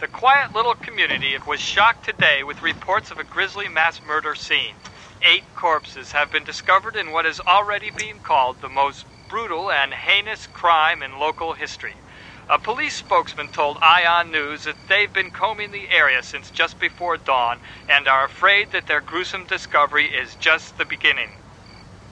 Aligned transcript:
The 0.00 0.08
quiet 0.08 0.54
little 0.54 0.74
community 0.74 1.36
was 1.46 1.60
shocked 1.60 2.06
today 2.06 2.42
with 2.42 2.62
reports 2.62 3.10
of 3.10 3.18
a 3.18 3.24
grisly 3.24 3.68
mass 3.68 4.00
murder 4.02 4.34
scene. 4.34 4.76
Eight 5.20 5.44
corpses 5.54 6.12
have 6.12 6.30
been 6.32 6.42
discovered 6.42 6.96
in 6.96 7.10
what 7.10 7.26
is 7.26 7.38
already 7.46 7.90
being 7.90 8.18
called 8.20 8.62
the 8.62 8.70
most 8.70 9.04
brutal 9.28 9.70
and 9.70 9.92
heinous 9.92 10.46
crime 10.46 11.02
in 11.02 11.18
local 11.18 11.52
history. 11.52 11.96
A 12.48 12.58
police 12.58 12.94
spokesman 12.94 13.48
told 13.48 13.76
Ion 13.82 14.30
News 14.32 14.64
that 14.64 14.76
they've 14.88 15.12
been 15.12 15.30
combing 15.30 15.70
the 15.70 15.90
area 15.90 16.22
since 16.22 16.50
just 16.50 16.80
before 16.80 17.18
dawn 17.18 17.58
and 17.86 18.08
are 18.08 18.24
afraid 18.24 18.70
that 18.70 18.86
their 18.86 19.02
gruesome 19.02 19.44
discovery 19.44 20.06
is 20.06 20.34
just 20.34 20.78
the 20.78 20.86
beginning. 20.86 21.28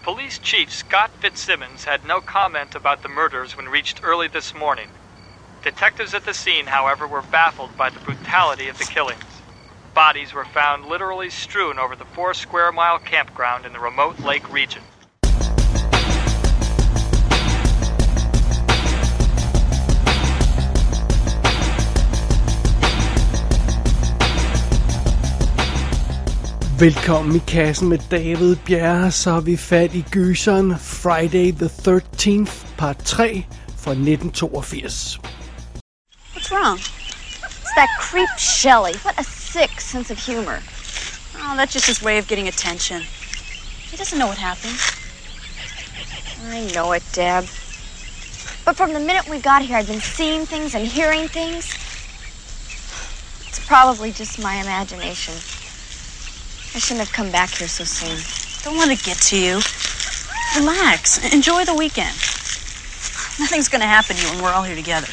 Police 0.03 0.39
Chief 0.39 0.71
Scott 0.71 1.13
Fitzsimmons 1.21 1.85
had 1.85 2.05
no 2.05 2.21
comment 2.21 2.75
about 2.75 3.03
the 3.03 3.09
murders 3.09 3.57
when 3.57 3.67
reached 3.67 4.01
early 4.03 4.29
this 4.29 4.55
morning. 4.55 4.89
Detectives 5.63 6.15
at 6.15 6.25
the 6.25 6.33
scene, 6.33 6.67
however, 6.67 7.07
were 7.07 7.23
baffled 7.23 7.77
by 7.77 7.91
the 7.91 7.99
brutality 8.01 8.69
of 8.69 8.79
the 8.79 8.85
killings. 8.85 9.25
Bodies 9.93 10.33
were 10.33 10.45
found 10.45 10.87
literally 10.87 11.31
strewn 11.31 11.79
over 11.79 11.97
the 11.97 12.05
four 12.05 12.33
square 12.33 12.71
mile 12.71 13.01
campground 13.01 13.67
in 13.67 13.73
the 13.73 13.81
remote 13.81 14.21
lake 14.21 14.53
region. 14.53 14.83
Velkommen 26.81 27.37
i 27.37 27.39
kassen 27.39 27.89
med 27.89 27.99
David 28.11 28.57
Bjerre, 28.67 29.11
så 29.11 29.31
har 29.31 29.41
vi 29.41 29.57
fat 29.57 29.95
i 29.95 30.05
gyseren 30.13 30.79
Friday 30.79 31.53
the 31.53 31.67
13th, 31.67 32.67
part 32.77 32.99
3 32.99 33.47
fra 33.77 33.91
1982. 33.91 35.38
What's 36.49 36.65
wrong? 36.65 36.79
It's 36.79 37.75
that 37.75 37.95
creep 37.99 38.29
Shelley. 38.39 38.95
What 39.03 39.21
a 39.21 39.23
sick 39.25 39.83
sense 39.83 40.11
of 40.11 40.19
humor. 40.19 40.63
Oh, 41.37 41.55
that's 41.57 41.75
just 41.75 41.87
his 41.87 42.01
way 42.01 42.17
of 42.17 42.27
getting 42.27 42.49
attention. 42.49 43.03
He 43.91 43.99
doesn't 43.99 44.19
know 44.19 44.29
what 44.29 44.39
happened. 44.39 44.79
I 46.49 46.73
know 46.73 46.93
it, 46.93 47.03
Deb. 47.13 47.45
But 48.65 48.77
from 48.77 48.95
the 48.95 49.01
minute 49.01 49.29
we 49.29 49.41
got 49.41 49.61
here, 49.61 49.77
I've 49.77 49.89
been 49.89 50.01
seeing 50.01 50.47
things 50.47 50.75
and 50.75 50.87
hearing 50.87 51.29
things. 51.29 51.67
It's 53.49 53.67
probably 53.67 54.11
just 54.11 54.43
my 54.43 54.55
imagination. 54.55 55.35
I 56.75 56.79
shouldn't 56.79 57.07
have 57.07 57.13
come 57.13 57.31
back 57.31 57.51
here 57.51 57.69
so 57.69 57.85
soon. 57.85 58.17
Don't 58.65 58.79
let 58.79 58.91
it 58.91 59.05
get 59.05 59.19
to 59.19 59.37
you. 59.39 59.61
Relax. 60.57 61.31
Enjoy 61.35 61.67
the 61.67 61.75
weekend. 61.75 62.17
Nothing's 63.39 63.69
gonna 63.69 63.85
happen 63.85 64.17
to 64.17 64.23
you 64.23 64.29
when 64.33 64.43
we're 64.45 64.53
all 64.53 64.63
here 64.63 64.77
together. 64.77 65.09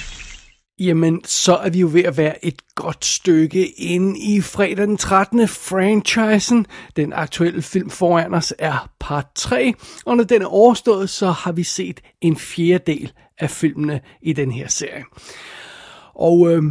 Jamen, 0.80 1.22
så 1.26 1.56
er 1.56 1.70
vi 1.70 1.80
jo 1.80 1.90
ved 1.94 2.04
at 2.04 2.18
være 2.18 2.46
et 2.46 2.62
godt 2.76 3.06
stykke 3.06 3.68
inde 3.68 4.20
i 4.20 4.42
fredag 4.42 4.88
den 4.88 4.98
13. 4.98 5.48
franchisen. 5.48 6.68
Den 6.96 7.14
aktuelle 7.14 7.62
film 7.62 7.90
foran 7.90 8.34
os 8.34 8.54
er 8.60 8.90
part 9.00 9.28
3, 9.36 9.74
og 10.06 10.18
når 10.18 10.24
den 10.24 10.42
er 10.42 10.46
overstået, 10.46 11.10
så 11.10 11.32
har 11.32 11.52
vi 11.52 11.64
set 11.64 12.02
en 12.22 12.38
fjerdedel 12.38 13.12
af 13.38 13.50
filmene 13.50 14.02
i 14.22 14.34
den 14.34 14.52
her 14.52 14.68
serie. 14.68 15.04
Og 16.16 16.52
øh, 16.52 16.64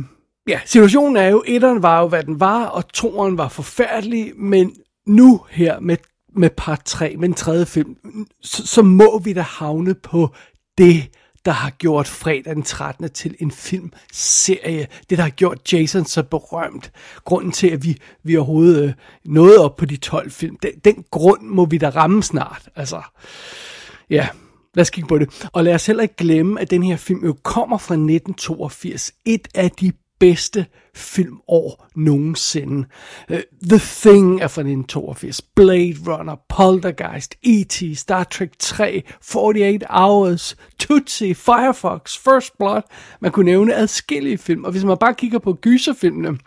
ja, 0.48 0.60
situationen 0.64 1.16
er 1.16 1.28
jo, 1.28 1.42
etteren 1.46 1.82
var 1.82 2.00
jo, 2.00 2.08
hvad 2.08 2.22
den 2.22 2.40
var, 2.40 2.64
og 2.64 2.88
toeren 2.88 3.38
var 3.38 3.48
forfærdelig, 3.48 4.32
men 4.36 4.76
nu 5.06 5.40
her 5.50 5.80
med, 5.80 5.96
med 6.36 6.50
part 6.50 6.84
3, 6.84 7.16
med 7.16 7.28
den 7.28 7.34
tredje 7.34 7.66
film, 7.66 7.96
så, 8.42 8.66
så 8.66 8.82
må 8.82 9.18
vi 9.18 9.32
da 9.32 9.40
havne 9.40 9.94
på 9.94 10.34
det, 10.78 11.10
der 11.44 11.52
har 11.52 11.70
gjort 11.70 12.08
fredag 12.08 12.54
den 12.54 12.62
13. 12.62 13.10
til 13.10 13.34
en 13.38 13.50
filmserie. 13.50 14.86
Det, 15.10 15.18
der 15.18 15.24
har 15.24 15.30
gjort 15.30 15.72
Jason 15.72 16.04
så 16.04 16.22
berømt. 16.22 16.92
Grunden 17.24 17.52
til, 17.52 17.70
at 17.70 17.84
vi, 17.84 17.96
vi 18.22 18.36
overhovedet 18.36 18.84
øh, 18.84 18.92
nåede 19.24 19.64
op 19.64 19.76
på 19.76 19.84
de 19.84 19.96
12 19.96 20.30
film. 20.30 20.56
Den, 20.62 20.72
den 20.84 21.04
grund 21.10 21.42
må 21.42 21.64
vi 21.64 21.78
da 21.78 21.88
ramme 21.88 22.22
snart. 22.22 22.68
Altså, 22.76 23.02
ja, 24.10 24.28
lad 24.74 24.82
os 24.82 24.90
kigge 24.90 25.08
på 25.08 25.18
det. 25.18 25.48
Og 25.52 25.64
lad 25.64 25.74
os 25.74 25.86
heller 25.86 26.02
ikke 26.02 26.16
glemme, 26.16 26.60
at 26.60 26.70
den 26.70 26.82
her 26.82 26.96
film 26.96 27.24
jo 27.24 27.36
kommer 27.42 27.78
fra 27.78 27.94
1982. 27.94 29.12
Et 29.24 29.48
af 29.54 29.70
de 29.70 29.92
bedste 30.20 30.66
filmår 30.94 31.86
nogensinde. 31.96 32.88
Uh, 33.30 33.36
The 33.68 33.78
Thing 33.78 34.40
er 34.42 34.48
fra 34.48 34.60
1982, 34.60 35.42
Blade 35.42 35.96
Runner, 36.06 36.36
Poltergeist, 36.48 37.34
E.T., 37.42 37.98
Star 37.98 38.24
Trek 38.24 38.50
3, 38.58 39.02
48 39.34 39.78
Hours, 39.90 40.56
Tootsie, 40.78 41.34
Firefox, 41.34 42.18
First 42.18 42.58
Blood. 42.58 42.82
Man 43.20 43.32
kunne 43.32 43.44
nævne 43.44 43.74
adskillige 43.74 44.38
film, 44.38 44.64
og 44.64 44.70
hvis 44.70 44.84
man 44.84 44.98
bare 44.98 45.14
kigger 45.14 45.38
på 45.38 45.52
gyserfilmene, 45.52 46.38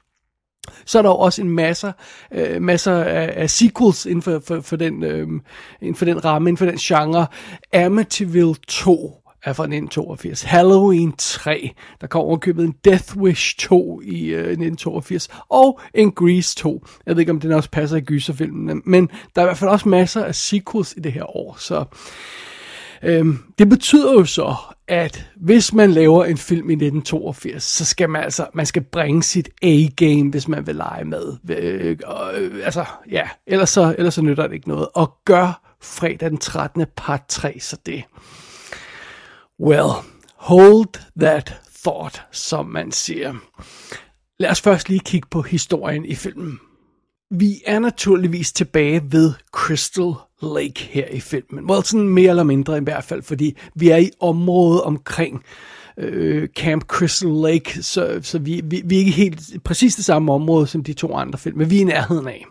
så 0.86 0.98
er 0.98 1.02
der 1.02 1.10
jo 1.10 1.16
også 1.16 1.42
en 1.42 1.50
masse, 1.50 1.94
øh, 2.32 2.62
masser 2.62 3.04
af, 3.04 3.34
af 3.36 3.50
sequels 3.50 4.06
inden 4.06 4.22
for, 4.22 4.42
for, 4.48 4.62
for, 4.62 4.76
den, 4.76 5.04
øh, 5.04 5.28
inden 5.82 5.96
for 5.96 6.06
den 6.06 6.26
ramme, 6.26 6.50
inden 6.50 6.58
for 6.58 6.66
den 6.66 6.78
genre. 6.78 7.28
Amityville 7.74 8.56
2 8.68 9.27
er 9.44 9.54
fra 9.54 9.64
1982. 9.64 10.42
Halloween 10.42 11.14
3, 11.18 11.72
der 12.02 12.08
kommer 12.08 12.28
overkøbet 12.28 12.66
en 12.66 12.76
Death 12.86 13.18
Wish 13.18 13.58
2 13.60 14.02
i 14.02 14.24
øh, 14.24 14.40
1982, 14.40 15.30
og 15.50 15.80
en 15.94 16.12
Grease 16.12 16.56
2. 16.56 16.86
Jeg 17.06 17.16
ved 17.16 17.20
ikke, 17.20 17.32
om 17.32 17.40
den 17.40 17.52
også 17.52 17.70
passer 17.70 17.98
i 17.98 18.02
gyserfilmen, 18.02 18.82
men 18.86 19.10
der 19.36 19.42
er 19.42 19.46
i 19.46 19.48
hvert 19.48 19.58
fald 19.58 19.70
også 19.70 19.90
masser 19.90 20.24
af 20.24 20.36
sequels 20.36 20.94
i 20.98 21.00
det 21.00 21.14
her 21.14 21.38
år, 21.38 21.56
så... 21.60 21.86
Øhm, 23.04 23.40
det 23.60 23.70
betyder 23.70 24.14
jo 24.14 24.26
så, 24.26 24.56
at 24.88 25.28
hvis 25.36 25.74
man 25.74 25.92
laver 25.92 26.26
en 26.26 26.38
film 26.38 26.70
i 26.70 26.74
1982, 26.74 27.64
så 27.64 27.86
skal 27.86 28.10
man 28.10 28.24
altså 28.24 28.48
man 28.54 28.66
skal 28.66 28.82
bringe 28.82 29.24
sit 29.24 29.50
A-game, 29.62 30.30
hvis 30.30 30.48
man 30.48 30.68
vil 30.68 30.76
lege 30.76 31.06
med. 31.06 31.38
Øh, 31.50 31.98
og, 32.06 32.42
øh, 32.42 32.66
altså, 32.66 32.86
ja, 33.12 33.30
ellers 33.48 33.70
så, 33.70 33.96
ellers 33.98 34.14
så 34.14 34.22
nytter 34.22 34.48
det 34.48 34.54
ikke 34.54 34.68
noget. 34.68 34.88
Og 34.94 35.18
gør 35.26 35.76
fredag 35.82 36.30
den 36.30 36.38
13. 36.38 36.86
part 36.96 37.22
3 37.28 37.60
så 37.60 37.78
det. 37.86 38.04
Well, 39.60 39.90
hold 40.36 41.00
that 41.20 41.56
thought, 41.84 42.22
som 42.32 42.66
man 42.66 42.92
siger. 42.92 43.36
Lad 44.40 44.50
os 44.50 44.62
først 44.62 44.90
lige 44.90 45.00
kigge 45.00 45.28
på 45.32 45.42
historien 45.42 46.06
i 46.06 46.16
filmen. 46.16 46.60
Vi 47.32 47.62
er 47.66 47.80
naturligvis 47.80 48.52
tilbage 48.52 49.02
ved 49.12 49.34
Crystal 49.52 50.14
Lake 50.42 50.84
her 50.84 51.08
i 51.08 51.20
filmen. 51.20 51.70
Well, 51.70 51.84
sådan 51.84 52.10
mere 52.10 52.30
eller 52.30 52.44
mindre 52.44 52.78
i 52.78 52.84
hvert 52.84 53.04
fald, 53.04 53.22
fordi 53.24 53.58
vi 53.76 53.90
er 53.90 53.98
i 53.98 54.12
området 54.20 54.82
omkring 54.82 55.44
øh, 55.98 56.48
Camp 56.48 56.84
Crystal 56.84 57.30
Lake, 57.30 57.84
så, 57.84 58.20
så 58.22 58.40
vi, 58.40 58.62
vi, 58.64 58.82
vi 58.86 58.96
er 58.96 59.00
ikke 59.00 59.12
helt 59.12 59.64
præcis 59.64 59.96
det 59.96 60.06
samme 60.06 60.34
område 60.34 60.68
som 60.68 60.84
de 60.84 60.94
to 60.94 61.16
andre 61.16 61.40
film, 61.40 61.58
men 61.58 61.70
vi 61.70 61.78
er 61.78 61.82
i 61.82 61.84
nærheden 61.84 62.28
af. 62.28 62.46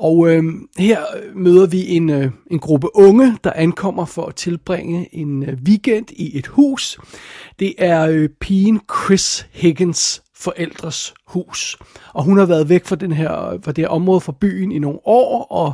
Og 0.00 0.30
øh, 0.30 0.44
her 0.78 1.00
møder 1.34 1.66
vi 1.66 1.88
en, 1.88 2.10
øh, 2.10 2.30
en 2.50 2.58
gruppe 2.58 2.96
unge, 2.96 3.36
der 3.44 3.52
ankommer 3.52 4.04
for 4.04 4.26
at 4.26 4.34
tilbringe 4.34 5.14
en 5.14 5.42
øh, 5.42 5.58
weekend 5.66 6.06
i 6.10 6.38
et 6.38 6.46
hus. 6.46 6.98
Det 7.58 7.74
er 7.78 8.06
øh, 8.06 8.28
pigen 8.40 8.80
Chris 8.90 9.46
Higgins 9.52 10.22
forældres 10.36 11.14
hus. 11.26 11.78
Og 12.14 12.24
hun 12.24 12.38
har 12.38 12.46
været 12.46 12.68
væk 12.68 12.86
fra, 12.86 12.96
den 12.96 13.12
her, 13.12 13.48
øh, 13.48 13.58
fra 13.64 13.72
det 13.72 13.84
her 13.84 13.88
område 13.88 14.20
fra 14.20 14.34
byen 14.40 14.72
i 14.72 14.78
nogle 14.78 14.98
år, 15.04 15.44
og 15.44 15.72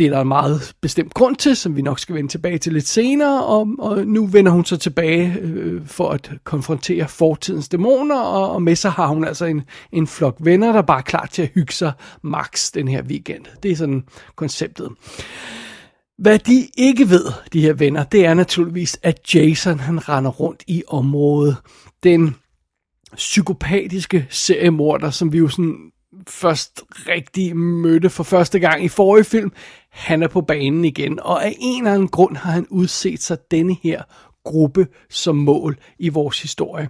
det 0.00 0.06
er 0.06 0.10
der 0.10 0.20
en 0.20 0.28
meget 0.28 0.72
bestemt 0.80 1.14
grund 1.14 1.36
til, 1.36 1.56
som 1.56 1.76
vi 1.76 1.82
nok 1.82 1.98
skal 1.98 2.14
vende 2.14 2.30
tilbage 2.30 2.58
til 2.58 2.72
lidt 2.72 2.88
senere, 2.88 3.44
og, 3.44 3.68
og 3.78 4.06
nu 4.06 4.26
vender 4.26 4.52
hun 4.52 4.64
så 4.64 4.76
tilbage 4.76 5.36
øh, 5.40 5.86
for 5.86 6.10
at 6.10 6.32
konfrontere 6.44 7.08
fortidens 7.08 7.68
dæmoner, 7.68 8.20
og, 8.20 8.50
og 8.52 8.62
med 8.62 8.76
sig 8.76 8.90
har 8.90 9.06
hun 9.06 9.24
altså 9.24 9.44
en, 9.44 9.62
en 9.92 10.06
flok 10.06 10.36
venner, 10.40 10.72
der 10.72 10.82
bare 10.82 10.98
er 10.98 11.02
klar 11.02 11.26
til 11.32 11.42
at 11.42 11.50
hygge 11.54 11.72
sig 11.72 11.92
max 12.22 12.70
den 12.72 12.88
her 12.88 13.02
weekend. 13.02 13.44
Det 13.62 13.70
er 13.70 13.76
sådan 13.76 14.04
konceptet. 14.36 14.88
Hvad 16.18 16.38
de 16.38 16.68
ikke 16.78 17.10
ved, 17.10 17.24
de 17.52 17.60
her 17.60 17.72
venner, 17.72 18.04
det 18.04 18.26
er 18.26 18.34
naturligvis, 18.34 18.98
at 19.02 19.34
Jason 19.34 19.78
han 19.80 20.08
render 20.08 20.30
rundt 20.30 20.62
i 20.66 20.82
området. 20.88 21.56
Den 22.02 22.34
psykopatiske 23.16 24.26
seriemorder, 24.30 25.10
som 25.10 25.32
vi 25.32 25.38
jo 25.38 25.48
sådan 25.48 25.90
først 26.28 26.82
rigtig 27.08 27.56
mødte 27.56 28.10
for 28.10 28.22
første 28.22 28.58
gang 28.58 28.84
i 28.84 28.88
forrige 28.88 29.24
film, 29.24 29.52
han 29.90 30.22
er 30.22 30.28
på 30.28 30.40
banen 30.40 30.84
igen, 30.84 31.20
og 31.20 31.44
af 31.44 31.56
en 31.58 31.82
eller 31.82 31.94
anden 31.94 32.08
grund 32.08 32.36
har 32.36 32.52
han 32.52 32.66
udset 32.70 33.22
sig 33.22 33.38
denne 33.50 33.76
her 33.82 34.02
gruppe 34.44 34.86
som 35.10 35.36
mål 35.36 35.76
i 35.98 36.08
vores 36.08 36.42
historie. 36.42 36.88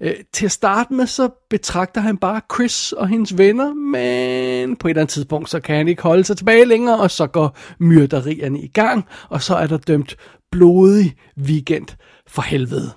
Øh, 0.00 0.14
til 0.32 0.44
at 0.44 0.52
starte 0.52 0.94
med, 0.94 1.06
så 1.06 1.28
betragter 1.50 2.00
han 2.00 2.16
bare 2.16 2.40
Chris 2.54 2.92
og 2.92 3.08
hendes 3.08 3.38
venner, 3.38 3.74
men 3.74 4.76
på 4.76 4.88
et 4.88 4.90
eller 4.90 5.00
andet 5.00 5.12
tidspunkt, 5.12 5.50
så 5.50 5.60
kan 5.60 5.76
han 5.76 5.88
ikke 5.88 6.02
holde 6.02 6.24
sig 6.24 6.36
tilbage 6.36 6.64
længere, 6.64 7.00
og 7.00 7.10
så 7.10 7.26
går 7.26 7.56
myrderierne 7.78 8.60
i 8.60 8.68
gang, 8.68 9.04
og 9.28 9.42
så 9.42 9.54
er 9.54 9.66
der 9.66 9.76
dømt 9.78 10.16
blodig 10.52 11.14
weekend 11.38 11.86
for 12.26 12.42
helvede. 12.42 12.90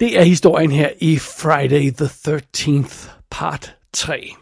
Det 0.00 0.18
er 0.18 0.22
historien 0.22 0.70
her 0.70 0.90
i 1.00 1.18
Friday 1.18 1.92
the 1.92 2.06
13th, 2.06 3.08
part 3.30 3.76
3. 3.92 4.34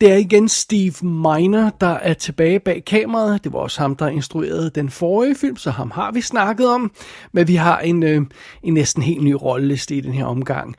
Det 0.00 0.12
er 0.12 0.16
igen 0.16 0.48
Steve 0.48 0.94
Miner, 1.02 1.70
der 1.80 1.86
er 1.86 2.14
tilbage 2.14 2.60
bag 2.60 2.84
kameraet. 2.84 3.44
Det 3.44 3.52
var 3.52 3.58
også 3.58 3.80
ham, 3.80 3.96
der 3.96 4.08
instruerede 4.08 4.70
den 4.70 4.90
forrige 4.90 5.34
film, 5.34 5.56
så 5.56 5.70
ham 5.70 5.90
har 5.90 6.12
vi 6.12 6.20
snakket 6.20 6.68
om. 6.68 6.92
Men 7.32 7.48
vi 7.48 7.54
har 7.54 7.78
en, 7.78 8.02
øh, 8.02 8.22
en 8.62 8.74
næsten 8.74 9.02
helt 9.02 9.22
ny 9.22 9.32
rolleliste 9.32 9.94
i 9.94 10.00
den 10.00 10.12
her 10.12 10.24
omgang. 10.24 10.74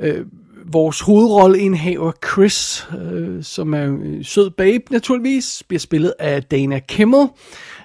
Øh, 0.00 0.26
vores 0.72 1.00
hovedrolleindhaver 1.00 2.12
Chris, 2.32 2.88
øh, 3.02 3.44
som 3.44 3.74
er 3.74 3.84
en 3.84 4.24
sød 4.24 4.50
babe 4.50 4.84
naturligvis, 4.90 5.62
bliver 5.68 5.80
spillet 5.80 6.14
af 6.18 6.42
Dana 6.42 6.78
Kimmel, 6.78 7.28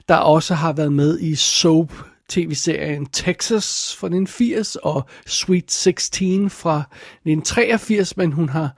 der 0.07 0.15
også 0.15 0.53
har 0.53 0.74
været 0.74 0.94
med 0.94 1.19
i 1.19 1.35
soap 1.35 1.94
tv-serien 2.30 3.06
Texas 3.06 3.95
fra 4.00 4.07
1980 4.07 4.75
og 4.75 5.03
Sweet 5.25 5.71
16 5.71 6.50
fra 6.50 6.77
1983, 6.77 8.18
men 8.18 8.31
hun 8.31 8.50
har 8.50 8.69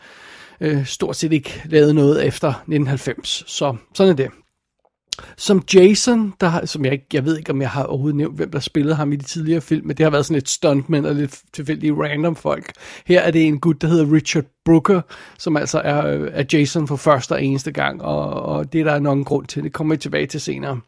øh, 0.61 0.85
stort 0.85 1.15
set 1.15 1.33
ikke 1.33 1.61
lavet 1.65 1.95
noget 1.95 2.25
efter 2.25 2.47
1990. 2.47 3.43
Så 3.47 3.75
sådan 3.93 4.11
er 4.11 4.15
det. 4.15 4.31
Som 5.37 5.63
Jason, 5.73 6.33
der, 6.41 6.65
som 6.65 6.85
jeg, 6.85 6.93
ikke, 6.93 7.05
jeg 7.13 7.25
ved 7.25 7.37
ikke, 7.37 7.51
om 7.51 7.61
jeg 7.61 7.69
har 7.69 7.83
overhovedet 7.83 8.15
nævnt, 8.15 8.35
hvem 8.35 8.51
der 8.51 8.59
spillede 8.59 8.95
ham 8.95 9.13
i 9.13 9.15
de 9.15 9.23
tidligere 9.23 9.61
film, 9.61 9.87
men 9.87 9.97
det 9.97 10.03
har 10.03 10.09
været 10.09 10.25
sådan 10.25 10.37
et 10.37 10.49
stuntman 10.49 11.05
og 11.05 11.15
lidt 11.15 11.39
tilfældige 11.53 11.93
random 11.93 12.35
folk. 12.35 12.71
Her 13.05 13.21
er 13.21 13.31
det 13.31 13.47
en 13.47 13.59
gut, 13.59 13.81
der 13.81 13.87
hedder 13.87 14.13
Richard 14.13 14.43
Brooker, 14.65 15.01
som 15.37 15.57
altså 15.57 15.79
er, 15.79 16.05
øh, 16.05 16.29
er 16.33 16.43
Jason 16.53 16.87
for 16.87 16.95
første 16.95 17.31
og 17.31 17.43
eneste 17.43 17.71
gang, 17.71 18.01
og, 18.01 18.29
og 18.29 18.73
det 18.73 18.81
er 18.81 18.85
der 18.85 18.99
nok 18.99 19.17
en 19.17 19.23
grund 19.23 19.45
til. 19.45 19.63
Det 19.63 19.73
kommer 19.73 19.95
vi 19.95 19.99
tilbage 19.99 20.27
til 20.27 20.41
senere. 20.41 20.79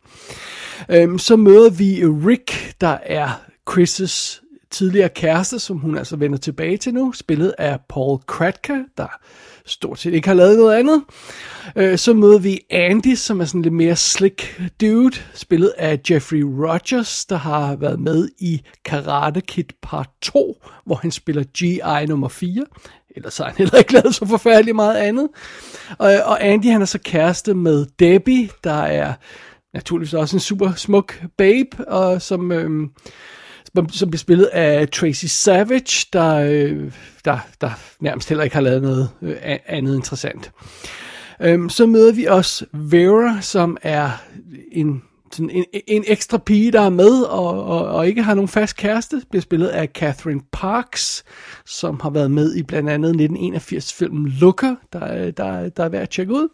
Øhm, 0.89 1.19
så 1.19 1.35
møder 1.35 1.69
vi 1.69 2.05
Rick, 2.05 2.75
der 2.81 2.97
er 3.05 3.41
Chris' 3.71 4.39
tidligere 4.71 5.09
kæreste, 5.09 5.59
som 5.59 5.77
hun 5.77 5.97
altså 5.97 6.15
vender 6.15 6.37
tilbage 6.37 6.77
til 6.77 6.93
nu, 6.93 7.11
spillet 7.11 7.53
af 7.57 7.79
Paul 7.89 8.19
Kratka, 8.27 8.77
der 8.97 9.07
stort 9.65 9.99
set 9.99 10.13
ikke 10.13 10.27
har 10.27 10.35
lavet 10.35 10.57
noget 10.57 10.75
andet. 10.75 11.03
Øh, 11.75 11.97
så 11.97 12.13
møder 12.13 12.39
vi 12.39 12.59
Andy, 12.69 13.15
som 13.15 13.41
er 13.41 13.45
sådan 13.45 13.61
lidt 13.61 13.73
mere 13.73 13.95
slick 13.95 14.61
dude, 14.81 15.15
spillet 15.33 15.73
af 15.77 15.99
Jeffrey 16.09 16.41
Rogers, 16.41 17.25
der 17.25 17.35
har 17.35 17.75
været 17.75 17.99
med 17.99 18.29
i 18.39 18.61
Karate 18.85 19.41
Kid 19.41 19.65
Part 19.81 20.09
2, 20.21 20.63
hvor 20.85 20.95
han 20.95 21.11
spiller 21.11 21.43
G.I. 21.43 22.05
nummer 22.05 22.27
4. 22.27 22.65
Ellers 23.15 23.37
har 23.37 23.45
han 23.45 23.55
heller 23.57 23.77
ikke 23.77 23.93
lavet 23.93 24.15
så 24.15 24.25
forfærdeligt 24.25 24.75
meget 24.75 24.95
andet. 24.95 25.29
Og, 25.97 26.11
og 26.25 26.45
Andy, 26.45 26.65
han 26.65 26.81
er 26.81 26.85
så 26.85 26.99
kæreste 26.99 27.53
med 27.53 27.85
Debbie, 27.99 28.49
der 28.63 28.81
er 28.81 29.13
naturligvis 29.73 30.13
også 30.13 30.35
en 30.35 30.39
super 30.39 30.71
smuk 30.73 31.21
babe, 31.37 31.87
og 31.87 32.21
som... 32.21 32.51
Øh, 32.51 32.89
som 33.91 34.09
bliver 34.09 34.19
spillet 34.19 34.45
af 34.45 34.89
Tracy 34.89 35.25
Savage, 35.25 36.07
der, 36.13 36.35
øh, 36.35 36.91
der, 37.25 37.37
der 37.61 37.71
nærmest 37.99 38.29
heller 38.29 38.43
ikke 38.43 38.55
har 38.55 38.61
lavet 38.61 38.81
noget 38.81 39.09
øh, 39.21 39.35
andet 39.67 39.95
interessant. 39.95 40.51
Øhm, 41.41 41.69
så 41.69 41.85
møder 41.85 42.13
vi 42.13 42.25
også 42.25 42.65
Vera, 42.73 43.41
som 43.41 43.77
er 43.81 44.09
en, 44.71 45.03
sådan 45.33 45.49
en, 45.49 45.65
en 45.87 46.03
ekstra 46.07 46.37
pige, 46.37 46.71
der 46.71 46.81
er 46.81 46.89
med 46.89 47.21
og, 47.21 47.63
og, 47.63 47.85
og 47.87 48.07
ikke 48.07 48.23
har 48.23 48.33
nogen 48.33 48.47
fast 48.47 48.77
kæreste. 48.77 49.21
Bliver 49.29 49.41
spillet 49.41 49.67
af 49.67 49.87
Catherine 49.87 50.41
Parks, 50.51 51.23
som 51.65 51.99
har 51.99 52.09
været 52.09 52.31
med 52.31 52.55
i 52.55 52.63
blandt 52.63 52.89
andet 52.89 53.31
1981-filmen 53.31 54.27
Looker, 54.27 54.75
der, 54.93 55.31
der, 55.31 55.69
der 55.69 55.83
er 55.83 55.89
værd 55.89 56.01
at 56.01 56.09
tjekke 56.09 56.33
ud. 56.33 56.47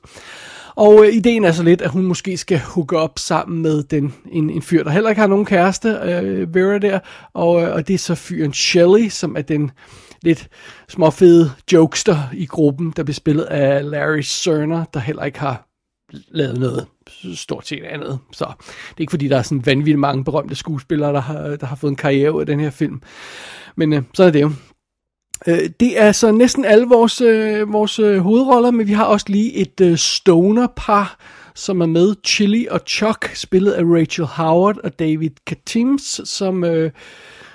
Og 0.76 1.06
øh, 1.06 1.14
ideen 1.14 1.44
er 1.44 1.52
så 1.52 1.64
lidt, 1.64 1.82
at 1.82 1.90
hun 1.90 2.04
måske 2.04 2.38
skal 2.38 2.60
hooke 2.60 2.98
op 2.98 3.20
sammen 3.20 3.62
med 3.62 3.84
den, 3.84 4.14
en, 4.32 4.50
en 4.50 4.62
fyr, 4.62 4.84
der 4.84 4.92
heller 4.92 5.10
ikke 5.10 5.22
har 5.22 5.28
nogen 5.28 5.46
kæreste, 5.46 5.90
øh, 5.90 6.56
Vera 6.56 6.78
der, 6.78 7.00
og, 7.34 7.62
øh, 7.62 7.74
og 7.74 7.88
det 7.88 7.94
er 7.94 7.98
så 7.98 8.16
fyren 8.16 8.54
Shelley, 8.54 9.10
som 9.10 9.36
er 9.38 9.42
den 9.42 9.72
lidt 10.22 10.48
småfede 10.90 11.52
jokester 11.74 12.18
i 12.34 12.46
gruppen, 12.46 12.94
der 12.96 13.04
bliver 13.04 13.14
spillet 13.14 13.44
af 13.44 13.92
Larry 13.92 14.22
Cerner, 14.22 14.86
der 14.94 15.00
heller 15.00 15.24
ikke 15.24 15.40
har 15.40 15.69
lavet 16.12 16.60
noget 16.60 16.88
stort 17.36 17.68
set 17.68 17.84
andet. 17.84 18.20
Så 18.32 18.46
det 18.68 18.98
er 18.98 19.02
ikke 19.02 19.12
fordi, 19.12 19.28
der 19.28 19.38
er 19.38 19.42
sådan 19.42 19.66
vanvittigt 19.66 20.00
mange 20.00 20.24
berømte 20.24 20.56
skuespillere, 20.56 21.14
der 21.14 21.22
har, 21.22 21.56
der 21.56 21.66
har 21.66 21.76
fået 21.76 21.92
en 21.92 21.96
karriere 21.96 22.34
ud 22.34 22.40
af 22.40 22.46
den 22.46 22.60
her 22.60 22.70
film. 22.70 23.02
Men 23.76 23.94
øh, 23.94 24.02
så 24.14 24.24
er 24.24 24.32
det 24.32 24.42
jo. 24.42 24.52
Øh, 25.48 25.70
det 25.80 26.02
er 26.02 26.12
så 26.12 26.32
næsten 26.32 26.66
alle 26.66 26.86
vores, 26.86 27.22
øh, 27.22 27.74
vores 27.74 28.00
øh, 28.00 28.20
hovedroller, 28.20 28.72
men 28.72 28.88
vi 28.88 28.94
har 28.94 29.06
også 29.06 29.26
lige 29.30 29.54
et 29.54 29.82
øh, 29.82 29.98
stoner-par, 29.98 31.20
som 31.56 31.82
er 31.82 31.86
med. 31.86 32.16
Chili 32.26 32.68
og 32.72 32.80
Chuck, 32.88 33.36
spillet 33.36 33.72
af 33.72 33.84
Rachel 33.84 34.26
Howard 34.26 34.78
og 34.84 35.00
David 35.00 35.32
Katims, 35.48 36.22
som, 36.24 36.64
øh, 36.64 36.92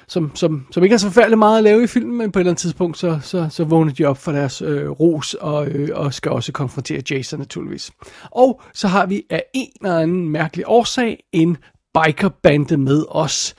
som, 0.08 0.36
som, 0.36 0.66
som 0.70 0.82
ikke 0.82 0.92
har 0.92 0.98
så 0.98 1.06
forfærdeligt 1.06 1.38
meget 1.38 1.58
at 1.58 1.64
lave 1.64 1.84
i 1.84 1.86
filmen, 1.86 2.18
men 2.18 2.32
på 2.32 2.38
et 2.38 2.40
eller 2.40 2.50
andet 2.50 2.60
tidspunkt, 2.60 2.98
så, 2.98 3.18
så, 3.22 3.46
så 3.50 3.64
vågner 3.64 3.92
de 3.92 4.04
op 4.04 4.18
for 4.18 4.32
deres 4.32 4.62
øh, 4.62 4.90
ros, 4.90 5.34
og, 5.34 5.66
øh, 5.66 5.88
og 5.92 6.14
skal 6.14 6.32
også 6.32 6.52
konfrontere 6.52 7.02
Jason 7.10 7.38
naturligvis. 7.38 7.90
Og 8.30 8.60
så 8.74 8.88
har 8.88 9.06
vi 9.06 9.22
af 9.30 9.44
en 9.54 9.70
eller 9.80 9.98
anden 9.98 10.28
mærkelig 10.28 10.64
årsag 10.68 11.24
en 11.32 11.56
bikerbande 11.94 12.76
med 12.76 13.04
os. 13.08 13.54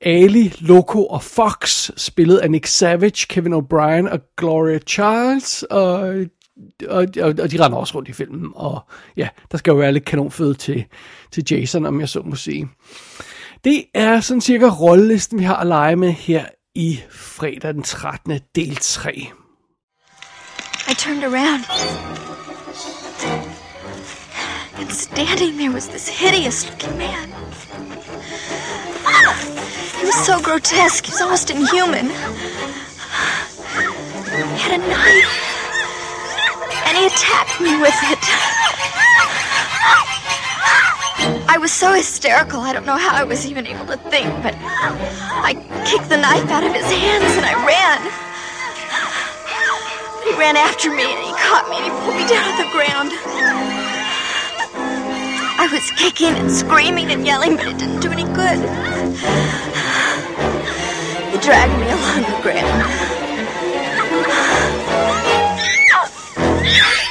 Ali, 0.00 0.54
Loco 0.60 1.06
og 1.06 1.22
Fox, 1.22 1.90
spillet 1.96 2.38
af 2.38 2.50
Nick 2.50 2.66
Savage, 2.66 3.26
Kevin 3.28 3.54
O'Brien 3.54 4.12
og 4.12 4.20
Gloria 4.36 4.78
Charles, 4.78 5.62
og, 5.62 5.90
og, 6.88 7.06
og, 7.20 7.34
og 7.42 7.50
de 7.50 7.64
render 7.64 7.76
også 7.76 7.94
rundt 7.94 8.08
i 8.08 8.12
filmen, 8.12 8.52
og 8.54 8.80
ja, 9.16 9.28
der 9.52 9.58
skal 9.58 9.70
jo 9.70 9.76
være 9.76 9.92
lidt 9.92 10.04
kanonføde 10.04 10.54
til, 10.54 10.84
til 11.32 11.44
Jason, 11.50 11.86
om 11.86 12.00
jeg 12.00 12.08
så 12.08 12.22
må 12.22 12.34
sige. 12.34 12.68
Det 13.64 13.84
er 13.94 14.20
sådan 14.20 14.40
cirka 14.40 14.66
rollelisten, 14.66 15.38
vi 15.38 15.44
har 15.44 15.56
at 15.56 15.66
lege 15.66 15.96
med 15.96 16.12
her 16.12 16.46
i 16.74 17.00
fredag 17.10 17.74
den 17.74 17.82
13. 17.82 18.40
del 18.54 18.76
3. 18.76 19.30
I 20.90 20.94
turned 20.94 21.24
around. 21.24 21.64
And 24.78 24.90
standing 24.90 25.58
there 25.58 25.70
was 25.70 25.88
this 25.88 26.08
hideous 26.08 26.70
looking 26.70 26.98
man. 26.98 27.28
He 29.98 30.04
was 30.06 30.26
so 30.26 30.34
grotesque, 30.42 31.06
he 31.06 31.12
was 31.12 31.20
almost 31.20 31.50
inhuman. 31.50 32.06
He 34.54 34.58
had 34.64 34.72
a 34.80 34.82
knife, 34.92 35.34
and 36.86 36.96
he 36.98 37.06
attacked 37.06 37.60
me 37.60 37.72
with 37.84 38.00
it. 38.12 38.24
I 41.50 41.56
was 41.56 41.72
so 41.72 41.94
hysterical, 41.94 42.60
I 42.60 42.74
don't 42.74 42.84
know 42.84 42.98
how 42.98 43.16
I 43.16 43.24
was 43.24 43.46
even 43.46 43.66
able 43.66 43.86
to 43.86 43.96
think, 44.10 44.28
but 44.42 44.54
I 44.60 45.54
kicked 45.88 46.10
the 46.10 46.18
knife 46.18 46.50
out 46.50 46.62
of 46.62 46.74
his 46.74 46.84
hands 46.84 47.36
and 47.36 47.46
I 47.46 47.56
ran. 47.64 47.98
He 50.24 50.38
ran 50.38 50.58
after 50.58 50.90
me 50.90 51.04
and 51.08 51.24
he 51.24 51.32
caught 51.40 51.66
me 51.70 51.76
and 51.80 51.84
he 51.86 51.90
pulled 52.04 52.16
me 52.20 52.28
down 52.28 52.44
to 52.44 52.56
the 52.62 52.68
ground. 52.70 53.10
I 55.58 55.68
was 55.72 55.90
kicking 55.96 56.36
and 56.36 56.52
screaming 56.52 57.10
and 57.12 57.24
yelling, 57.24 57.56
but 57.56 57.66
it 57.66 57.78
didn't 57.78 58.00
do 58.00 58.12
any 58.12 58.24
good. 58.24 58.60
He 61.32 61.38
dragged 61.40 61.72
me 61.80 61.88
along 61.88 62.28
the 62.28 62.42
ground. 62.42 62.82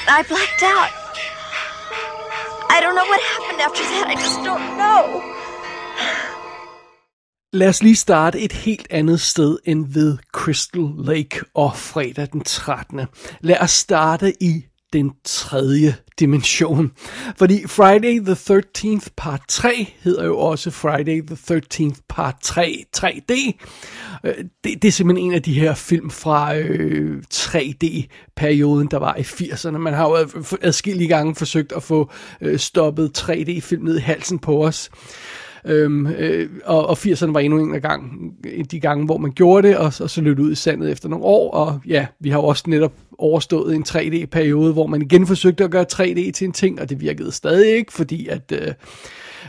I 0.08 0.24
blacked 0.30 0.64
out. 0.64 1.07
I 2.76 2.78
don't 2.82 2.96
know 3.00 3.08
what 3.14 3.22
happened 3.34 3.60
after 3.68 3.84
that. 3.92 4.06
I 4.14 4.16
just 4.26 4.40
don't 4.50 4.68
know. 4.82 5.04
Lad 7.54 7.70
os 7.70 7.84
lige 7.84 7.96
starte 7.96 8.40
et 8.40 8.54
helt 8.54 8.88
andet 8.90 9.22
sted 9.22 9.58
end 9.66 9.94
ved 9.94 10.18
Crystal 10.34 10.90
Lake 10.98 11.46
og 11.54 11.76
fredag 11.76 12.28
den 12.32 12.42
13. 12.42 13.08
Lad 13.42 13.58
os 13.62 13.72
starte 13.72 14.44
i 14.44 14.66
den 14.94 15.12
tredje 15.24 15.96
dimension. 16.20 16.92
Fordi 17.38 17.68
Friday 17.68 18.20
the 18.20 18.34
13th 18.34 19.08
part 19.18 19.42
3 19.48 19.94
hedder 20.00 20.26
jo 20.26 20.38
også 20.38 20.72
Friday 20.72 21.22
the 21.28 21.36
13th 21.36 22.00
part 22.10 22.36
3 22.42 22.86
3D. 22.98 23.52
Øh, 24.24 24.34
det, 24.64 24.82
det 24.82 24.88
er 24.88 24.92
simpelthen 24.92 25.26
en 25.28 25.34
af 25.34 25.44
de 25.44 25.60
her 25.60 25.74
film 25.74 26.10
fra 26.10 26.56
øh, 26.56 27.24
3D-perioden, 27.34 28.88
der 28.92 28.98
var 28.98 29.16
i 29.16 29.22
80'erne. 29.22 29.78
Man 29.78 29.94
har 29.94 30.10
jo 30.10 30.28
adskillige 30.62 31.08
gange 31.08 31.36
forsøgt 31.36 31.72
at 31.72 31.84
få 31.84 32.12
øh, 32.42 32.60
stoppet 32.60 33.18
3D-film 33.18 33.84
ned 33.84 33.98
i 33.98 34.02
halsen 34.02 34.40
på 34.40 34.66
os. 34.66 34.90
Øhm, 35.66 36.08
øh, 36.08 36.50
og, 36.66 36.88
og 36.88 36.98
80'erne 36.98 37.32
var 37.32 37.40
endnu 37.40 37.60
en 37.60 37.76
af 37.76 37.82
gang, 37.82 38.34
de 38.72 38.80
gange, 38.80 39.06
hvor 39.06 39.18
man 39.18 39.32
gjorde 39.32 39.68
det, 39.68 39.78
og, 39.78 39.86
og 39.86 40.10
så 40.10 40.22
løb 40.22 40.40
ud 40.40 40.52
i 40.52 40.56
sandet 40.56 40.92
efter 40.92 41.10
nogle 41.10 41.26
år. 41.26 41.52
Og 41.52 41.80
ja, 41.88 42.06
vi 42.20 42.30
har 42.30 42.38
jo 42.38 42.46
også 42.46 42.64
netop 42.68 42.94
overstået 43.18 43.76
en 43.76 43.86
3D-periode, 43.88 44.74
hvor 44.74 44.88
man 44.88 45.02
igen 45.02 45.28
forsøgte 45.28 45.64
at 45.64 45.72
gøre 45.72 45.86
3D 45.94 46.32
til 46.32 46.46
en 46.46 46.52
ting, 46.52 46.82
og 46.82 46.90
det 46.90 47.02
virkede 47.02 47.32
stadig 47.32 47.76
ikke, 47.76 47.94
fordi 47.94 48.28
at... 48.28 48.52
Øh, 48.52 48.74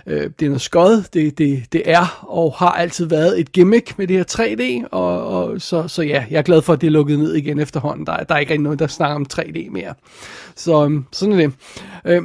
øh, 0.06 0.30
det 0.38 0.42
er 0.42 0.48
noget 0.48 0.60
skod, 0.60 1.04
det, 1.12 1.38
det, 1.38 1.64
det 1.72 1.82
er 1.84 2.26
og 2.28 2.54
har 2.56 2.70
altid 2.70 3.06
været 3.06 3.40
et 3.40 3.52
gimmick 3.52 3.98
med 3.98 4.06
det 4.06 4.16
her 4.16 4.24
3D, 4.30 4.88
og, 4.92 5.26
og 5.26 5.60
så, 5.60 5.88
så 5.88 6.02
ja, 6.02 6.24
jeg 6.30 6.38
er 6.38 6.42
glad 6.42 6.62
for, 6.62 6.72
at 6.72 6.80
det 6.80 6.86
er 6.86 6.90
lukket 6.90 7.18
ned 7.18 7.34
igen 7.34 7.58
efterhånden. 7.58 8.06
Der, 8.06 8.16
der 8.16 8.34
er 8.34 8.38
ikke 8.38 8.52
rigtig 8.52 8.62
noget, 8.62 8.78
der 8.78 8.86
snakker 8.86 9.16
om 9.16 9.26
3D 9.32 9.70
mere. 9.70 9.94
Så 10.56 10.84
um, 10.84 11.06
sådan 11.12 11.32
er 11.32 11.36
det. 11.36 11.52
Øh, 12.04 12.22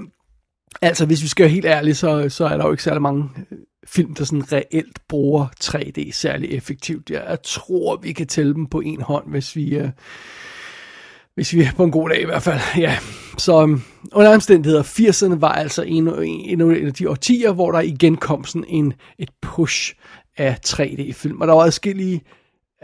altså, 0.82 1.06
hvis 1.06 1.24
vi 1.24 1.28
skal 1.28 1.44
være 1.44 1.52
helt 1.52 1.66
ærlige, 1.66 1.96
så, 1.96 2.30
så 2.30 2.46
er 2.46 2.58
der 2.58 2.66
jo 2.66 2.72
ikke 2.72 2.84
særlig 2.84 3.02
mange 3.02 3.30
film, 3.88 4.14
der 4.14 4.24
sådan 4.24 4.52
reelt 4.52 5.08
bruger 5.08 5.48
3D 5.64 6.12
særlig 6.12 6.52
effektivt. 6.52 7.10
Jeg 7.10 7.38
tror, 7.44 7.98
vi 7.98 8.14
kan 8.14 8.28
tælle 8.28 8.54
dem 8.54 8.66
på 8.66 8.80
en 8.80 9.02
hånd, 9.02 9.30
hvis 9.30 9.56
vi, 9.56 9.76
øh, 9.76 9.90
hvis 11.36 11.54
vi 11.54 11.62
er 11.62 11.72
på 11.78 11.84
en 11.84 11.92
god 11.92 12.10
dag 12.10 12.22
i 12.22 12.26
hvert 12.26 12.44
fald. 12.44 12.60
Ja, 12.78 12.98
så 13.38 13.64
um, 13.64 13.84
under 14.12 14.34
omstændigheder, 14.34 14.84
80'erne 14.84 15.40
var 15.40 15.52
altså 15.52 15.82
en, 15.82 16.08
en, 16.08 16.62
en 16.62 16.88
af 16.88 16.94
de 16.94 17.10
årtier, 17.10 17.52
hvor 17.52 17.72
der 17.72 17.80
igen 17.80 18.18
kom 18.18 18.46
sådan 18.46 18.66
en, 18.68 18.94
et 19.20 19.30
push 19.42 19.96
af 20.38 20.60
3D-film. 20.68 21.42
Og 21.42 21.48
der 21.48 21.54
var 21.54 21.62
adskillige 21.62 22.22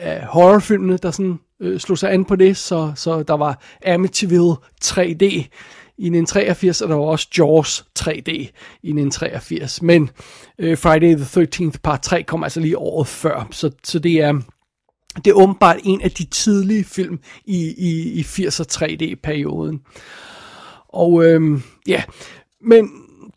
uh, 0.02 0.24
horrorfilmene, 0.24 0.98
der 0.98 1.12
sådan 1.12 1.40
øh, 1.60 1.80
slog 1.80 1.98
sig 1.98 2.12
an 2.12 2.26
på 2.26 2.36
det, 2.36 2.58
så, 2.58 2.92
så 2.96 3.24
der 3.24 3.34
var 3.34 3.62
Amityville 3.86 4.56
3D 4.86 5.48
i 6.00 6.08
en 6.08 6.26
83, 6.26 6.82
og 6.82 6.90
der 6.90 6.96
var 6.96 7.04
også 7.04 7.28
Jaws 7.38 7.86
3D 8.00 8.32
i 8.84 8.90
en 8.90 9.12
83. 9.12 9.82
Men 9.82 10.10
øh, 10.60 10.78
Friday 10.78 11.16
the 11.16 11.44
13th 11.44 11.80
part 11.84 12.02
3 12.02 12.24
kom 12.24 12.44
altså 12.44 12.60
lige 12.60 12.78
året 12.78 13.08
før, 13.08 13.48
så, 13.52 13.72
så 13.84 14.00
det 14.00 14.22
er... 14.22 14.42
Det 15.16 15.28
er 15.28 15.34
åbenbart 15.34 15.78
en 15.84 16.02
af 16.02 16.12
de 16.12 16.26
tidlige 16.26 16.84
film 16.84 17.20
i, 17.46 17.74
i, 17.78 18.20
i 18.20 18.22
80'er 18.22 18.66
3D-perioden. 18.72 19.82
Og 20.90 21.26
øhm, 21.26 21.62
ja, 21.88 22.04
men 22.62 22.90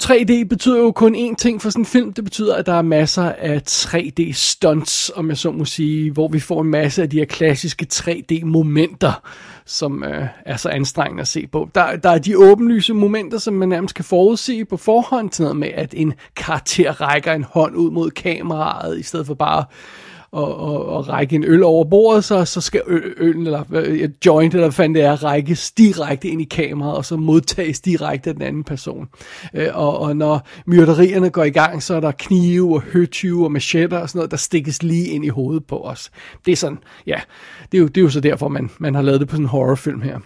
3D 0.03 0.45
betyder 0.45 0.79
jo 0.79 0.93
kun 0.93 1.15
én 1.15 1.35
ting 1.35 1.63
for 1.63 1.71
sådan 1.71 1.83
en 1.83 1.87
film. 1.87 2.13
Det 2.13 2.25
betyder, 2.25 2.57
at 2.57 2.67
der 2.67 2.73
er 2.73 2.83
masser 2.83 3.33
af 3.33 3.63
3D-stunts, 3.71 5.11
om 5.15 5.29
jeg 5.29 5.39
så 5.39 5.51
må 5.51 5.65
sige, 5.65 6.11
hvor 6.11 6.29
vi 6.29 6.41
får 6.41 6.61
en 6.61 6.71
masse 6.71 7.03
af 7.03 7.11
de 7.11 7.19
her 7.19 7.25
klassiske 7.25 7.87
3D-momenter, 7.93 9.23
som 9.67 10.05
øh, 10.05 10.27
er 10.47 10.57
så 10.57 10.69
anstrengende 10.69 11.21
at 11.21 11.29
se 11.29 11.47
på. 11.47 11.69
Der, 11.75 11.97
der 11.97 12.11
er 12.11 12.19
de 12.19 12.39
åbenlyse 12.39 12.95
momenter, 12.95 13.39
som 13.39 13.55
man 13.55 13.69
nærmest 13.69 13.95
kan 13.95 14.05
forudse 14.05 14.65
på 14.65 14.77
forhånd, 14.77 15.31
til 15.31 15.43
noget 15.43 15.57
med, 15.57 15.69
at 15.75 15.95
en 15.97 16.15
karakter 16.37 17.01
rækker 17.01 17.33
en 17.33 17.45
hånd 17.45 17.77
ud 17.77 17.91
mod 17.91 18.11
kameraet, 18.11 18.99
i 18.99 19.03
stedet 19.03 19.27
for 19.27 19.35
bare 19.35 19.65
og, 20.33 20.57
og, 20.57 20.87
og 20.87 21.09
række 21.09 21.37
en 21.37 21.45
øl 21.45 21.63
over 21.63 21.85
bordet, 21.85 22.25
så, 22.25 22.45
så 22.45 22.61
skal 22.61 22.83
øllen, 23.17 23.47
eller 23.47 23.65
joint, 24.27 24.55
eller 24.55 24.67
hvad 24.67 24.73
fanden 24.73 24.95
det 24.95 25.03
er, 25.03 25.25
rækkes 25.25 25.73
direkte 25.73 26.29
ind 26.29 26.41
i 26.41 26.45
kameraet, 26.45 26.97
og 26.97 27.05
så 27.05 27.17
modtages 27.17 27.81
direkte 27.81 28.31
af 28.31 28.35
den 28.35 28.43
anden 28.43 28.65
person. 28.65 29.09
Øh, 29.55 29.69
og, 29.75 29.99
og 29.99 30.17
når 30.17 30.47
myrderierne 30.67 31.31
går 31.31 31.45
i 31.45 31.51
gang, 31.51 31.83
så 31.83 31.95
er 31.95 32.01
der 32.01 32.13
knive 32.13 32.75
og 32.75 32.83
høtyve 32.83 33.45
og 33.45 33.53
machetter 33.53 33.99
og 33.99 34.09
sådan 34.09 34.19
noget, 34.19 34.31
der 34.31 34.37
stikkes 34.37 34.83
lige 34.83 35.07
ind 35.07 35.25
i 35.25 35.29
hovedet 35.29 35.65
på 35.65 35.81
os. 35.81 36.11
Det 36.47 36.53
er 36.53 36.57
sådan, 36.57 36.79
ja, 37.07 37.21
det 37.73 37.79
er 37.79 37.83
jo, 37.83 37.89
det 37.89 37.97
er 37.97 38.03
jo 38.03 38.11
så 38.11 38.21
derfor, 38.21 38.49
man, 38.49 38.71
man 38.79 38.95
har 38.95 39.03
lavet 39.03 39.21
det 39.21 39.29
på 39.29 39.35
sådan 39.35 39.45
en 39.45 39.49
horrorfilm 39.49 40.01
her. 40.01 40.19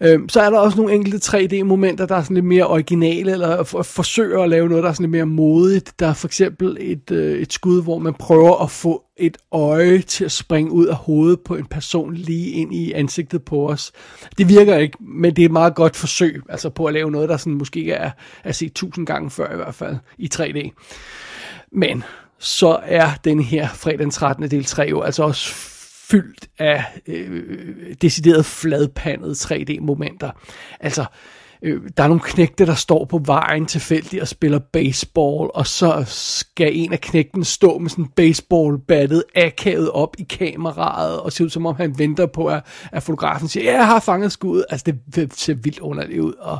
Øhm, 0.00 0.28
så 0.28 0.40
er 0.40 0.50
der 0.50 0.58
også 0.58 0.78
nogle 0.78 0.94
enkelte 0.94 1.18
3D-momenter, 1.36 2.06
der 2.06 2.16
er 2.16 2.22
sådan 2.22 2.34
lidt 2.34 2.46
mere 2.46 2.66
originale, 2.66 3.32
eller 3.32 3.62
for, 3.62 3.82
forsøger 3.82 4.42
at 4.42 4.48
lave 4.48 4.68
noget, 4.68 4.84
der 4.84 4.90
er 4.90 4.92
sådan 4.92 5.04
lidt 5.04 5.10
mere 5.10 5.26
modigt. 5.26 5.92
Der 5.98 6.06
er 6.06 6.12
for 6.12 6.28
eksempel 6.28 6.76
et, 6.80 7.10
øh, 7.10 7.38
et 7.38 7.52
skud, 7.52 7.82
hvor 7.82 7.98
man 7.98 8.14
prøver 8.14 8.62
at 8.62 8.70
få 8.70 9.04
et 9.16 9.36
øje 9.52 9.98
til 9.98 10.24
at 10.24 10.32
springe 10.32 10.72
ud 10.72 10.86
af 10.86 10.94
hovedet 10.94 11.40
på 11.40 11.56
en 11.56 11.66
person 11.66 12.14
lige 12.14 12.50
ind 12.50 12.74
i 12.74 12.92
ansigtet 12.92 13.44
på 13.44 13.68
os. 13.68 13.92
Det 14.38 14.48
virker 14.48 14.76
ikke, 14.76 14.96
men 15.00 15.36
det 15.36 15.42
er 15.42 15.46
et 15.46 15.52
meget 15.52 15.74
godt 15.74 15.96
forsøg, 15.96 16.42
altså 16.48 16.70
på 16.70 16.84
at 16.84 16.94
lave 16.94 17.10
noget, 17.10 17.28
der 17.28 17.36
sådan 17.36 17.54
måske 17.54 17.92
er, 17.92 18.10
er 18.44 18.52
set 18.52 18.72
tusind 18.72 19.06
gange 19.06 19.30
før 19.30 19.52
i 19.52 19.56
hvert 19.56 19.74
fald 19.74 19.96
i 20.18 20.30
3D. 20.34 20.70
Men 21.72 22.04
så 22.38 22.78
er 22.82 23.10
den 23.24 23.40
her 23.42 23.68
fredag 23.68 23.98
den 23.98 24.10
13. 24.10 24.50
del 24.50 24.64
3 24.64 24.86
jo 24.90 25.00
altså 25.00 25.22
også 25.22 25.54
fyldt 26.10 26.48
af 26.58 26.84
øh, 27.06 27.94
decideret 28.02 28.46
fladpandede 28.46 29.32
3D-momenter. 29.32 30.30
Altså, 30.80 31.04
øh, 31.62 31.82
der 31.96 32.02
er 32.02 32.08
nogle 32.08 32.22
knægte, 32.24 32.66
der 32.66 32.74
står 32.74 33.04
på 33.04 33.20
vejen 33.24 33.66
tilfældigt 33.66 34.22
og 34.22 34.28
spiller 34.28 34.58
baseball, 34.58 35.50
og 35.54 35.66
så 35.66 36.04
skal 36.06 36.76
en 36.76 36.92
af 36.92 37.00
knægten 37.00 37.44
stå 37.44 37.78
med 37.78 37.90
sådan 37.90 38.04
en 38.04 38.10
baseballbattet 38.16 39.24
akavet 39.34 39.90
op 39.90 40.16
i 40.18 40.22
kameraet, 40.22 41.20
og 41.20 41.32
se 41.32 41.44
ud 41.44 41.50
som 41.50 41.66
om 41.66 41.76
han 41.76 41.98
venter 41.98 42.26
på, 42.26 42.46
at, 42.46 42.62
at 42.92 43.02
fotografen 43.02 43.48
siger, 43.48 43.64
ja, 43.64 43.76
jeg 43.76 43.86
har 43.86 44.00
fanget 44.00 44.32
skuddet. 44.32 44.64
Altså, 44.70 44.92
det 45.14 45.32
ser 45.34 45.54
vildt 45.54 45.78
underligt 45.78 46.20
ud. 46.20 46.32
Og 46.32 46.58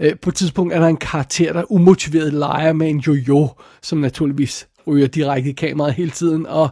øh, 0.00 0.16
på 0.22 0.30
et 0.30 0.34
tidspunkt 0.34 0.74
er 0.74 0.80
der 0.80 0.86
en 0.86 0.96
karakter, 0.96 1.52
der 1.52 1.72
umotiveret 1.72 2.32
leger 2.32 2.72
med 2.72 2.88
en 2.88 2.98
jojo, 2.98 3.48
som 3.82 3.98
naturligvis 3.98 4.68
ryger 4.86 5.06
direkte 5.06 5.50
i 5.50 5.52
kameraet 5.52 5.94
hele 5.94 6.10
tiden, 6.10 6.46
og 6.46 6.68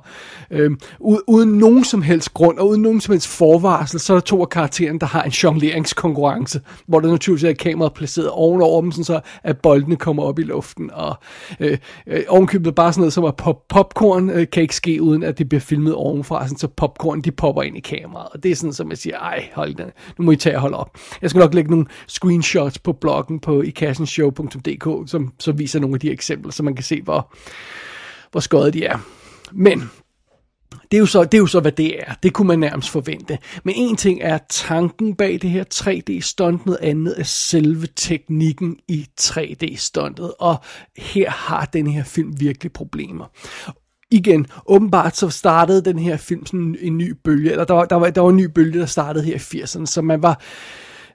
øh, 0.50 0.71
uden 1.00 1.49
nogen 1.59 1.85
som 1.85 2.02
helst 2.02 2.35
grund, 2.35 2.59
og 2.59 2.69
uden 2.69 2.83
nogen 2.83 3.00
som 3.00 3.12
helst 3.12 3.28
forvarsel, 3.28 4.00
så 4.00 4.12
er 4.12 4.16
der 4.16 4.21
to 4.21 4.40
af 4.40 4.49
karaktererne, 4.49 4.99
der 4.99 5.07
har 5.07 5.23
en 5.23 5.31
jongleringskonkurrence, 5.31 6.61
hvor 6.87 7.00
der 7.00 7.11
naturligvis 7.11 7.45
er 7.45 7.52
kameraet 7.52 7.95
placeret 7.95 8.28
ovenover 8.28 8.81
dem, 8.81 8.92
sådan 8.92 9.04
så 9.04 9.21
at 9.42 9.59
boldene 9.59 9.97
kommer 9.97 10.23
op 10.23 10.38
i 10.38 10.42
luften, 10.42 10.90
og 10.92 11.14
øh, 11.61 11.78
øh, 12.07 12.23
ovenkøbet 12.28 12.75
bare 12.75 12.92
sådan 12.92 13.00
noget 13.00 13.12
som 13.12 13.25
at 13.25 13.37
pop 13.37 13.69
popcorn 13.69 14.31
øh, 14.31 14.47
kan 14.52 14.62
ikke 14.62 14.76
ske, 14.76 15.02
uden 15.02 15.23
at 15.23 15.38
det 15.38 15.49
bliver 15.49 15.61
filmet 15.61 15.95
ovenfra, 15.95 16.47
sådan 16.47 16.59
så 16.59 16.69
popcorn 16.69 17.21
de 17.21 17.31
popper 17.31 17.62
ind 17.62 17.76
i 17.76 17.81
kameraet, 17.81 18.28
og 18.33 18.42
det 18.42 18.50
er 18.50 18.57
sådan, 18.57 18.73
som 18.73 18.90
jeg 18.90 18.99
siger, 18.99 19.19
ej, 19.19 19.49
hold 19.54 19.75
den, 19.75 19.87
nu 20.19 20.25
må 20.25 20.31
I 20.33 20.37
tage 20.37 20.57
og 20.57 20.61
holde 20.61 20.76
op. 20.76 20.99
Jeg 21.23 21.31
skal 21.31 21.40
nok 21.40 21.54
lægge 21.54 21.71
nogle 21.71 21.87
screenshots 22.07 22.78
på 22.78 22.92
bloggen 22.92 23.40
på 23.40 23.62
ikassenshow.dk, 23.62 25.11
som, 25.11 25.33
som 25.38 25.59
viser 25.59 25.81
nogle 25.81 25.97
af 25.97 26.00
de 26.00 26.11
eksempler, 26.11 26.52
så 26.52 26.62
man 26.62 26.75
kan 26.75 26.85
se, 26.85 27.02
hvor 27.02 27.35
hvor 28.33 28.41
skøjet 28.41 28.75
de 28.75 28.85
er. 28.85 28.99
Men 29.53 29.91
det 30.91 30.97
er, 30.97 30.99
jo 30.99 31.07
så, 31.07 31.25
det 31.25 31.35
er 31.35 31.39
jo 31.39 31.47
så, 31.47 31.61
hvad 31.61 31.73
det 31.73 32.01
er. 32.01 32.15
Det 32.23 32.33
kunne 32.33 32.49
man 32.49 32.59
nærmest 32.59 32.91
forvente. 32.91 33.39
Men 33.65 33.75
en 33.77 33.97
ting 33.97 34.19
er 34.23 34.39
tanken 34.49 35.15
bag 35.15 35.39
det 35.43 35.51
her 35.51 35.65
3D-stunt, 35.75 36.67
noget 36.67 36.79
andet 36.83 37.15
er 37.19 37.25
selve 37.25 37.87
teknikken 37.97 38.77
i 38.89 39.07
3D-stuntet. 39.21 40.33
Og 40.39 40.57
her 40.97 41.31
har 41.31 41.65
den 41.65 41.87
her 41.87 42.05
film 42.05 42.41
virkelig 42.41 42.73
problemer 42.73 43.27
igen, 44.12 44.47
åbenbart 44.67 45.17
så 45.17 45.31
startede 45.31 45.85
den 45.85 45.99
her 45.99 46.17
film 46.17 46.47
sådan 46.47 46.77
en 46.81 46.99
ny 46.99 47.15
bølge, 47.25 47.51
eller 47.51 47.65
der 47.65 47.75
var, 47.75 47.85
der 47.85 47.97
var, 47.97 48.11
der 48.11 48.21
var 48.21 48.31
en 48.31 48.37
ny 48.37 48.45
bølge, 48.45 48.81
der 48.81 48.87
startede 48.87 49.25
her 49.25 49.35
i 49.35 49.62
80'erne, 49.62 49.87
så 49.87 50.03
man 50.03 50.23
var, 50.23 50.43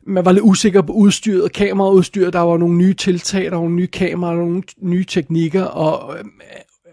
man 0.07 0.25
var 0.25 0.31
lidt 0.31 0.43
usikker 0.43 0.81
på 0.81 0.93
udstyret, 0.93 1.53
kameraudstyret, 1.53 2.33
der 2.33 2.39
var 2.39 2.57
nogle 2.57 2.77
nye 2.77 2.93
tiltag, 2.93 3.43
der 3.43 3.49
var 3.51 3.57
nogle 3.57 3.75
nye 3.75 3.87
kameraer, 3.87 4.35
nogle 4.35 4.63
nye 4.81 5.05
teknikker, 5.05 5.63
og 5.63 6.17
øhm, 6.19 6.31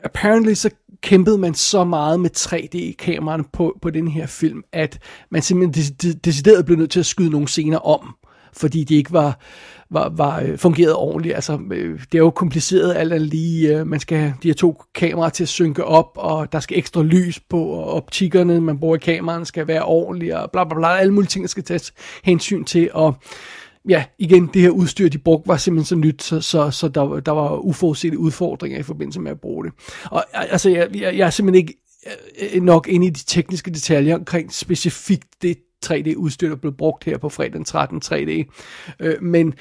apparently 0.05 0.55
så 0.55 0.71
kæmpede 1.03 1.39
man 1.39 1.55
så 1.55 1.85
meget 1.85 2.21
med 2.21 2.31
3D-kameraerne 2.37 3.45
på, 3.53 3.79
på 3.83 3.91
den 3.91 4.09
her 4.09 4.27
film, 4.27 4.63
at 4.73 4.99
man 5.31 5.43
simpelthen 5.43 6.15
decideret 6.25 6.67
blev 6.67 6.79
nødt 6.79 6.91
til 6.91 7.01
at 7.01 7.07
skyde 7.07 7.31
nogle 7.31 7.49
scener 7.49 7.79
om, 7.79 8.15
fordi 8.53 8.85
de 8.85 8.95
ikke 8.95 9.13
var, 9.13 9.41
var, 9.91 10.09
var 10.09 10.41
øh, 10.41 10.59
fungeret 10.59 10.95
ordentligt. 10.95 11.35
Altså, 11.35 11.59
øh, 11.73 12.01
det 12.13 12.15
er 12.15 12.23
jo 12.23 12.31
kompliceret 12.31 12.95
alt 12.97 13.13
andet 13.13 13.29
lige. 13.29 13.79
Øh, 13.79 13.87
man 13.87 14.01
skal 14.01 14.19
have 14.19 14.35
de 14.43 14.49
her 14.49 14.55
to 14.55 14.83
kameraer 14.95 15.31
til 15.31 15.45
at 15.45 15.49
synke 15.49 15.85
op, 15.85 16.11
og 16.15 16.53
der 16.53 16.61
skal 16.61 16.79
ekstra 16.79 17.03
lys 17.03 17.41
på, 17.41 17.65
og 17.65 17.85
optikkerne, 17.85 18.61
man 18.61 18.79
bruger 18.79 18.97
i 18.97 18.99
kameraen, 18.99 19.45
skal 19.45 19.67
være 19.67 19.85
ordentlige, 19.85 20.39
og 20.39 20.51
bla 20.51 20.65
bla 20.65 20.75
bla. 20.75 20.97
Alle 20.97 21.15
mulige 21.15 21.29
ting, 21.29 21.43
der 21.43 21.49
skal 21.49 21.65
tages 21.65 21.93
hensyn 22.25 22.65
til, 22.65 22.91
og 22.93 23.15
ja, 23.89 24.05
igen, 24.19 24.51
det 24.55 24.63
her 24.63 24.71
udstyr, 24.71 25.09
de 25.09 25.19
brugte, 25.19 25.49
var 25.49 25.57
simpelthen 25.57 25.87
så 25.87 25.97
nyt, 25.97 26.23
så, 26.23 26.41
så, 26.41 26.71
så 26.71 26.89
der, 26.89 27.21
der 27.21 27.33
var 27.33 27.57
uforudsete 27.57 28.19
udfordringer 28.19 28.79
i 28.79 28.83
forbindelse 28.83 29.21
med 29.21 29.31
at 29.31 29.41
bruge 29.41 29.65
det. 29.65 29.73
Og 30.11 30.25
altså, 30.33 30.71
jeg, 30.71 30.89
jeg, 30.95 31.19
jeg 31.19 31.27
er 31.27 31.31
simpelthen 31.31 31.69
ikke 31.69 31.75
øh, 32.55 32.63
nok 32.63 32.89
inde 32.89 33.07
i 33.07 33.11
de 33.11 33.25
tekniske 33.27 33.71
detaljer 33.71 34.15
omkring 34.15 34.53
specifikt 34.53 35.29
det 35.43 35.57
3D-udstyr, 35.87 36.49
der 36.49 36.57
blev 36.57 36.73
brugt 36.73 37.05
her 37.05 37.19
på 37.19 37.29
fredag 37.29 37.53
den 37.53 37.65
13 37.65 38.03
3D. 38.05 38.45
Øh, 39.01 39.23
men 39.23 39.55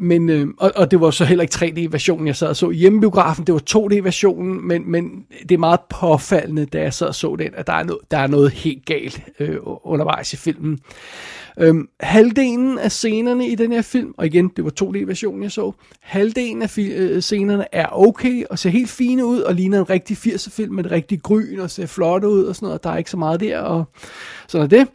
men, 0.00 0.28
øh, 0.28 0.46
og, 0.58 0.72
og 0.76 0.90
det 0.90 1.00
var 1.00 1.10
så 1.10 1.24
heller 1.24 1.42
ikke 1.42 1.54
3D-versionen, 1.54 2.26
jeg 2.26 2.36
sad 2.36 2.48
og 2.48 2.56
så 2.56 2.70
i 2.70 2.76
hjemmebiografen, 2.76 3.46
det 3.46 3.54
var 3.54 3.62
2D-versionen, 3.70 4.68
men, 4.68 4.90
men 4.90 5.24
det 5.42 5.52
er 5.52 5.58
meget 5.58 5.80
påfaldende, 5.90 6.66
da 6.66 6.80
jeg 6.80 6.94
sad 6.94 7.06
og 7.06 7.14
så 7.14 7.36
den, 7.36 7.50
at 7.54 7.66
der 7.66 7.72
er 7.72 7.82
noget, 7.82 8.00
der 8.10 8.18
er 8.18 8.26
noget 8.26 8.50
helt 8.50 8.86
galt 8.86 9.22
øh, 9.40 9.56
undervejs 9.62 10.32
i 10.32 10.36
filmen. 10.36 10.78
Øhm, 11.60 11.88
halvdelen 12.00 12.78
af 12.78 12.92
scenerne 12.92 13.48
i 13.48 13.54
den 13.54 13.72
her 13.72 13.82
film, 13.82 14.14
og 14.18 14.26
igen, 14.26 14.48
det 14.56 14.64
var 14.64 14.72
2D-versionen, 14.82 15.42
jeg 15.42 15.52
så, 15.52 15.72
halvdelen 16.00 16.62
af 16.62 16.78
øh, 16.78 17.22
scenerne 17.22 17.74
er 17.74 17.86
okay, 17.92 18.44
og 18.50 18.58
ser 18.58 18.70
helt 18.70 18.90
fine 18.90 19.26
ud, 19.26 19.40
og 19.40 19.54
ligner 19.54 19.78
en 19.78 19.90
rigtig 19.90 20.16
80'er-film 20.16 20.74
med 20.74 20.84
et 20.84 20.90
rigtig 20.90 21.22
gryn, 21.22 21.58
og 21.58 21.70
ser 21.70 21.86
flot 21.86 22.24
ud, 22.24 22.44
og 22.44 22.54
sådan 22.56 22.66
noget, 22.66 22.78
og 22.78 22.84
der 22.84 22.90
er 22.90 22.96
ikke 22.96 23.10
så 23.10 23.16
meget 23.16 23.40
der, 23.40 23.58
og 23.58 23.84
sådan 24.48 24.64
er 24.64 24.68
det. 24.68 24.88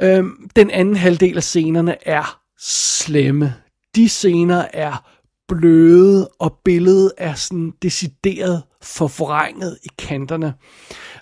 Øhm, 0.00 0.48
den 0.56 0.70
anden 0.70 0.96
halvdel 0.96 1.36
af 1.36 1.42
scenerne 1.42 2.08
er 2.08 2.40
slemme. 2.58 3.54
De 3.96 4.08
scener 4.08 4.64
er 4.72 5.08
bløde, 5.48 6.28
og 6.38 6.58
billedet 6.64 7.12
er 7.18 7.34
sådan 7.34 7.72
decideret 7.82 8.62
forvrænget 8.82 9.78
i 9.84 9.88
kanterne. 9.98 10.54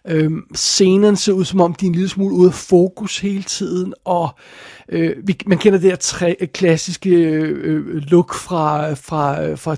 Øhm, 0.08 0.42
scenen 0.54 1.16
ser 1.16 1.32
ud 1.32 1.44
som 1.44 1.60
om, 1.60 1.74
de 1.74 1.86
er 1.86 1.88
en 1.88 1.94
lille 1.94 2.08
smule 2.08 2.34
ude 2.34 2.48
af 2.48 2.54
fokus 2.54 3.18
hele 3.18 3.42
tiden, 3.42 3.94
og 4.04 4.28
øh, 4.88 5.16
vi, 5.24 5.36
man 5.46 5.58
kender 5.58 5.78
det 5.78 5.90
her 5.90 5.96
tre, 5.96 6.36
øh, 6.40 6.48
klassiske 6.48 7.10
øh, 7.10 7.58
øh, 7.62 7.86
look 7.94 8.34
fra, 8.34 8.92
fra, 8.94 9.42
øh, 9.42 9.58
fra 9.58 9.76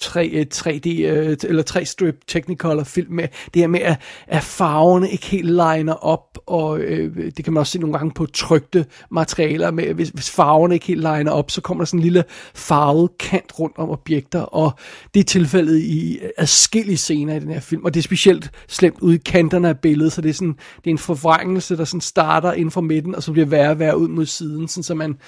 3, 0.00 0.46
3D 0.54 0.88
øh, 1.02 1.36
eller 1.44 1.62
3-strip 1.70 2.20
Technicolor 2.26 2.84
film 2.84 3.12
med 3.12 3.28
det 3.54 3.62
her 3.62 3.66
med, 3.66 3.80
at, 3.80 4.00
at 4.26 4.42
farverne 4.42 5.10
ikke 5.10 5.26
helt 5.26 5.50
liner 5.50 6.04
op, 6.04 6.38
og 6.46 6.80
øh, 6.80 7.32
det 7.36 7.44
kan 7.44 7.52
man 7.52 7.60
også 7.60 7.72
se 7.72 7.78
nogle 7.78 7.98
gange 7.98 8.12
på 8.14 8.26
trygte 8.26 8.86
materialer, 9.10 9.70
med, 9.70 9.94
hvis, 9.94 10.08
hvis 10.08 10.30
farverne 10.30 10.74
ikke 10.74 10.86
helt 10.86 11.00
liner 11.00 11.30
op, 11.30 11.50
så 11.50 11.60
kommer 11.60 11.84
der 11.84 11.86
sådan 11.86 12.00
en 12.00 12.04
lille 12.04 12.24
farvet 12.54 13.10
kant 13.18 13.58
rundt 13.58 13.78
om 13.78 13.90
objekter, 13.90 14.40
og 14.40 14.72
det 15.14 15.20
er 15.20 15.24
tilfældet 15.24 15.78
i 15.78 16.18
adskillige 16.38 16.96
scener 17.00 17.34
i 17.34 17.40
den 17.40 17.50
her 17.50 17.60
film, 17.60 17.84
og 17.84 17.94
det 17.94 18.00
er 18.00 18.02
specielt 18.02 18.50
slemt 18.68 19.00
ude 19.00 19.14
i 19.14 19.18
kanterne 19.18 19.68
af 19.68 19.78
billedet, 19.78 20.12
så 20.12 20.20
det 20.20 20.28
er, 20.28 20.34
sådan, 20.34 20.56
det 20.76 20.86
er 20.86 20.90
en 20.90 20.98
forvrængelse, 20.98 21.76
der 21.76 21.84
sådan 21.84 22.00
starter 22.00 22.52
inden 22.52 22.70
for 22.70 22.80
midten, 22.80 23.14
og 23.14 23.22
så 23.22 23.32
bliver 23.32 23.46
værre 23.46 23.70
og 23.70 23.78
værre 23.78 23.98
ud 23.98 24.08
mod 24.08 24.26
siden, 24.26 24.68
sådan 24.68 24.82
så 24.82 24.94
man, 24.94 25.18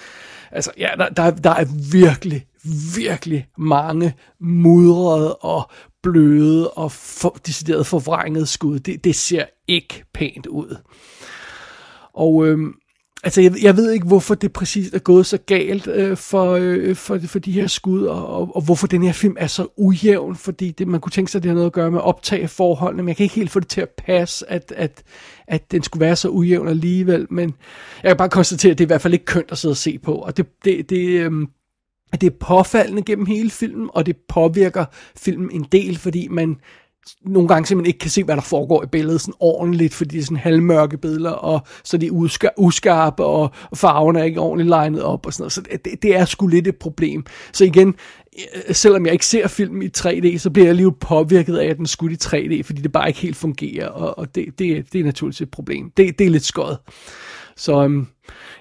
altså 0.50 0.70
ja, 0.78 0.88
der, 0.98 1.08
der, 1.08 1.30
der 1.30 1.50
er 1.50 1.64
virkelig, 1.92 2.46
virkelig 2.96 3.46
mange 3.58 4.14
mudrede 4.40 5.34
og 5.34 5.70
bløde 6.02 6.70
og 6.70 6.92
for, 6.92 7.38
decideret 7.46 7.86
forvrængede 7.86 8.46
skud. 8.46 8.78
Det, 8.78 9.04
det 9.04 9.14
ser 9.14 9.44
ikke 9.68 10.04
pænt 10.14 10.46
ud. 10.46 10.76
Og 12.14 12.46
øhm, 12.46 12.74
altså, 13.22 13.40
jeg, 13.40 13.52
jeg 13.62 13.76
ved 13.76 13.90
ikke, 13.92 14.06
hvorfor 14.06 14.34
det 14.34 14.52
præcis 14.52 14.88
er 14.92 14.98
gået 14.98 15.26
så 15.26 15.38
galt 15.38 15.86
øh, 15.86 16.16
for, 16.16 16.50
øh, 16.60 16.96
for, 16.96 17.18
for 17.26 17.38
de 17.38 17.52
her 17.52 17.66
skud, 17.66 18.04
og, 18.04 18.26
og, 18.26 18.56
og 18.56 18.62
hvorfor 18.62 18.86
den 18.86 19.02
her 19.02 19.12
film 19.12 19.36
er 19.38 19.46
så 19.46 19.66
ujævn, 19.76 20.36
fordi 20.36 20.70
det, 20.70 20.88
man 20.88 21.00
kunne 21.00 21.10
tænke 21.10 21.30
sig, 21.30 21.38
at 21.38 21.42
det 21.42 21.48
har 21.48 21.54
noget 21.54 21.66
at 21.66 21.72
gøre 21.72 21.90
med 21.90 22.00
optageforholdene, 22.00 23.02
men 23.02 23.08
jeg 23.08 23.16
kan 23.16 23.24
ikke 23.24 23.34
helt 23.34 23.50
få 23.50 23.60
det 23.60 23.68
til 23.68 23.80
at 23.80 23.88
passe, 23.88 24.50
at, 24.50 24.72
at, 24.76 25.02
at 25.46 25.72
den 25.72 25.82
skulle 25.82 26.00
være 26.00 26.16
så 26.16 26.28
ujævn 26.28 26.68
alligevel, 26.68 27.26
men 27.30 27.54
jeg 28.02 28.10
kan 28.10 28.16
bare 28.16 28.28
konstatere, 28.28 28.70
at 28.70 28.78
det 28.78 28.84
er 28.84 28.86
i 28.86 28.92
hvert 28.94 29.02
fald 29.02 29.12
ikke 29.12 29.24
kønt 29.24 29.52
at 29.52 29.58
sidde 29.58 29.72
og 29.72 29.76
se 29.76 29.98
på, 29.98 30.14
og 30.14 30.36
det, 30.36 30.46
det, 30.64 30.90
det 30.90 31.08
øh, 31.08 31.32
det 32.20 32.26
er 32.26 32.36
påfaldende 32.40 33.02
gennem 33.02 33.26
hele 33.26 33.50
filmen, 33.50 33.90
og 33.92 34.06
det 34.06 34.16
påvirker 34.28 34.84
filmen 35.16 35.50
en 35.50 35.66
del, 35.72 35.98
fordi 35.98 36.28
man 36.28 36.56
nogle 37.24 37.48
gange 37.48 37.66
simpelthen 37.66 37.88
ikke 37.88 37.98
kan 37.98 38.10
se, 38.10 38.24
hvad 38.24 38.36
der 38.36 38.42
foregår 38.42 38.82
i 38.82 38.86
billedet 38.86 39.20
sådan 39.20 39.34
ordentligt, 39.40 39.94
fordi 39.94 40.10
det 40.10 40.20
er 40.20 40.24
sådan 40.24 40.36
halvmørke 40.36 40.98
billeder, 40.98 41.30
og 41.30 41.60
så 41.84 41.96
er 41.96 42.10
uskar- 42.10 42.54
uskarpe, 42.58 43.24
og 43.24 43.50
farverne 43.74 44.20
er 44.20 44.24
ikke 44.24 44.40
ordentligt 44.40 44.68
legnet 44.68 45.02
op, 45.02 45.26
og 45.26 45.32
sådan 45.32 45.42
noget. 45.42 45.52
Så 45.52 45.60
det, 45.84 46.02
det 46.02 46.16
er 46.16 46.24
sgu 46.24 46.46
lidt 46.46 46.68
et 46.68 46.76
problem. 46.76 47.24
Så 47.52 47.64
igen, 47.64 47.94
øh, 48.68 48.74
selvom 48.74 49.06
jeg 49.06 49.12
ikke 49.12 49.26
ser 49.26 49.48
filmen 49.48 49.82
i 49.82 49.88
3D, 49.98 50.38
så 50.38 50.50
bliver 50.50 50.66
jeg 50.66 50.70
alligevel 50.70 50.94
påvirket 51.00 51.56
af, 51.56 51.66
at 51.66 51.76
den 51.76 51.86
skulle 51.86 52.14
i 52.14 52.18
3D, 52.24 52.62
fordi 52.62 52.82
det 52.82 52.92
bare 52.92 53.08
ikke 53.08 53.20
helt 53.20 53.36
fungerer, 53.36 53.88
og, 53.88 54.18
og 54.18 54.34
det, 54.34 54.46
det, 54.58 54.92
det 54.92 55.00
er 55.00 55.04
naturligvis 55.04 55.40
et 55.40 55.50
problem. 55.50 55.90
Det, 55.96 56.18
det 56.18 56.26
er 56.26 56.30
lidt 56.30 56.44
skødt. 56.44 56.78
Så 57.56 57.84
øhm, 57.84 58.06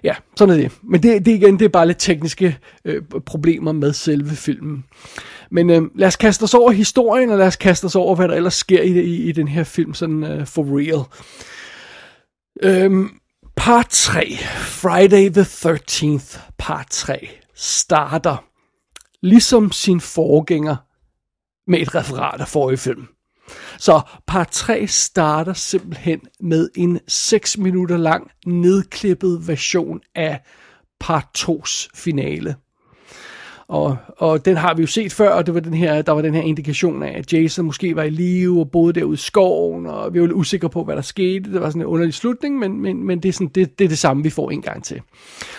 ja, 0.03 0.15
sådan 0.36 0.53
er 0.55 0.62
det. 0.62 0.72
Men 0.84 1.03
det, 1.03 1.25
det 1.25 1.31
igen, 1.31 1.60
det 1.60 1.65
er 1.65 1.70
bare 1.70 1.88
lidt 1.88 2.00
tekniske 2.00 2.58
øh, 2.86 3.01
problemer 3.25 3.72
med 3.72 3.93
selve 3.93 4.29
filmen. 4.29 4.86
Men 5.51 5.70
øh, 5.70 5.81
lad 5.96 6.08
os 6.08 6.15
kaste 6.15 6.43
os 6.43 6.53
over 6.53 6.72
historien, 6.72 7.29
og 7.29 7.38
lad 7.38 7.48
os 7.48 7.55
kaste 7.55 7.86
os 7.86 7.96
over, 7.96 8.15
hvad 8.15 8.27
der 8.27 8.36
ellers 8.36 8.53
sker 8.53 8.81
i, 8.81 9.00
i, 9.00 9.29
i 9.29 9.31
den 9.31 9.48
her 9.48 9.63
film, 9.63 9.93
sådan 9.93 10.24
øh, 10.24 10.48
for 10.48 10.63
real. 10.79 11.05
Øhm, 12.63 13.10
part 13.55 13.88
3, 13.89 14.38
Friday 14.58 15.29
the 15.29 15.41
13th, 15.41 16.39
part 16.58 16.88
3, 16.89 17.29
starter 17.55 18.46
ligesom 19.22 19.72
sin 19.72 20.01
forgænger 20.01 20.75
med 21.67 21.79
et 21.79 21.96
referat 21.96 22.41
af 22.41 22.48
forrige 22.48 22.77
film. 22.77 23.08
Så 23.77 24.01
part 24.27 24.51
3 24.51 24.88
starter 24.88 25.53
simpelthen 25.53 26.22
med 26.39 26.70
en 26.75 27.00
6 27.08 27.58
minutter 27.58 27.98
lang 27.98 28.31
nedklippet 28.46 29.48
version 29.48 30.00
af 30.15 30.41
part 31.00 31.25
2's 31.38 31.88
finale. 31.96 32.55
Og, 33.71 33.97
og 34.17 34.45
den 34.45 34.57
har 34.57 34.73
vi 34.73 34.81
jo 34.81 34.87
set 34.87 35.13
før, 35.13 35.29
og 35.29 35.45
det 35.45 35.53
var 35.53 35.59
den 35.59 35.73
her, 35.73 36.01
der 36.01 36.11
var 36.11 36.21
den 36.21 36.33
her 36.33 36.41
indikation 36.41 37.03
af, 37.03 37.17
at 37.17 37.33
Jason 37.33 37.65
måske 37.65 37.95
var 37.95 38.03
i 38.03 38.09
live 38.09 38.59
og 38.59 38.71
boede 38.71 38.93
derude 38.93 39.13
i 39.13 39.17
skoven, 39.17 39.85
og 39.85 40.13
vi 40.13 40.19
var 40.19 40.25
lidt 40.25 40.35
usikre 40.35 40.69
på, 40.69 40.83
hvad 40.83 40.95
der 40.95 41.01
skete. 41.01 41.53
Det 41.53 41.61
var 41.61 41.69
sådan 41.69 41.81
en 41.81 41.85
underlig 41.85 42.13
slutning, 42.13 42.59
men, 42.59 42.81
men, 42.81 43.03
men 43.03 43.19
det, 43.19 43.29
er 43.29 43.33
sådan, 43.33 43.47
det, 43.47 43.79
det 43.79 43.85
er 43.85 43.89
det 43.89 43.97
samme, 43.97 44.23
vi 44.23 44.29
får 44.29 44.51
en 44.51 44.61
gang 44.61 44.83
til. 44.83 45.01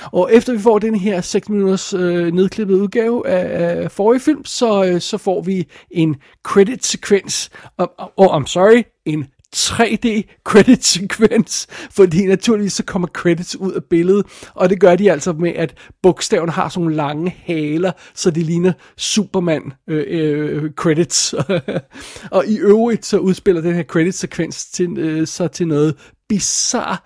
Og 0.04 0.31
efter 0.33 0.52
vi 0.52 0.59
får 0.59 0.78
den 0.78 0.95
her 0.95 1.21
6 1.21 1.49
minutters 1.49 1.95
øh, 1.95 2.33
nedklippet 2.35 2.75
udgave 2.75 3.28
af, 3.28 3.83
af 3.83 3.90
forrige 3.90 4.21
film, 4.21 4.45
så, 4.45 4.85
øh, 4.85 5.00
så 5.00 5.19
får 5.19 5.42
vi 5.42 5.66
en 5.90 6.16
credit-sekvens, 6.45 7.50
og, 7.76 7.92
og, 7.99 8.12
og 8.16 8.37
I'm 8.37 8.47
sorry, 8.47 8.83
en 9.04 9.26
3D 9.56 10.23
credit 10.44 10.85
sekvens, 10.85 11.66
fordi 11.97 12.26
naturligvis 12.26 12.73
så 12.73 12.85
kommer 12.85 13.09
credits 13.09 13.56
ud 13.56 13.73
af 13.73 13.85
billedet, 13.85 14.26
og 14.54 14.71
det 14.71 14.80
gør 14.80 14.97
de 14.97 15.12
altså 15.12 15.32
med, 15.32 15.52
at 15.56 15.75
bogstaverne 16.02 16.52
har 16.52 16.68
sådan 16.68 16.82
nogle 16.82 16.97
lange 16.97 17.37
haler, 17.44 17.92
så 18.14 18.30
det 18.30 18.42
ligner 18.42 18.73
Superman 18.97 19.73
øh, 19.88 20.04
øh, 20.09 20.71
credits. 20.73 21.35
og 22.37 22.47
i 22.47 22.59
øvrigt 22.59 23.06
så 23.06 23.18
udspiller 23.18 23.62
den 23.62 23.75
her 23.75 23.82
credit 23.82 24.14
sekvens 24.14 24.66
til, 24.66 24.99
øh, 24.99 25.26
så 25.26 25.49
til 25.49 25.68
noget 25.68 25.97
bizarre 26.28 26.97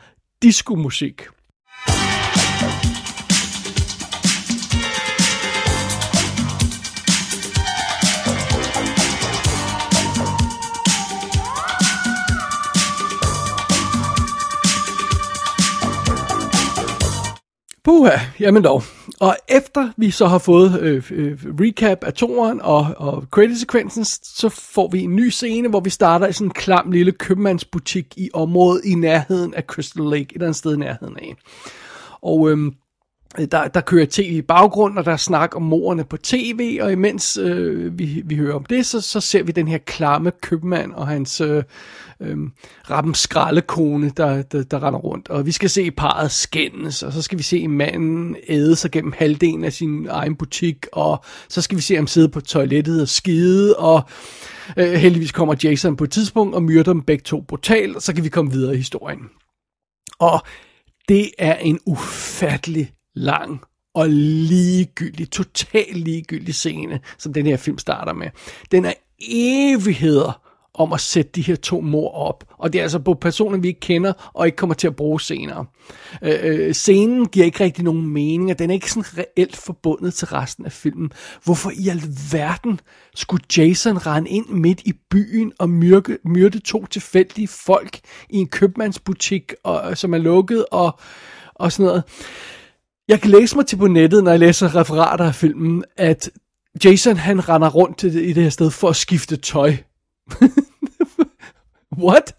disco-musik. 0.43 1.27
Uha, 17.97 18.19
jamen 18.41 18.65
dog. 18.65 18.83
Og 19.21 19.37
efter 19.49 19.93
vi 19.97 20.11
så 20.11 20.27
har 20.27 20.39
fået 20.39 20.81
øh, 20.81 21.05
øh, 21.11 21.39
recap 21.61 22.05
af 22.05 22.13
toren 22.13 22.61
og, 22.63 22.87
og 22.97 23.25
credit-sekvensen, 23.31 24.05
så 24.25 24.49
får 24.49 24.89
vi 24.93 25.01
en 25.01 25.17
ny 25.17 25.29
scene, 25.29 25.69
hvor 25.69 25.81
vi 25.81 25.91
starter 25.91 26.27
i 26.27 26.33
sådan 26.33 26.47
en 26.47 26.51
klam 26.51 26.91
lille 26.91 27.13
købmandsbutik 27.13 28.15
i 28.17 28.31
området 28.35 28.85
i 28.85 28.95
nærheden 28.95 29.55
af 29.55 29.63
Crystal 29.63 30.05
Lake, 30.05 30.23
et 30.23 30.33
eller 30.33 30.47
andet 30.47 30.57
sted 30.57 30.75
i 30.75 30.79
nærheden 30.79 31.17
af. 31.17 31.35
Og 32.23 32.51
øhm, 32.51 32.73
der, 33.39 33.69
der 33.69 33.81
kører 33.81 34.07
tv 34.11 34.33
i 34.33 34.43
baggrunden, 34.43 34.99
og 34.99 35.05
der 35.05 35.13
er 35.13 35.17
snak 35.17 35.57
om 35.57 35.63
morerne 35.63 36.05
på 36.05 36.17
tv, 36.17 36.79
og 36.83 36.93
imens 36.93 37.37
øh, 37.37 37.99
vi, 37.99 38.23
vi 38.25 38.37
hører 38.37 38.55
om 38.55 38.65
det, 38.65 38.87
så, 38.87 39.01
så 39.01 39.21
ser 39.21 39.43
vi 39.43 39.53
den 39.53 39.69
her 39.69 39.79
klamme 39.79 40.33
købmand 40.43 40.93
og 40.93 41.09
hans 41.09 41.41
øh, 41.41 41.63
øh, 42.21 42.37
rappen 42.91 43.15
skraldekone, 43.15 44.11
der, 44.17 44.43
der, 44.43 44.63
der 44.63 44.87
render 44.87 45.01
rundt. 45.01 45.29
Og 45.29 45.47
vi 45.47 45.53
skal 45.53 45.71
se 45.71 45.91
parret 45.91 46.31
skændes, 46.31 47.03
og 47.03 47.13
så 47.13 47.23
skal 47.23 47.39
vi 47.39 47.43
se 47.43 47.69
manden 47.69 48.37
æde 48.49 48.77
sig 48.77 48.91
gennem 48.91 49.13
halvdelen 49.19 49.65
af 49.65 49.73
sin 49.73 50.07
egen 50.11 50.37
butik, 50.37 50.87
og 50.93 51.25
så 51.49 51.63
skal 51.63 51.77
vi 51.77 51.83
se 51.83 51.97
ham 51.97 52.07
sidde 52.07 52.29
på 52.29 52.41
toilettet 52.41 53.03
og 53.03 53.09
skide, 53.09 53.77
og 53.77 54.03
øh, 54.77 54.93
heldigvis 54.93 55.33
kommer 55.33 55.55
Jason 55.65 55.97
på 55.97 56.05
et 56.05 56.11
tidspunkt 56.11 56.55
og 56.55 56.63
myrder 56.63 56.93
dem 56.93 57.03
begge 57.03 57.23
to 57.23 57.41
brutalt, 57.41 57.97
og 57.97 58.03
så 58.03 58.15
kan 58.15 58.25
vi 58.25 58.29
komme 58.29 58.53
videre 58.53 58.75
i 58.75 58.77
historien. 58.77 59.21
Og 60.19 60.41
det 61.09 61.31
er 61.39 61.55
en 61.57 61.79
ufattelig 61.87 62.93
lang 63.17 63.61
og 63.95 64.09
ligegyldig, 64.09 65.31
totalt 65.31 65.97
ligegyldig 65.97 66.55
scene, 66.55 67.01
som 67.19 67.33
den 67.33 67.47
her 67.47 67.57
film 67.57 67.79
starter 67.79 68.13
med. 68.13 68.27
Den 68.71 68.85
er 68.85 68.93
evigheder 69.21 70.47
om 70.79 70.93
at 70.93 71.01
sætte 71.01 71.31
de 71.35 71.43
her 71.43 71.57
to 71.57 71.81
mor 71.81 72.11
op. 72.11 72.45
Og 72.59 72.73
det 72.73 72.79
er 72.79 72.83
altså 72.83 72.99
på 72.99 73.15
personer, 73.15 73.59
vi 73.59 73.69
ikke 73.69 73.81
kender, 73.81 74.31
og 74.35 74.47
ikke 74.47 74.57
kommer 74.57 74.75
til 74.75 74.87
at 74.87 74.97
bruge 74.97 75.21
senere. 75.21 75.67
Øh, 76.23 76.39
øh, 76.43 76.75
scenen 76.75 77.29
giver 77.29 77.47
ikke 77.47 77.65
rigtig 77.65 77.85
nogen 77.85 78.07
mening, 78.07 78.51
og 78.51 78.59
den 78.59 78.71
er 78.71 78.75
ikke 78.75 78.93
sådan 78.93 79.19
reelt 79.19 79.57
forbundet 79.57 80.15
til 80.15 80.29
resten 80.29 80.65
af 80.65 80.73
filmen. 80.73 81.13
Hvorfor 81.45 81.71
i 81.71 81.89
alverden 81.89 82.81
skulle 83.15 83.45
Jason 83.57 84.07
rende 84.07 84.31
ind 84.31 84.49
midt 84.49 84.81
i 84.85 84.93
byen 85.11 85.53
og 85.59 85.69
myrke, 85.69 86.19
myrde 86.25 86.59
to 86.59 86.87
tilfældige 86.87 87.49
folk 87.49 87.99
i 88.31 88.37
en 88.37 88.49
købmandsbutik, 88.49 89.55
og, 89.65 89.91
øh, 89.91 89.97
som 89.97 90.15
er 90.15 90.19
lukket, 90.19 90.65
og, 90.71 90.99
og 91.55 91.73
sådan 91.73 91.87
noget. 91.87 92.03
Jeg 93.09 93.21
kan 93.21 93.31
læse 93.31 93.57
mig 93.57 93.67
til 93.67 93.77
på 93.77 93.87
nettet, 93.87 94.25
når 94.25 94.31
jeg 94.31 94.41
læser 94.41 94.75
referater 94.75 95.25
af 95.25 95.35
filmen, 95.35 95.85
at 95.97 96.31
Jason 96.85 97.17
han 97.17 97.49
render 97.49 97.69
rundt 97.71 97.99
til 97.99 98.15
det, 98.15 98.23
i 98.23 98.33
det 98.33 98.43
her 98.43 98.51
sted 98.51 98.71
for 98.71 98.89
at 98.89 98.97
skifte 98.97 99.37
tøj. 99.37 99.77
What? 102.05 102.35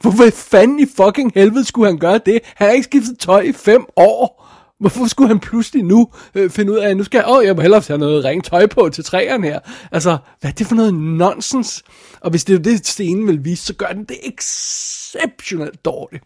Hvorfor 0.00 0.30
fanden 0.30 0.78
i 0.78 0.86
fucking 0.96 1.32
helvede 1.34 1.64
skulle 1.64 1.86
han 1.86 1.98
gøre 1.98 2.20
det? 2.26 2.40
Han 2.44 2.66
har 2.66 2.74
ikke 2.74 2.84
skiftet 2.84 3.18
tøj 3.18 3.40
i 3.40 3.52
fem 3.52 3.86
år. 3.96 4.39
Hvorfor 4.80 5.06
skulle 5.06 5.28
han 5.28 5.40
pludselig 5.40 5.84
nu 5.84 6.08
øh, 6.34 6.50
finde 6.50 6.72
ud 6.72 6.76
af, 6.76 6.88
at 6.88 6.96
nu 6.96 7.04
skal 7.04 7.18
jeg, 7.18 7.26
åh, 7.28 7.44
jeg 7.44 7.56
må 7.56 7.62
hellere 7.62 7.82
have 7.88 7.98
noget 7.98 8.24
rent 8.24 8.44
tøj 8.44 8.66
på 8.66 8.88
til 8.88 9.04
træerne 9.04 9.46
her. 9.46 9.60
Altså, 9.92 10.18
hvad 10.40 10.50
er 10.50 10.54
det 10.54 10.66
for 10.66 10.74
noget 10.74 10.94
nonsens? 10.94 11.82
Og 12.20 12.30
hvis 12.30 12.44
det 12.44 12.54
er 12.54 12.58
det, 12.58 12.86
scenen 12.86 13.26
vil 13.26 13.44
vise, 13.44 13.64
så 13.64 13.74
gør 13.74 13.86
den 13.86 14.04
det 14.04 14.16
exceptionelt 14.22 15.84
dårligt. 15.84 16.24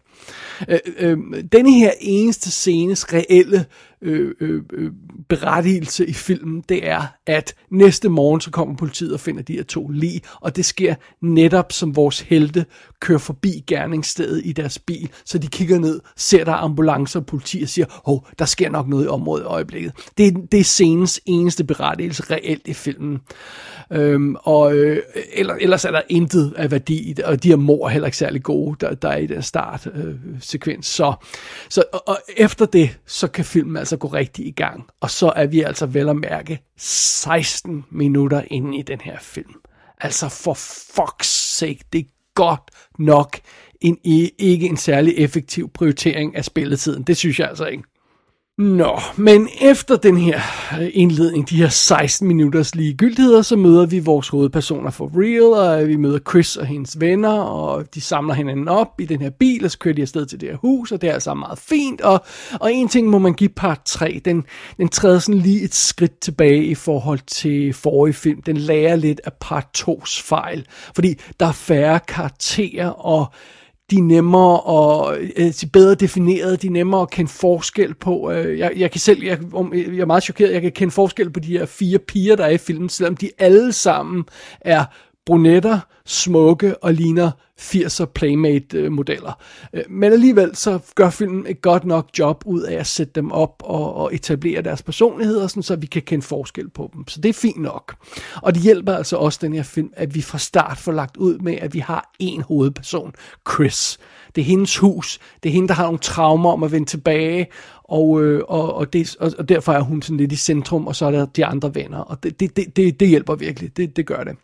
Øh, 0.69 0.79
øh, 0.97 1.17
denne 1.51 1.71
her 1.71 1.91
eneste 1.99 2.51
scenes 2.51 3.13
reelle 3.13 3.65
Øh, 4.05 4.35
øh, 4.39 4.61
øh, 4.73 4.91
berettigelse 5.29 6.07
i 6.07 6.13
filmen, 6.13 6.63
det 6.69 6.87
er, 6.87 7.01
at 7.27 7.55
næste 7.71 8.09
morgen 8.09 8.41
så 8.41 8.51
kommer 8.51 8.75
politiet 8.75 9.13
og 9.13 9.19
finder 9.19 9.41
de 9.41 9.53
her 9.53 9.63
to 9.63 9.87
lig, 9.87 10.21
og 10.41 10.55
det 10.55 10.65
sker 10.65 10.95
netop 11.21 11.71
som 11.71 11.95
vores 11.95 12.19
helte 12.19 12.65
kører 13.01 13.19
forbi 13.19 13.63
gerningsstedet 13.67 14.41
i 14.45 14.51
deres 14.51 14.79
bil, 14.79 15.09
så 15.25 15.37
de 15.37 15.47
kigger 15.47 15.79
ned, 15.79 15.99
ser 16.17 16.43
der 16.43 16.53
ambulancer 16.53 17.19
og 17.19 17.25
politi 17.25 17.61
og 17.61 17.69
siger, 17.69 17.85
hov, 18.05 18.27
der 18.39 18.45
sker 18.45 18.69
nok 18.69 18.87
noget 18.87 19.05
i 19.05 19.07
området 19.07 19.43
i 19.43 19.45
øjeblikket. 19.45 19.93
Det, 20.17 20.27
er, 20.27 20.31
det 20.51 20.59
er 20.59 20.63
scenens 20.63 21.21
eneste 21.25 21.63
berettigelse 21.63 22.23
reelt 22.31 22.67
i 22.67 22.73
filmen. 22.73 23.19
Øhm, 23.91 24.35
og 24.35 24.75
øh, 24.75 25.01
ellers 25.59 25.85
er 25.85 25.91
der 25.91 26.01
intet 26.09 26.53
af 26.57 26.71
værdi 26.71 27.09
i 27.09 27.13
det, 27.13 27.25
og 27.25 27.43
de 27.43 27.49
her 27.49 27.55
mor 27.55 27.85
er 27.85 27.89
heller 27.89 28.05
ikke 28.05 28.17
særlig 28.17 28.43
gode, 28.43 28.77
der, 28.81 28.95
der 28.95 29.09
er 29.09 29.17
i 29.17 29.27
den 29.27 29.41
startsekvens. 29.41 30.77
Øh, 30.77 30.83
så, 30.83 31.13
så 31.69 31.83
og, 31.93 32.07
og 32.07 32.17
efter 32.37 32.65
det, 32.65 32.97
så 33.05 33.27
kan 33.27 33.45
filmen 33.45 33.77
altså 33.77 33.94
gå 33.99 34.07
rigtig 34.07 34.47
i 34.47 34.51
gang. 34.51 34.89
Og 35.01 35.09
så 35.09 35.33
er 35.35 35.45
vi 35.45 35.61
altså 35.61 35.85
vel 35.85 36.09
at 36.09 36.15
mærke 36.15 36.59
16 36.77 37.85
minutter 37.89 38.43
inde 38.47 38.77
i 38.77 38.81
den 38.81 39.01
her 39.01 39.19
film. 39.19 39.53
Altså 40.01 40.29
for 40.29 40.53
fuck's 40.53 41.57
sake, 41.57 41.79
det 41.93 41.99
er 41.99 42.09
godt 42.35 42.71
nok 42.99 43.39
en, 43.81 43.97
ikke 44.39 44.65
en 44.65 44.77
særlig 44.77 45.13
effektiv 45.17 45.69
prioritering 45.69 46.35
af 46.35 46.45
spilletiden. 46.45 47.03
Det 47.03 47.17
synes 47.17 47.39
jeg 47.39 47.49
altså 47.49 47.65
ikke. 47.65 47.83
Nå, 48.57 48.99
men 49.17 49.49
efter 49.61 49.95
den 49.95 50.17
her 50.17 50.41
øh, 50.81 50.89
indledning, 50.93 51.49
de 51.49 51.57
her 51.57 51.69
16 51.69 52.27
minutters 52.27 52.75
ligegyldigheder, 52.75 53.41
så 53.41 53.55
møder 53.55 53.85
vi 53.85 53.99
vores 53.99 54.29
hovedpersoner 54.29 54.91
for 54.91 55.11
real, 55.13 55.43
og 55.43 55.81
øh, 55.81 55.87
vi 55.87 55.95
møder 55.95 56.19
Chris 56.29 56.55
og 56.55 56.65
hendes 56.65 56.99
venner, 56.99 57.33
og 57.39 57.95
de 57.95 58.01
samler 58.01 58.33
hinanden 58.33 58.67
op 58.67 59.01
i 59.01 59.05
den 59.05 59.21
her 59.21 59.29
bil, 59.29 59.65
og 59.65 59.71
så 59.71 59.79
kører 59.79 59.95
de 59.95 60.01
afsted 60.01 60.25
til 60.25 60.41
det 60.41 60.49
her 60.49 60.57
hus, 60.57 60.91
og 60.91 61.01
det 61.01 61.09
er 61.09 61.13
altså 61.13 61.33
meget 61.33 61.59
fint, 61.59 62.01
og, 62.01 62.25
og 62.59 62.73
en 62.73 62.87
ting 62.87 63.07
må 63.07 63.19
man 63.19 63.33
give 63.33 63.49
part 63.49 63.81
3, 63.85 64.21
den, 64.25 64.43
den 64.77 64.89
træder 64.89 65.19
sådan 65.19 65.41
lige 65.41 65.61
et 65.61 65.73
skridt 65.73 66.19
tilbage 66.19 66.65
i 66.65 66.75
forhold 66.75 67.19
til 67.27 67.73
forrige 67.73 68.13
film, 68.13 68.41
den 68.41 68.57
lærer 68.57 68.95
lidt 68.95 69.21
af 69.23 69.33
part 69.33 69.67
2's 69.77 70.23
fejl, 70.23 70.65
fordi 70.95 71.13
der 71.39 71.45
er 71.45 71.51
færre 71.51 71.99
karakterer, 71.99 72.89
og 72.89 73.33
de 73.91 73.97
er 73.97 74.01
nemmere 74.01 74.59
og 74.59 75.17
øh, 75.37 75.53
de 75.61 75.67
bedre 75.73 75.95
defineret, 75.95 76.61
de 76.61 76.67
er 76.67 76.71
nemmere 76.71 77.01
at 77.01 77.09
kende 77.09 77.31
forskel 77.31 77.93
på. 77.93 78.31
Øh, 78.31 78.59
jeg, 78.59 78.71
jeg 78.75 78.91
kan 78.91 79.01
selv, 79.01 79.23
jeg, 79.23 79.39
øh, 79.73 79.95
jeg 79.95 80.01
er 80.01 80.05
meget 80.05 80.23
chokeret, 80.23 80.53
jeg 80.53 80.61
kan 80.61 80.71
kende 80.71 80.91
forskel 80.91 81.29
på 81.29 81.39
de 81.39 81.57
her 81.57 81.65
fire 81.65 81.99
piger, 81.99 82.35
der 82.35 82.45
er 82.45 82.49
i 82.49 82.57
filmen, 82.57 82.89
selvom 82.89 83.17
de 83.17 83.29
alle 83.37 83.73
sammen 83.73 84.23
er 84.61 84.85
brunetter, 85.25 85.79
smukke 86.05 86.83
og 86.83 86.93
ligner 86.93 87.31
80'er 87.61 88.05
Playmate-modeller. 88.05 89.33
Øh, 89.73 89.79
øh, 89.79 89.83
men 89.89 90.13
alligevel 90.13 90.55
så 90.55 90.79
gør 90.95 91.09
filmen 91.09 91.45
et 91.47 91.61
godt 91.61 91.85
nok 91.85 92.09
job 92.19 92.43
ud 92.45 92.61
af 92.61 92.75
at 92.75 92.87
sætte 92.87 93.13
dem 93.15 93.31
op 93.31 93.63
og, 93.65 93.95
og 93.95 94.15
etablere 94.15 94.61
deres 94.61 94.83
personligheder, 94.83 95.47
sådan, 95.47 95.63
så 95.63 95.75
vi 95.75 95.85
kan 95.85 96.01
kende 96.01 96.25
forskel 96.25 96.69
på 96.69 96.89
dem. 96.93 97.07
Så 97.07 97.21
det 97.21 97.29
er 97.29 97.33
fint 97.33 97.61
nok. 97.61 97.95
Og 98.41 98.55
det 98.55 98.63
hjælper 98.63 98.93
altså 98.93 99.17
også 99.17 99.39
den 99.41 99.53
her 99.53 99.63
film, 99.63 99.89
at 99.93 100.15
vi 100.15 100.21
fra 100.21 100.37
start 100.37 100.77
får 100.77 100.91
lagt 100.91 101.17
ud 101.17 101.37
med, 101.37 101.57
at 101.61 101.73
vi 101.73 101.79
har 101.79 102.11
en 102.19 102.41
hovedperson, 102.41 103.13
Chris. 103.53 103.99
Det 104.35 104.41
er 104.41 104.45
hendes 104.45 104.77
hus. 104.77 105.19
Det 105.43 105.49
er 105.49 105.53
hende, 105.53 105.67
der 105.67 105.73
har 105.73 105.83
nogle 105.83 105.99
traumer 105.99 106.51
om 106.51 106.63
at 106.63 106.71
vende 106.71 106.87
tilbage, 106.89 107.47
og, 107.83 108.23
øh, 108.23 108.41
og, 108.47 108.73
og, 108.73 108.93
det, 108.93 109.15
og, 109.19 109.31
og 109.37 109.49
derfor 109.49 109.73
er 109.73 109.81
hun 109.81 110.01
sådan 110.01 110.17
lidt 110.17 110.31
i 110.31 110.35
centrum, 110.35 110.87
og 110.87 110.95
så 110.95 111.05
er 111.05 111.11
der 111.11 111.25
de 111.25 111.45
andre 111.45 111.75
venner. 111.75 111.99
Og 111.99 112.23
det, 112.23 112.39
det, 112.39 112.55
det, 112.55 112.75
det, 112.75 112.99
det 112.99 113.07
hjælper 113.07 113.35
virkelig. 113.35 113.77
Det, 113.77 113.95
det 113.95 114.05
gør 114.05 114.23
det. 114.23 114.35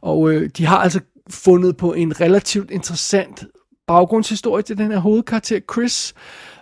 Og 0.00 0.32
øh, 0.32 0.50
de 0.56 0.66
har 0.66 0.78
altså 0.78 1.00
fundet 1.30 1.76
på 1.76 1.92
en 1.92 2.20
relativt 2.20 2.70
interessant 2.70 3.44
baggrundshistorie 3.86 4.62
til 4.62 4.78
den 4.78 4.90
her 4.90 4.98
hovedkarakter, 4.98 5.60
Chris. 5.72 6.14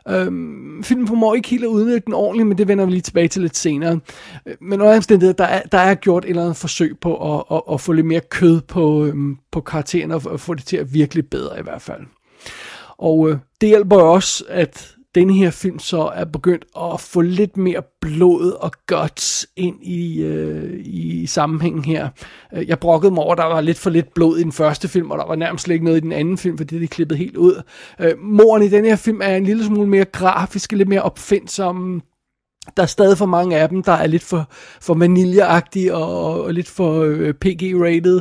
Øhm, 0.08 0.82
filmen 0.82 1.08
formår 1.08 1.34
ikke 1.34 1.48
helt 1.48 1.64
at 1.64 1.68
udnytte 1.68 2.02
den 2.06 2.14
ordentligt, 2.14 2.48
men 2.48 2.58
det 2.58 2.68
vender 2.68 2.84
vi 2.84 2.90
lige 2.90 3.00
tilbage 3.00 3.28
til 3.28 3.42
lidt 3.42 3.56
senere. 3.56 4.00
Øh, 4.46 4.54
men 4.60 4.80
under 4.80 4.96
omstændighed, 4.96 5.34
der 5.34 5.44
er, 5.44 5.62
der 5.62 5.78
er 5.78 5.94
gjort 5.94 6.24
et 6.24 6.28
eller 6.28 6.42
andet 6.42 6.56
forsøg 6.56 6.98
på 7.00 7.36
at, 7.36 7.44
at, 7.50 7.62
at 7.72 7.80
få 7.80 7.92
lidt 7.92 8.06
mere 8.06 8.20
kød 8.20 8.60
på, 8.60 9.04
øhm, 9.04 9.38
på 9.52 9.60
karakteren 9.60 10.10
og 10.10 10.40
få 10.40 10.54
det 10.54 10.64
til 10.64 10.76
at 10.76 10.94
virkelig 10.94 11.26
bedre 11.26 11.58
i 11.58 11.62
hvert 11.62 11.82
fald. 11.82 12.00
Og 12.98 13.30
øh, 13.30 13.38
det 13.60 13.68
hjælper 13.68 13.96
også, 13.96 14.44
at 14.48 14.94
denne 15.18 15.34
her 15.34 15.50
film 15.50 15.78
så 15.78 16.10
er 16.14 16.24
begyndt 16.24 16.64
at 16.76 17.00
få 17.00 17.20
lidt 17.20 17.56
mere 17.56 17.82
blod 18.00 18.52
og 18.60 18.72
guts 18.86 19.46
ind 19.56 19.76
i, 19.82 20.22
øh, 20.22 20.80
i 20.84 21.26
sammenhængen 21.26 21.84
her. 21.84 22.08
Øh, 22.54 22.68
jeg 22.68 22.78
brokkede 22.78 23.14
mig 23.14 23.22
over, 23.24 23.32
at 23.32 23.38
der 23.38 23.44
var 23.44 23.60
lidt 23.60 23.78
for 23.78 23.90
lidt 23.90 24.14
blod 24.14 24.38
i 24.38 24.42
den 24.42 24.52
første 24.52 24.88
film, 24.88 25.10
og 25.10 25.18
der 25.18 25.26
var 25.26 25.36
nærmest 25.36 25.64
slet 25.64 25.74
ikke 25.74 25.84
noget 25.84 25.98
i 25.98 26.00
den 26.00 26.12
anden 26.12 26.38
film, 26.38 26.58
fordi 26.58 26.76
det 26.76 26.84
er 26.84 26.88
klippet 26.88 27.18
helt 27.18 27.36
ud. 27.36 27.62
Øh, 28.00 28.12
moren 28.18 28.62
i 28.62 28.68
den 28.68 28.84
her 28.84 28.96
film 28.96 29.20
er 29.22 29.36
en 29.36 29.44
lille 29.44 29.64
smule 29.64 29.88
mere 29.88 30.04
grafisk, 30.04 30.72
lidt 30.72 30.88
mere 30.88 31.02
opfindsom, 31.02 32.02
der 32.76 32.82
er 32.82 32.86
stadig 32.86 33.18
for 33.18 33.26
mange 33.26 33.56
af 33.56 33.68
dem, 33.68 33.82
der 33.82 33.92
er 33.92 34.06
lidt 34.06 34.22
for, 34.22 34.48
for 34.80 34.94
vaniljeagtige 34.94 35.94
og, 35.94 36.42
og 36.44 36.54
lidt 36.54 36.68
for 36.68 37.02
øh, 37.02 37.34
PG-rated 37.44 38.20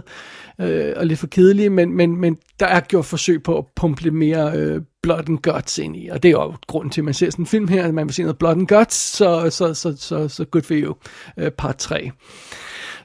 øh, 0.61 0.93
og 0.95 1.05
lidt 1.05 1.19
for 1.19 1.27
kedelige, 1.27 1.69
men, 1.69 1.93
men, 1.93 2.17
men 2.17 2.37
der 2.59 2.65
er 2.65 2.79
gjort 2.79 3.05
forsøg 3.05 3.43
på 3.43 3.57
at 3.57 3.65
pumpe 3.75 4.01
lidt 4.01 4.13
mere 4.13 4.51
øh, 4.55 4.81
blood 5.03 5.29
and 5.29 5.37
guts 5.37 5.77
ind 5.77 5.97
i, 5.97 6.07
og 6.07 6.23
det 6.23 6.29
er 6.29 6.31
jo 6.31 6.53
grunden 6.67 6.89
til, 6.89 7.01
at 7.01 7.05
man 7.05 7.13
ser 7.13 7.29
sådan 7.29 7.43
en 7.43 7.47
film 7.47 7.67
her, 7.67 7.83
at 7.83 7.93
man 7.93 8.07
vil 8.07 8.13
se 8.13 8.21
noget 8.21 8.37
blood 8.37 8.55
and 8.55 8.67
guts, 8.67 8.95
så, 8.95 9.49
så, 9.49 9.73
så, 9.73 9.95
så, 9.97 10.27
så 10.27 10.45
good 10.45 10.63
for 10.63 10.73
you, 10.73 10.95
øh, 11.37 11.51
part 11.51 11.77
3. 11.77 12.11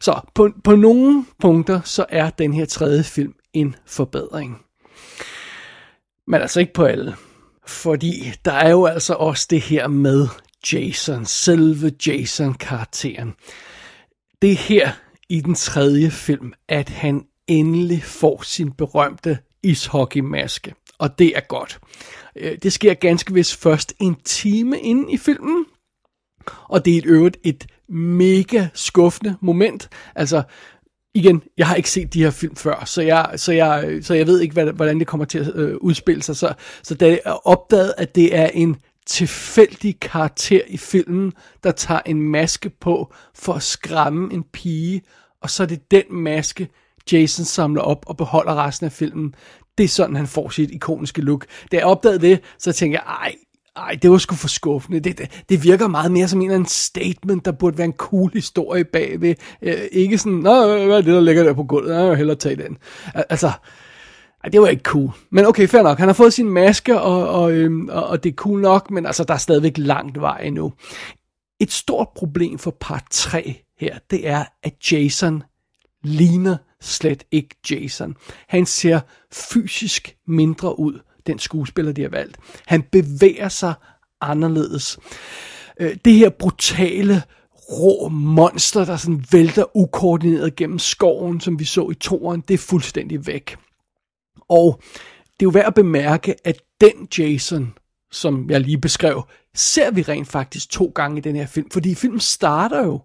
Så 0.00 0.20
på, 0.34 0.50
på 0.64 0.76
nogle 0.76 1.24
punkter, 1.40 1.80
så 1.84 2.06
er 2.08 2.30
den 2.30 2.52
her 2.52 2.64
tredje 2.64 3.02
film 3.02 3.32
en 3.52 3.76
forbedring. 3.86 4.58
Men 6.26 6.40
altså 6.40 6.60
ikke 6.60 6.72
på 6.72 6.84
alle. 6.84 7.14
Fordi 7.66 8.32
der 8.44 8.52
er 8.52 8.70
jo 8.70 8.86
altså 8.86 9.14
også 9.14 9.46
det 9.50 9.60
her 9.60 9.88
med 9.88 10.28
Jason, 10.72 11.24
selve 11.24 11.92
Jason-karakteren. 12.06 13.34
Det 14.42 14.52
er 14.52 14.56
her 14.56 14.90
i 15.28 15.40
den 15.40 15.54
tredje 15.54 16.10
film, 16.10 16.52
at 16.68 16.88
han 16.88 17.24
endelig 17.46 18.02
får 18.02 18.42
sin 18.42 18.72
berømte 18.72 19.38
ishockeymaske. 19.62 20.74
Og 20.98 21.18
det 21.18 21.36
er 21.36 21.40
godt. 21.40 21.80
Øh, 22.36 22.58
det 22.62 22.72
sker 22.72 22.94
ganske 22.94 23.34
vist 23.34 23.56
først 23.56 23.94
en 24.00 24.16
time 24.24 24.80
inden 24.80 25.10
i 25.10 25.16
filmen. 25.16 25.64
Og 26.68 26.84
det 26.84 26.94
er 26.94 26.98
et 26.98 27.06
øvrigt 27.06 27.36
et 27.44 27.66
mega 27.88 28.68
skuffende 28.74 29.36
moment. 29.40 29.88
Altså, 30.14 30.42
igen, 31.14 31.42
jeg 31.58 31.66
har 31.66 31.74
ikke 31.74 31.90
set 31.90 32.14
de 32.14 32.22
her 32.22 32.30
film 32.30 32.56
før, 32.56 32.84
så 32.84 33.02
jeg, 33.02 33.32
så 33.36 33.52
jeg, 33.52 33.98
så 34.02 34.14
jeg 34.14 34.26
ved 34.26 34.40
ikke, 34.40 34.62
hvordan 34.62 34.98
det 34.98 35.06
kommer 35.06 35.24
til 35.24 35.38
at 35.38 35.54
øh, 35.54 35.76
udspille 35.76 36.22
sig. 36.22 36.36
Så, 36.36 36.54
så 36.82 36.94
da 36.94 37.08
jeg 37.08 37.20
opdagede, 37.44 37.94
at 37.98 38.14
det 38.14 38.36
er 38.36 38.46
en 38.46 38.76
tilfældig 39.06 40.00
karakter 40.00 40.60
i 40.68 40.76
filmen, 40.76 41.32
der 41.64 41.70
tager 41.70 42.00
en 42.06 42.22
maske 42.22 42.70
på 42.80 43.14
for 43.34 43.52
at 43.52 43.62
skræmme 43.62 44.32
en 44.32 44.44
pige, 44.52 45.02
og 45.42 45.50
så 45.50 45.62
er 45.62 45.66
det 45.66 45.90
den 45.90 46.04
maske, 46.10 46.68
Jason 47.12 47.44
samler 47.44 47.82
op 47.82 48.04
og 48.06 48.16
beholder 48.16 48.66
resten 48.66 48.84
af 48.84 48.92
filmen. 48.92 49.34
Det 49.78 49.84
er 49.84 49.88
sådan, 49.88 50.16
han 50.16 50.26
får 50.26 50.48
sit 50.48 50.70
ikoniske 50.70 51.20
look. 51.20 51.46
Da 51.72 51.76
jeg 51.76 51.86
opdagede 51.86 52.18
det, 52.18 52.40
så 52.58 52.72
tænkte 52.72 53.00
jeg, 53.04 53.04
ej, 53.06 53.34
ej, 53.76 53.98
det 54.02 54.10
var 54.10 54.18
sgu 54.18 54.34
for 54.34 54.48
skuffende. 54.48 55.00
Det, 55.00 55.18
det, 55.18 55.42
det 55.48 55.64
virker 55.64 55.88
meget 55.88 56.12
mere 56.12 56.28
som 56.28 56.40
en 56.40 56.46
eller 56.46 56.54
anden 56.54 56.68
statement, 56.68 57.44
der 57.44 57.52
burde 57.52 57.78
være 57.78 57.84
en 57.84 57.92
cool 57.92 58.30
historie 58.32 58.84
bagved. 58.84 59.34
Øh, 59.62 59.74
ikke 59.92 60.18
sådan, 60.18 60.32
nå, 60.38 60.66
hvad 60.66 60.96
er 60.96 61.00
det, 61.00 61.14
der 61.14 61.20
ligger 61.20 61.42
der 61.42 61.52
på 61.52 61.64
gulvet? 61.64 61.94
Jeg 61.94 62.08
vil 62.08 62.16
hellere 62.16 62.36
tage 62.36 62.56
den. 62.56 62.78
Altså, 63.14 63.52
ej, 64.44 64.50
det 64.50 64.60
var 64.60 64.68
ikke 64.68 64.82
cool. 64.82 65.10
Men 65.30 65.46
okay, 65.46 65.68
fair 65.68 65.82
nok. 65.82 65.98
Han 65.98 66.08
har 66.08 66.14
fået 66.14 66.32
sin 66.32 66.48
maske, 66.48 67.00
og, 67.00 67.28
og, 67.28 67.52
øhm, 67.52 67.88
og, 67.88 68.06
og 68.06 68.24
det 68.24 68.30
er 68.30 68.34
cool 68.34 68.60
nok, 68.60 68.90
men 68.90 69.06
altså, 69.06 69.24
der 69.24 69.34
er 69.34 69.38
stadigvæk 69.38 69.78
langt 69.78 70.20
vej 70.20 70.40
endnu. 70.44 70.72
Et 71.60 71.72
stort 71.72 72.08
problem 72.16 72.58
for 72.58 72.76
part 72.80 73.04
3 73.10 73.62
her, 73.80 73.98
det 74.10 74.28
er, 74.28 74.44
at 74.62 74.92
Jason 74.92 75.42
ligner 76.04 76.56
slet 76.80 77.24
ikke 77.30 77.56
Jason. 77.70 78.16
Han 78.48 78.66
ser 78.66 79.00
fysisk 79.32 80.16
mindre 80.26 80.78
ud, 80.78 81.00
den 81.26 81.38
skuespiller, 81.38 81.92
de 81.92 82.02
har 82.02 82.08
valgt. 82.08 82.38
Han 82.66 82.82
bevæger 82.82 83.48
sig 83.48 83.74
anderledes. 84.20 84.98
Øh, 85.80 85.96
det 86.04 86.12
her 86.12 86.30
brutale, 86.30 87.22
rå 87.54 88.08
monster, 88.08 88.84
der 88.84 88.96
sådan 88.96 89.24
vælter 89.32 89.76
ukoordineret 89.76 90.56
gennem 90.56 90.78
skoven, 90.78 91.40
som 91.40 91.58
vi 91.58 91.64
så 91.64 91.90
i 91.90 91.94
toren, 91.94 92.44
det 92.48 92.54
er 92.54 92.58
fuldstændig 92.58 93.26
væk. 93.26 93.56
Og 94.52 94.80
det 95.24 95.46
er 95.46 95.46
jo 95.46 95.48
værd 95.48 95.66
at 95.66 95.74
bemærke, 95.74 96.34
at 96.44 96.56
den 96.80 97.08
Jason, 97.18 97.74
som 98.10 98.50
jeg 98.50 98.60
lige 98.60 98.78
beskrev, 98.78 99.22
ser 99.54 99.90
vi 99.90 100.02
rent 100.02 100.28
faktisk 100.28 100.70
to 100.70 100.92
gange 100.94 101.18
i 101.18 101.20
den 101.20 101.36
her 101.36 101.46
film. 101.46 101.70
Fordi 101.70 101.94
filmen 101.94 102.20
starter 102.20 102.84
jo 102.84 103.00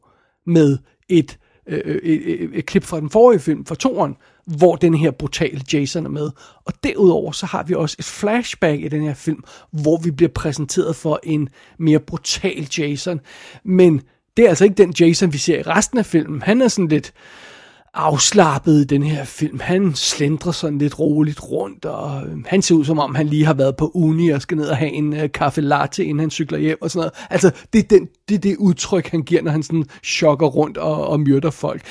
med 0.45 0.77
et 1.09 1.37
øh, 1.67 1.81
øh 1.85 1.95
et, 2.03 2.43
et, 2.43 2.49
et 2.53 2.65
klip 2.65 2.83
fra 2.83 2.99
den 2.99 3.09
forrige 3.09 3.39
film, 3.39 3.65
fra 3.65 3.75
toren, 3.75 4.15
hvor 4.45 4.75
den 4.75 4.93
her 4.93 5.11
brutale 5.11 5.61
Jason 5.73 6.05
er 6.05 6.09
med. 6.09 6.29
Og 6.65 6.73
derudover 6.83 7.31
så 7.31 7.45
har 7.45 7.63
vi 7.63 7.73
også 7.73 7.95
et 7.99 8.05
flashback 8.05 8.81
i 8.81 8.87
den 8.87 9.01
her 9.01 9.13
film, 9.13 9.43
hvor 9.71 9.97
vi 10.03 10.11
bliver 10.11 10.31
præsenteret 10.35 10.95
for 10.95 11.19
en 11.23 11.49
mere 11.79 11.99
brutal 11.99 12.67
Jason. 12.77 13.19
Men 13.63 14.01
det 14.37 14.45
er 14.45 14.49
altså 14.49 14.63
ikke 14.63 14.75
den 14.83 14.93
Jason, 14.99 15.33
vi 15.33 15.37
ser 15.37 15.59
i 15.59 15.61
resten 15.61 15.99
af 15.99 16.05
filmen. 16.05 16.41
Han 16.41 16.61
er 16.61 16.67
sådan 16.67 16.87
lidt 16.87 17.13
afslappet 17.97 18.81
i 18.81 18.83
den 18.83 19.03
her 19.03 19.25
film. 19.25 19.59
Han 19.59 19.95
slendrer 19.95 20.51
sådan 20.51 20.77
lidt 20.77 20.99
roligt 20.99 21.43
rundt, 21.43 21.85
og 21.85 22.21
øh, 22.27 22.37
han 22.45 22.61
ser 22.61 22.75
ud 22.75 22.85
som 22.85 22.99
om, 22.99 23.15
han 23.15 23.27
lige 23.27 23.45
har 23.45 23.53
været 23.53 23.75
på 23.75 23.91
uni 23.93 24.29
og 24.29 24.41
skal 24.41 24.57
ned 24.57 24.67
og 24.67 24.77
have 24.77 24.91
en 24.91 25.13
uh, 25.13 25.19
kaffe 25.33 25.61
latte, 25.61 26.05
inden 26.05 26.19
han 26.19 26.29
cykler 26.29 26.57
hjem 26.59 26.77
og 26.81 26.91
sådan 26.91 26.99
noget. 26.99 27.13
Altså, 27.29 27.51
det 27.73 27.79
er, 27.79 27.87
den, 27.87 28.07
det, 28.29 28.35
er 28.35 28.39
det 28.39 28.57
udtryk, 28.57 29.07
han 29.07 29.23
giver, 29.23 29.41
når 29.41 29.51
han 29.51 29.63
sådan 29.63 29.85
chokker 30.03 30.47
rundt 30.47 30.77
og, 30.77 31.07
og 31.07 31.19
myrder 31.19 31.49
folk. 31.49 31.81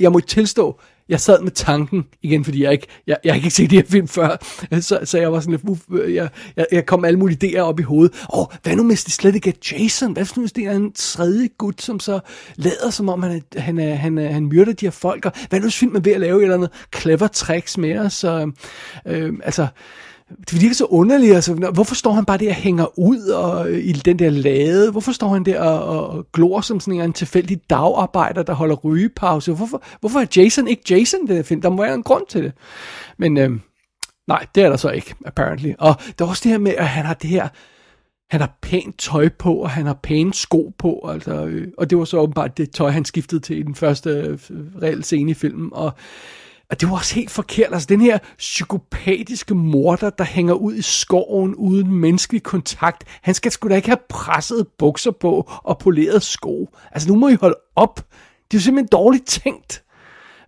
Jeg 0.00 0.12
må 0.12 0.20
tilstå, 0.20 0.80
jeg 1.08 1.20
sad 1.20 1.40
med 1.40 1.50
tanken, 1.50 2.04
igen 2.22 2.44
fordi 2.44 2.62
jeg 2.62 2.72
ikke, 2.72 2.86
jeg, 3.06 3.16
jeg 3.24 3.36
ikke 3.36 3.50
set 3.50 3.70
det 3.70 3.78
her 3.78 3.86
film 3.88 4.08
før, 4.08 4.36
så, 4.80 5.00
så 5.04 5.18
jeg 5.18 5.32
var 5.32 5.40
sådan 5.40 5.60
lidt, 5.64 5.80
uh, 5.88 6.14
jeg, 6.14 6.28
jeg, 6.56 6.66
jeg 6.72 6.86
kom 6.86 7.04
alle 7.04 7.18
mulige 7.18 7.58
idéer 7.58 7.60
op 7.60 7.80
i 7.80 7.82
hovedet. 7.82 8.24
Åh, 8.34 8.40
oh, 8.40 8.46
hvad 8.62 8.76
nu 8.76 8.86
hvis 8.86 9.04
det 9.04 9.12
slet 9.12 9.34
ikke 9.34 9.50
er 9.50 9.72
Jason? 9.72 10.12
Hvad 10.12 10.26
nu 10.36 10.42
hvis 10.42 10.52
det 10.52 10.64
er 10.64 10.72
en 10.72 10.92
tredje 10.92 11.48
gut, 11.58 11.82
som 11.82 12.00
så 12.00 12.20
lader 12.56 12.90
som 12.90 13.08
om, 13.08 13.22
han, 13.22 13.42
er, 13.56 13.60
han, 13.60 13.78
er, 13.78 13.94
han, 13.94 14.18
er, 14.18 14.32
han 14.32 14.46
myrder 14.46 14.72
de 14.72 14.86
her 14.86 14.90
folk? 14.90 15.24
Og 15.24 15.32
hvad 15.48 15.60
nu 15.60 15.64
hvis 15.64 15.76
filmen 15.76 15.96
er 15.96 16.00
ved 16.00 16.12
at 16.12 16.20
lave 16.20 16.38
et 16.38 16.42
eller 16.42 16.54
andet 16.54 16.70
clever 16.96 17.26
tricks 17.26 17.78
med 17.78 17.98
os? 17.98 18.12
Så, 18.12 18.50
øh, 19.06 19.32
altså, 19.44 19.66
det 20.50 20.60
virker 20.60 20.74
så 20.74 20.84
underligt, 20.84 21.34
altså, 21.34 21.54
hvorfor 21.54 21.94
står 21.94 22.12
han 22.12 22.24
bare 22.24 22.38
der 22.38 22.48
og 22.48 22.54
hænger 22.54 22.98
ud 22.98 23.20
og, 23.20 23.70
øh, 23.70 23.84
i 23.84 23.92
den 23.92 24.18
der 24.18 24.30
lade? 24.30 24.90
Hvorfor 24.90 25.12
står 25.12 25.28
han 25.28 25.44
der 25.44 25.60
og, 25.60 26.08
og 26.08 26.26
glor 26.32 26.60
som 26.60 26.80
sådan 26.80 27.00
en 27.00 27.12
tilfældig 27.12 27.60
dagarbejder, 27.70 28.42
der 28.42 28.54
holder 28.54 28.76
rygepause? 28.76 29.52
Hvorfor, 29.52 29.82
hvorfor 30.00 30.20
er 30.20 30.26
Jason 30.36 30.68
ikke 30.68 30.82
Jason, 30.90 31.26
det 31.26 31.46
film? 31.46 31.60
Der 31.60 31.70
må 31.70 31.82
være 31.82 31.94
en 31.94 32.02
grund 32.02 32.24
til 32.28 32.44
det. 32.44 32.52
Men 33.18 33.36
øh, 33.36 33.50
nej, 34.28 34.46
det 34.54 34.62
er 34.62 34.68
der 34.68 34.76
så 34.76 34.90
ikke, 34.90 35.14
apparently. 35.26 35.72
Og 35.78 35.94
der 36.18 36.24
er 36.24 36.28
også 36.28 36.42
det 36.44 36.50
her 36.50 36.58
med, 36.58 36.74
at 36.78 36.88
han 36.88 37.04
har 37.06 37.14
det 37.14 37.30
her 37.30 37.48
han 38.30 38.40
har 38.40 38.58
pænt 38.62 38.98
tøj 38.98 39.28
på, 39.28 39.54
og 39.54 39.70
han 39.70 39.86
har 39.86 39.98
pæne 40.02 40.34
sko 40.34 40.72
på, 40.78 41.08
altså, 41.12 41.44
øh, 41.46 41.68
og 41.78 41.90
det 41.90 41.98
var 41.98 42.04
så 42.04 42.18
åbenbart 42.18 42.58
det 42.58 42.70
tøj, 42.70 42.90
han 42.90 43.04
skiftede 43.04 43.40
til 43.40 43.58
i 43.58 43.62
den 43.62 43.74
første 43.74 44.10
øh, 44.10 44.38
reelle 44.82 45.02
scene 45.02 45.30
i 45.30 45.34
filmen, 45.34 45.70
og, 45.72 45.92
og 46.74 46.80
det 46.80 46.90
var 46.90 46.96
også 46.96 47.14
helt 47.14 47.30
forkert, 47.30 47.72
altså 47.72 47.86
den 47.86 48.00
her 48.00 48.18
psykopatiske 48.38 49.54
morder, 49.54 50.10
der 50.10 50.24
hænger 50.24 50.54
ud 50.54 50.74
i 50.74 50.82
skoven 50.82 51.54
uden 51.54 51.94
menneskelig 51.94 52.42
kontakt, 52.42 53.04
han 53.22 53.34
skal 53.34 53.52
sgu 53.52 53.68
da 53.68 53.76
ikke 53.76 53.88
have 53.88 53.98
presset 54.08 54.66
bukser 54.78 55.10
på 55.10 55.50
og 55.64 55.78
poleret 55.78 56.22
sko, 56.22 56.68
altså 56.92 57.08
nu 57.08 57.18
må 57.18 57.28
I 57.28 57.34
holde 57.34 57.56
op, 57.76 57.96
det 58.50 58.56
er 58.56 58.58
jo 58.58 58.60
simpelthen 58.60 58.88
dårligt 58.92 59.26
tænkt, 59.26 59.84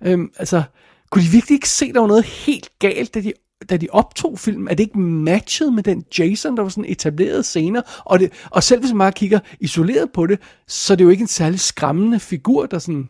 øhm, 0.02 0.30
altså, 0.38 0.62
kunne 1.10 1.24
de 1.24 1.30
virkelig 1.30 1.54
ikke 1.54 1.68
se, 1.68 1.92
der 1.92 2.00
var 2.00 2.06
noget 2.06 2.24
helt 2.24 2.70
galt, 2.78 3.14
da 3.14 3.20
de 3.20 3.32
da 3.70 3.76
de 3.76 3.88
optog 3.90 4.38
filmen, 4.38 4.68
er 4.68 4.74
det 4.74 4.82
ikke 4.82 4.98
matchet 4.98 5.72
med 5.72 5.82
den 5.82 6.04
Jason, 6.18 6.56
der 6.56 6.62
var 6.62 6.68
sådan 6.68 6.90
etableret 6.90 7.44
senere, 7.44 7.82
og, 8.04 8.18
det, 8.18 8.32
og 8.50 8.62
selv 8.62 8.80
hvis 8.80 8.92
man 8.92 8.98
bare 8.98 9.12
kigger 9.12 9.38
isoleret 9.60 10.12
på 10.14 10.26
det, 10.26 10.40
så 10.68 10.92
er 10.92 10.96
det 10.96 11.04
jo 11.04 11.10
ikke 11.10 11.22
en 11.22 11.28
særlig 11.28 11.60
skræmmende 11.60 12.20
figur, 12.20 12.66
der 12.66 12.78
sådan 12.78 13.08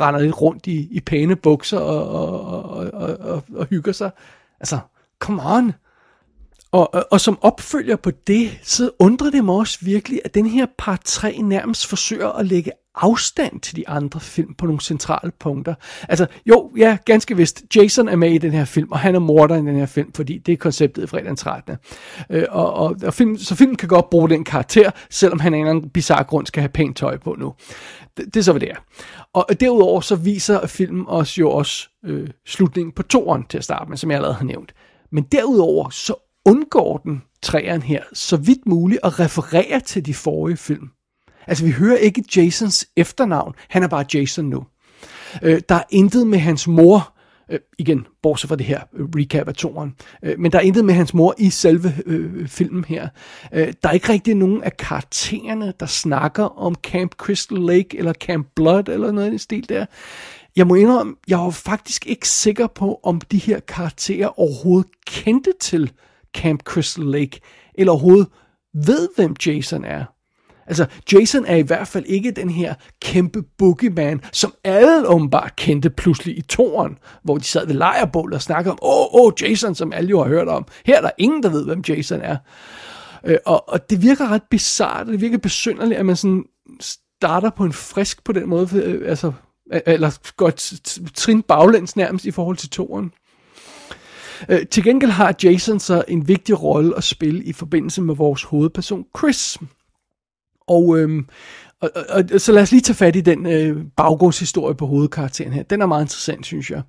render 0.00 0.20
lidt 0.20 0.40
rundt 0.40 0.66
i, 0.66 0.88
i 0.90 1.00
pæne 1.00 1.36
bukser 1.36 1.78
og, 1.78 2.08
og, 2.08 2.62
og, 2.62 2.90
og, 2.92 3.16
og, 3.20 3.42
og 3.54 3.66
hygger 3.66 3.92
sig. 3.92 4.10
Altså, 4.60 4.78
come 5.18 5.42
on! 5.44 5.72
Og, 6.72 6.94
og, 6.94 7.06
og 7.10 7.20
som 7.20 7.38
opfølger 7.40 7.96
på 7.96 8.10
det, 8.10 8.58
så 8.62 8.90
undrer 8.98 9.30
det 9.30 9.44
mig 9.44 9.54
også 9.54 9.78
virkelig, 9.82 10.20
at 10.24 10.34
den 10.34 10.46
her 10.46 10.66
par 10.78 11.00
3 11.04 11.38
nærmest 11.42 11.86
forsøger 11.86 12.28
at 12.28 12.46
lægge 12.46 12.72
afstand 12.94 13.60
til 13.60 13.76
de 13.76 13.88
andre 13.88 14.20
film 14.20 14.54
på 14.54 14.66
nogle 14.66 14.80
centrale 14.80 15.32
punkter. 15.40 15.74
Altså, 16.08 16.26
jo, 16.46 16.70
ja, 16.76 16.98
ganske 17.04 17.36
vist, 17.36 17.62
Jason 17.76 18.08
er 18.08 18.16
med 18.16 18.30
i 18.30 18.38
den 18.38 18.52
her 18.52 18.64
film, 18.64 18.88
og 18.90 18.98
han 18.98 19.14
er 19.14 19.18
morder 19.18 19.54
i 19.54 19.58
den 19.58 19.76
her 19.76 19.86
film, 19.86 20.12
fordi 20.12 20.38
det 20.38 20.52
er 20.52 20.56
konceptet 20.56 21.02
i 21.02 21.06
fredag 21.06 21.36
13. 21.36 21.76
Øh, 22.30 22.44
og, 22.50 22.74
og, 22.74 22.96
og 23.04 23.14
film, 23.14 23.38
så 23.38 23.54
filmen 23.54 23.76
kan 23.76 23.88
godt 23.88 24.10
bruge 24.10 24.28
den 24.28 24.44
karakter, 24.44 24.90
selvom 25.10 25.40
han 25.40 25.54
af 25.54 25.58
en 25.58 25.64
eller 25.64 25.76
anden 25.76 25.90
bizarre 25.90 26.24
grund 26.24 26.46
skal 26.46 26.60
have 26.60 26.68
pænt 26.68 26.96
tøj 26.96 27.18
på 27.18 27.36
nu. 27.38 27.54
Det, 28.16 28.34
det 28.34 28.36
er 28.36 28.44
så, 28.44 28.52
hvad 28.52 28.60
det 28.60 28.70
er. 28.70 28.76
Og 29.34 29.46
derudover 29.60 30.00
så 30.00 30.16
viser 30.16 30.66
filmen 30.66 31.04
os 31.08 31.38
jo 31.38 31.50
også 31.50 31.88
øh, 32.04 32.28
slutningen 32.46 32.92
på 32.92 33.02
toeren 33.02 33.44
til 33.44 33.58
at 33.58 33.64
starte 33.64 33.88
med, 33.88 33.96
som 33.96 34.10
jeg 34.10 34.16
allerede 34.16 34.36
har 34.36 34.44
nævnt. 34.44 34.74
Men 35.12 35.24
derudover 35.32 35.90
så 35.90 36.14
undgår 36.44 36.98
den 36.98 37.22
træerne 37.42 37.82
her 37.82 38.02
så 38.12 38.36
vidt 38.36 38.66
muligt 38.66 39.00
at 39.04 39.20
referere 39.20 39.80
til 39.80 40.06
de 40.06 40.14
forrige 40.14 40.56
film. 40.56 40.90
Altså, 41.50 41.64
vi 41.64 41.70
hører 41.70 41.96
ikke 41.96 42.24
Jasons 42.36 42.86
efternavn. 42.96 43.54
Han 43.68 43.82
er 43.82 43.88
bare 43.88 44.04
Jason 44.14 44.44
nu. 44.44 44.64
Øh, 45.42 45.60
der 45.68 45.74
er 45.74 45.82
intet 45.90 46.26
med 46.26 46.38
hans 46.38 46.68
mor, 46.68 47.14
øh, 47.50 47.58
igen, 47.78 48.06
bortset 48.22 48.48
fra 48.48 48.56
det 48.56 48.66
her 48.66 48.80
øh, 48.94 49.06
recap 49.16 49.48
af 49.48 49.54
toren, 49.54 49.94
øh, 50.22 50.38
men 50.38 50.52
der 50.52 50.58
er 50.58 50.62
intet 50.62 50.84
med 50.84 50.94
hans 50.94 51.14
mor 51.14 51.34
i 51.38 51.50
selve 51.50 51.92
øh, 52.06 52.48
filmen 52.48 52.84
her. 52.84 53.08
Øh, 53.52 53.72
der 53.82 53.88
er 53.88 53.92
ikke 53.92 54.08
rigtig 54.08 54.34
nogen 54.34 54.62
af 54.62 54.76
karaktererne, 54.76 55.72
der 55.80 55.86
snakker 55.86 56.44
om 56.44 56.74
Camp 56.74 57.14
Crystal 57.14 57.58
Lake, 57.58 57.98
eller 57.98 58.12
Camp 58.12 58.48
Blood, 58.56 58.88
eller 58.88 59.12
noget 59.12 59.26
i 59.26 59.30
den 59.30 59.38
stil 59.38 59.68
der. 59.68 59.86
Jeg 60.56 60.66
må 60.66 60.74
indrømme, 60.74 61.14
jeg 61.28 61.38
var 61.38 61.50
faktisk 61.50 62.06
ikke 62.06 62.28
sikker 62.28 62.66
på, 62.66 63.00
om 63.02 63.20
de 63.20 63.38
her 63.38 63.60
karakterer 63.60 64.40
overhovedet 64.40 64.90
kendte 65.06 65.52
til 65.60 65.92
Camp 66.34 66.62
Crystal 66.62 67.04
Lake, 67.04 67.40
eller 67.74 67.92
overhovedet 67.92 68.28
ved, 68.74 69.08
hvem 69.16 69.36
Jason 69.46 69.84
er. 69.84 70.04
Altså, 70.70 70.86
Jason 71.12 71.46
er 71.46 71.56
i 71.56 71.62
hvert 71.62 71.88
fald 71.88 72.04
ikke 72.06 72.30
den 72.30 72.50
her 72.50 72.74
kæmpe 73.02 73.42
boogeyman, 73.58 74.20
som 74.32 74.54
alle 74.64 75.08
åbenbart 75.08 75.56
kendte 75.56 75.90
pludselig 75.90 76.38
i 76.38 76.40
toren, 76.40 76.98
hvor 77.24 77.38
de 77.38 77.44
sad 77.44 77.66
ved 77.66 77.74
lejrebål 77.74 78.34
og 78.34 78.42
snakkede 78.42 78.72
om, 78.72 78.78
åh, 78.82 79.14
oh, 79.14 79.24
oh, 79.24 79.32
Jason, 79.42 79.74
som 79.74 79.92
alle 79.92 80.10
jo 80.10 80.22
har 80.22 80.28
hørt 80.28 80.48
om. 80.48 80.66
Her 80.84 80.96
er 80.96 81.00
der 81.00 81.10
ingen, 81.18 81.42
der 81.42 81.48
ved, 81.48 81.64
hvem 81.64 81.82
Jason 81.88 82.20
er. 82.20 82.36
Øh, 83.24 83.36
og, 83.46 83.68
og 83.68 83.90
det 83.90 84.02
virker 84.02 84.28
ret 84.28 84.42
bizart, 84.50 85.06
det 85.06 85.20
virker 85.20 85.38
besynderligt, 85.38 85.98
at 85.98 86.06
man 86.06 86.16
sådan 86.16 86.44
starter 86.80 87.50
på 87.50 87.64
en 87.64 87.72
frisk 87.72 88.24
på 88.24 88.32
den 88.32 88.48
måde, 88.48 88.68
øh, 88.72 89.10
altså, 89.10 89.32
øh, 89.72 89.80
eller 89.86 90.18
går 90.36 90.50
trin 91.14 91.42
baglæns 91.42 91.96
nærmest 91.96 92.24
i 92.24 92.30
forhold 92.30 92.56
til 92.56 92.70
toren. 92.70 93.12
Øh, 94.48 94.66
til 94.66 94.84
gengæld 94.84 95.10
har 95.10 95.34
Jason 95.42 95.80
så 95.80 96.04
en 96.08 96.28
vigtig 96.28 96.62
rolle 96.62 96.96
at 96.96 97.04
spille 97.04 97.44
i 97.44 97.52
forbindelse 97.52 98.02
med 98.02 98.14
vores 98.14 98.42
hovedperson 98.42 99.04
Chris. 99.18 99.58
Og, 100.70 100.98
øhm, 100.98 101.26
og, 101.80 101.90
og, 102.08 102.24
og 102.34 102.40
så 102.40 102.52
lad 102.52 102.62
os 102.62 102.70
lige 102.70 102.80
tage 102.80 102.96
fat 102.96 103.16
i 103.16 103.20
den 103.20 103.46
øh, 103.46 103.84
baggrundshistorie 103.96 104.74
på 104.74 104.86
hovedkarakteren 104.86 105.52
her. 105.52 105.62
Den 105.62 105.82
er 105.82 105.86
meget 105.86 106.04
interessant, 106.04 106.46
synes 106.46 106.70
jeg. 106.70 106.82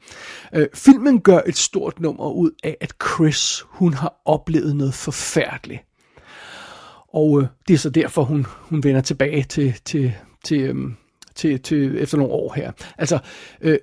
Øh, 0.56 0.68
filmen 0.74 1.22
gør 1.22 1.40
et 1.46 1.58
stort 1.58 2.00
nummer 2.00 2.32
ud 2.32 2.52
af, 2.64 2.78
at 2.82 2.94
Chris, 3.04 3.64
hun 3.68 3.94
har 3.94 4.22
oplevet 4.26 4.76
noget 4.76 4.94
forfærdeligt. 4.94 5.82
Og 7.14 7.42
øh, 7.42 7.48
det 7.68 7.74
er 7.74 7.78
så 7.78 7.90
derfor, 7.90 8.24
hun, 8.24 8.46
hun 8.50 8.84
vender 8.84 9.02
tilbage 9.02 9.44
til, 9.44 9.74
til, 9.86 10.14
til, 10.44 10.62
øhm, 10.62 10.96
til, 11.36 11.60
til 11.60 11.98
efter 11.98 12.18
nogle 12.18 12.34
år 12.34 12.54
her. 12.54 12.72
Altså, 12.98 13.20
øh, 13.62 13.78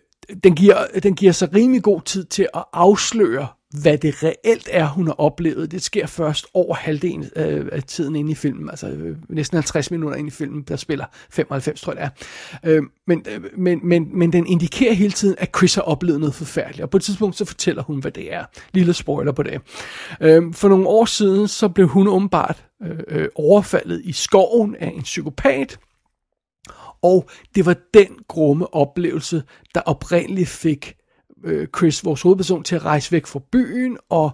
den, 0.45 0.55
giver, 0.55 0.77
den 1.03 1.15
giver 1.15 1.33
sig 1.33 1.55
rimelig 1.55 1.83
god 1.83 2.01
tid 2.03 2.25
til 2.25 2.49
at 2.55 2.65
afsløre, 2.73 3.47
hvad 3.71 3.99
det 3.99 4.23
reelt 4.23 4.69
er, 4.73 4.87
hun 4.87 5.07
har 5.07 5.15
oplevet. 5.15 5.71
Det 5.71 5.83
sker 5.83 6.07
først 6.07 6.47
over 6.55 6.75
halvdelen 6.75 7.31
øh, 7.37 7.67
af 7.73 7.83
tiden 7.83 8.17
inde 8.17 8.33
i 8.33 8.35
filmen, 8.35 8.71
altså 8.71 8.89
øh, 8.89 9.17
næsten 9.29 9.57
50 9.57 9.91
minutter 9.91 10.19
ind 10.19 10.29
i 10.29 10.31
filmen, 10.31 10.63
der 10.63 10.77
spiller 10.77 11.05
95, 11.31 11.81
tror 11.81 11.93
jeg 11.93 12.11
det 12.63 12.71
er. 12.71 12.77
Øh, 12.77 12.83
men, 13.07 13.27
øh, 13.29 13.41
men, 13.59 13.81
men, 13.83 14.19
men 14.19 14.33
den 14.33 14.47
indikerer 14.47 14.95
hele 14.95 15.13
tiden, 15.13 15.37
at 15.39 15.51
Chris 15.57 15.75
har 15.75 15.83
oplevet 15.83 16.21
noget 16.21 16.35
forfærdeligt, 16.35 16.83
og 16.83 16.91
på 16.91 16.97
et 16.97 17.03
tidspunkt 17.03 17.37
så 17.37 17.45
fortæller 17.45 17.83
hun, 17.83 18.01
hvad 18.01 18.11
det 18.11 18.35
er. 18.35 18.45
Lille 18.73 18.95
spoiler 18.95 19.33
på 19.33 19.43
det. 19.43 19.61
Øh, 20.21 20.55
for 20.55 20.69
nogle 20.69 20.87
år 20.87 21.05
siden, 21.05 21.49
så 21.49 21.69
blev 21.69 21.89
hun 21.89 22.09
åbenbart 22.09 22.65
øh, 22.83 22.99
øh 23.09 23.29
overfaldet 23.35 24.01
i 24.05 24.13
skoven 24.13 24.77
af 24.77 24.93
en 24.97 25.03
psykopat, 25.03 25.79
og 27.03 27.29
det 27.55 27.67
var 27.67 27.77
den 27.95 28.09
grumme 28.29 28.75
oplevelse, 28.75 29.43
der 29.75 29.81
oprindeligt 29.81 30.49
fik 30.49 30.95
øh, 31.45 31.67
Chris, 31.77 32.05
vores 32.05 32.23
hovedperson, 32.23 32.63
til 32.63 32.77
at 32.77 32.85
rejse 32.85 33.13
væk 33.13 33.27
fra 33.27 33.41
byen, 33.53 33.99
og, 34.11 34.31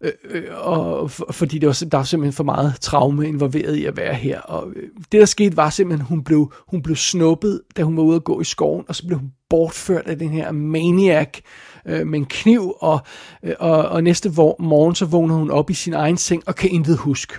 øh, 0.00 0.12
øh 0.24 0.44
og 0.52 1.00
og 1.00 1.34
fordi 1.34 1.58
det 1.58 1.66
var, 1.66 1.84
der 1.92 1.96
var 1.96 2.04
simpelthen 2.04 2.32
for 2.32 2.44
meget 2.44 2.74
traume 2.80 3.28
involveret 3.28 3.76
i 3.76 3.84
at 3.84 3.96
være 3.96 4.14
her. 4.14 4.40
Og 4.40 4.72
øh, 4.76 4.88
det, 5.12 5.20
der 5.20 5.26
skete, 5.26 5.56
var 5.56 5.70
simpelthen, 5.70 6.04
at 6.04 6.08
hun 6.08 6.24
blev, 6.24 6.52
hun 6.68 6.82
blev 6.82 6.96
snuppet, 6.96 7.60
da 7.76 7.82
hun 7.82 7.96
var 7.96 8.02
ude 8.02 8.16
at 8.16 8.24
gå 8.24 8.40
i 8.40 8.44
skoven, 8.44 8.84
og 8.88 8.94
så 8.94 9.06
blev 9.06 9.18
hun 9.18 9.32
bortført 9.50 10.06
af 10.06 10.18
den 10.18 10.30
her 10.30 10.52
maniac 10.52 11.38
øh, 11.86 12.06
med 12.06 12.18
en 12.18 12.26
kniv, 12.26 12.74
og, 12.80 13.00
øh, 13.42 13.54
og, 13.58 13.88
og 13.88 14.02
næste 14.02 14.28
morgen, 14.58 14.94
så 14.94 15.04
vågner 15.04 15.34
hun 15.34 15.50
op 15.50 15.70
i 15.70 15.74
sin 15.74 15.92
egen 15.92 16.16
seng, 16.16 16.42
og 16.46 16.54
kan 16.54 16.70
intet 16.70 16.96
huske. 16.96 17.34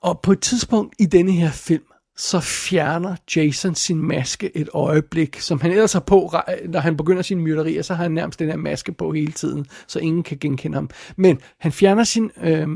Og 0.00 0.20
på 0.20 0.32
et 0.32 0.40
tidspunkt 0.40 0.94
i 0.98 1.06
denne 1.06 1.32
her 1.32 1.50
film, 1.50 1.82
så 2.16 2.40
fjerner 2.40 3.16
Jason 3.36 3.74
sin 3.74 4.02
maske 4.02 4.56
et 4.56 4.68
øjeblik, 4.74 5.40
som 5.40 5.60
han 5.60 5.70
ellers 5.70 5.92
har 5.92 6.00
på, 6.00 6.34
når 6.68 6.80
han 6.80 6.96
begynder 6.96 7.22
sin 7.22 7.40
myrderier, 7.40 7.82
så 7.82 7.94
har 7.94 8.02
han 8.02 8.12
nærmest 8.12 8.38
den 8.38 8.48
her 8.48 8.56
maske 8.56 8.92
på 8.92 9.12
hele 9.12 9.32
tiden, 9.32 9.66
så 9.86 9.98
ingen 9.98 10.22
kan 10.22 10.38
genkende 10.38 10.74
ham. 10.74 10.90
Men 11.16 11.38
han 11.58 11.72
fjerner 11.72 12.04
sin, 12.04 12.30
øh, 12.42 12.68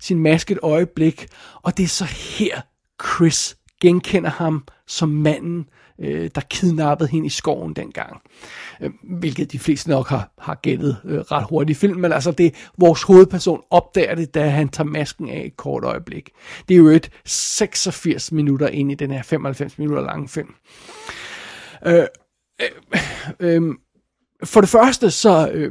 sin 0.00 0.18
maske 0.18 0.52
et 0.52 0.58
øjeblik, 0.62 1.26
og 1.62 1.76
det 1.76 1.82
er 1.82 1.88
så 1.88 2.04
her, 2.04 2.60
Chris 3.02 3.56
genkender 3.80 4.30
ham 4.30 4.64
som 4.86 5.08
manden, 5.08 5.66
øh, 6.00 6.30
der 6.34 6.40
kidnappede 6.40 7.08
hende 7.08 7.26
i 7.26 7.30
skoven 7.30 7.72
dengang. 7.72 8.20
Øh, 8.80 8.90
hvilket 9.02 9.52
de 9.52 9.58
fleste 9.58 9.90
nok 9.90 10.08
har, 10.08 10.32
har 10.38 10.54
gættet 10.54 10.96
øh, 11.04 11.18
ret 11.18 11.44
hurtigt 11.48 11.78
i 11.78 11.80
filmen, 11.80 12.00
men 12.00 12.12
altså 12.12 12.30
det, 12.30 12.54
vores 12.78 13.02
hovedperson 13.02 13.60
opdager 13.70 14.14
det, 14.14 14.34
da 14.34 14.48
han 14.48 14.68
tager 14.68 14.88
masken 14.88 15.28
af 15.28 15.42
et 15.46 15.56
kort 15.56 15.84
øjeblik. 15.84 16.30
Det 16.68 16.74
er 16.74 16.78
jo 16.78 16.88
et 16.88 17.10
86 17.24 18.32
minutter 18.32 18.68
ind 18.68 18.92
i 18.92 18.94
den 18.94 19.10
her 19.10 19.22
95 19.22 19.78
minutter 19.78 20.02
lange 20.02 20.28
film. 20.28 20.54
Øh, 21.86 22.06
øh, 22.60 22.68
øh, 23.40 23.74
for 24.44 24.60
det 24.60 24.70
første, 24.70 25.10
så, 25.10 25.50
øh, 25.52 25.70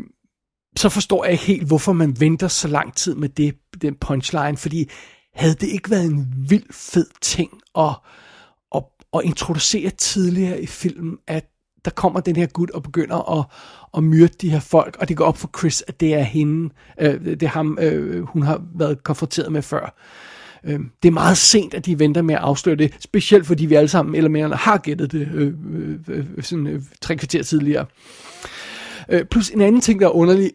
så 0.77 0.89
forstår 0.89 1.23
jeg 1.23 1.31
ikke 1.31 1.45
helt, 1.45 1.67
hvorfor 1.67 1.93
man 1.93 2.19
venter 2.19 2.47
så 2.47 2.67
lang 2.67 2.95
tid 2.95 3.15
med 3.15 3.29
det, 3.29 3.55
den 3.81 3.95
punchline, 3.95 4.57
fordi 4.57 4.89
havde 5.35 5.55
det 5.55 5.67
ikke 5.67 5.89
været 5.89 6.05
en 6.05 6.27
vild 6.49 6.73
fed 6.73 7.07
ting 7.21 7.51
at 7.77 7.95
at 9.13 9.21
introducere 9.23 9.89
tidligere 9.89 10.61
i 10.61 10.65
filmen, 10.65 11.17
at 11.27 11.45
der 11.85 11.91
kommer 11.91 12.19
den 12.19 12.35
her 12.35 12.45
gut 12.45 12.69
og 12.71 12.83
begynder 12.83 13.39
at, 13.39 13.45
at 13.97 14.03
myrde 14.03 14.33
de 14.41 14.49
her 14.49 14.59
folk, 14.59 14.97
og 14.99 15.09
det 15.09 15.17
går 15.17 15.25
op 15.25 15.37
for 15.37 15.49
Chris, 15.57 15.83
at 15.87 15.99
det 15.99 16.13
er 16.13 16.23
hende, 16.23 16.73
øh, 17.01 17.25
det 17.25 17.43
er 17.43 17.47
ham, 17.47 17.77
øh, 17.81 18.21
hun 18.23 18.43
har 18.43 18.61
været 18.75 19.03
konfronteret 19.03 19.51
med 19.51 19.61
før. 19.61 19.95
Øh, 20.63 20.79
det 21.03 21.07
er 21.09 21.13
meget 21.13 21.37
sent, 21.37 21.73
at 21.73 21.85
de 21.85 21.99
venter 21.99 22.21
med 22.21 22.35
at 22.35 22.41
afsløre 22.41 22.75
det, 22.75 22.93
specielt 22.99 23.47
fordi 23.47 23.65
vi 23.65 23.75
alle 23.75 23.87
sammen 23.87 24.15
eller 24.15 24.29
mere 24.29 24.49
har 24.49 24.77
gættet 24.77 25.11
det 25.11 25.29
øh, 25.33 25.53
øh, 25.73 25.95
øh, 26.07 26.43
sådan, 26.43 26.67
øh, 26.67 26.81
tre 27.01 27.15
kvarter 27.15 27.43
tidligere. 27.43 27.85
Øh, 29.09 29.25
plus 29.25 29.49
en 29.49 29.61
anden 29.61 29.81
ting, 29.81 29.99
der 29.99 30.05
er 30.05 30.11
underlig, 30.11 30.51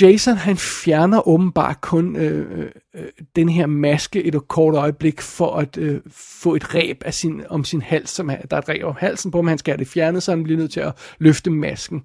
Jason 0.00 0.36
han 0.36 0.56
fjerner 0.56 1.28
åbenbart 1.28 1.80
kun 1.80 2.16
øh, 2.16 2.58
øh, 2.58 2.70
øh, 2.94 3.06
den 3.36 3.48
her 3.48 3.66
maske 3.66 4.24
et 4.24 4.48
kort 4.48 4.74
øjeblik 4.74 5.20
for 5.20 5.56
at 5.56 5.76
øh, 5.76 6.00
få 6.10 6.54
et 6.54 6.74
ræb 6.74 7.02
af 7.04 7.14
sin, 7.14 7.42
om 7.48 7.64
sin 7.64 7.82
hals, 7.82 8.10
som 8.10 8.30
er, 8.30 8.36
der 8.36 8.56
er 8.56 8.60
et 8.60 8.68
ræb 8.68 8.84
om 8.84 8.96
halsen 8.98 9.30
på, 9.30 9.42
men 9.42 9.48
han 9.48 9.58
skal 9.58 9.72
have 9.72 9.78
det 9.78 9.88
fjernet, 9.88 10.22
så 10.22 10.32
han 10.32 10.44
bliver 10.44 10.58
nødt 10.58 10.72
til 10.72 10.80
at 10.80 10.92
løfte 11.18 11.50
masken. 11.50 12.02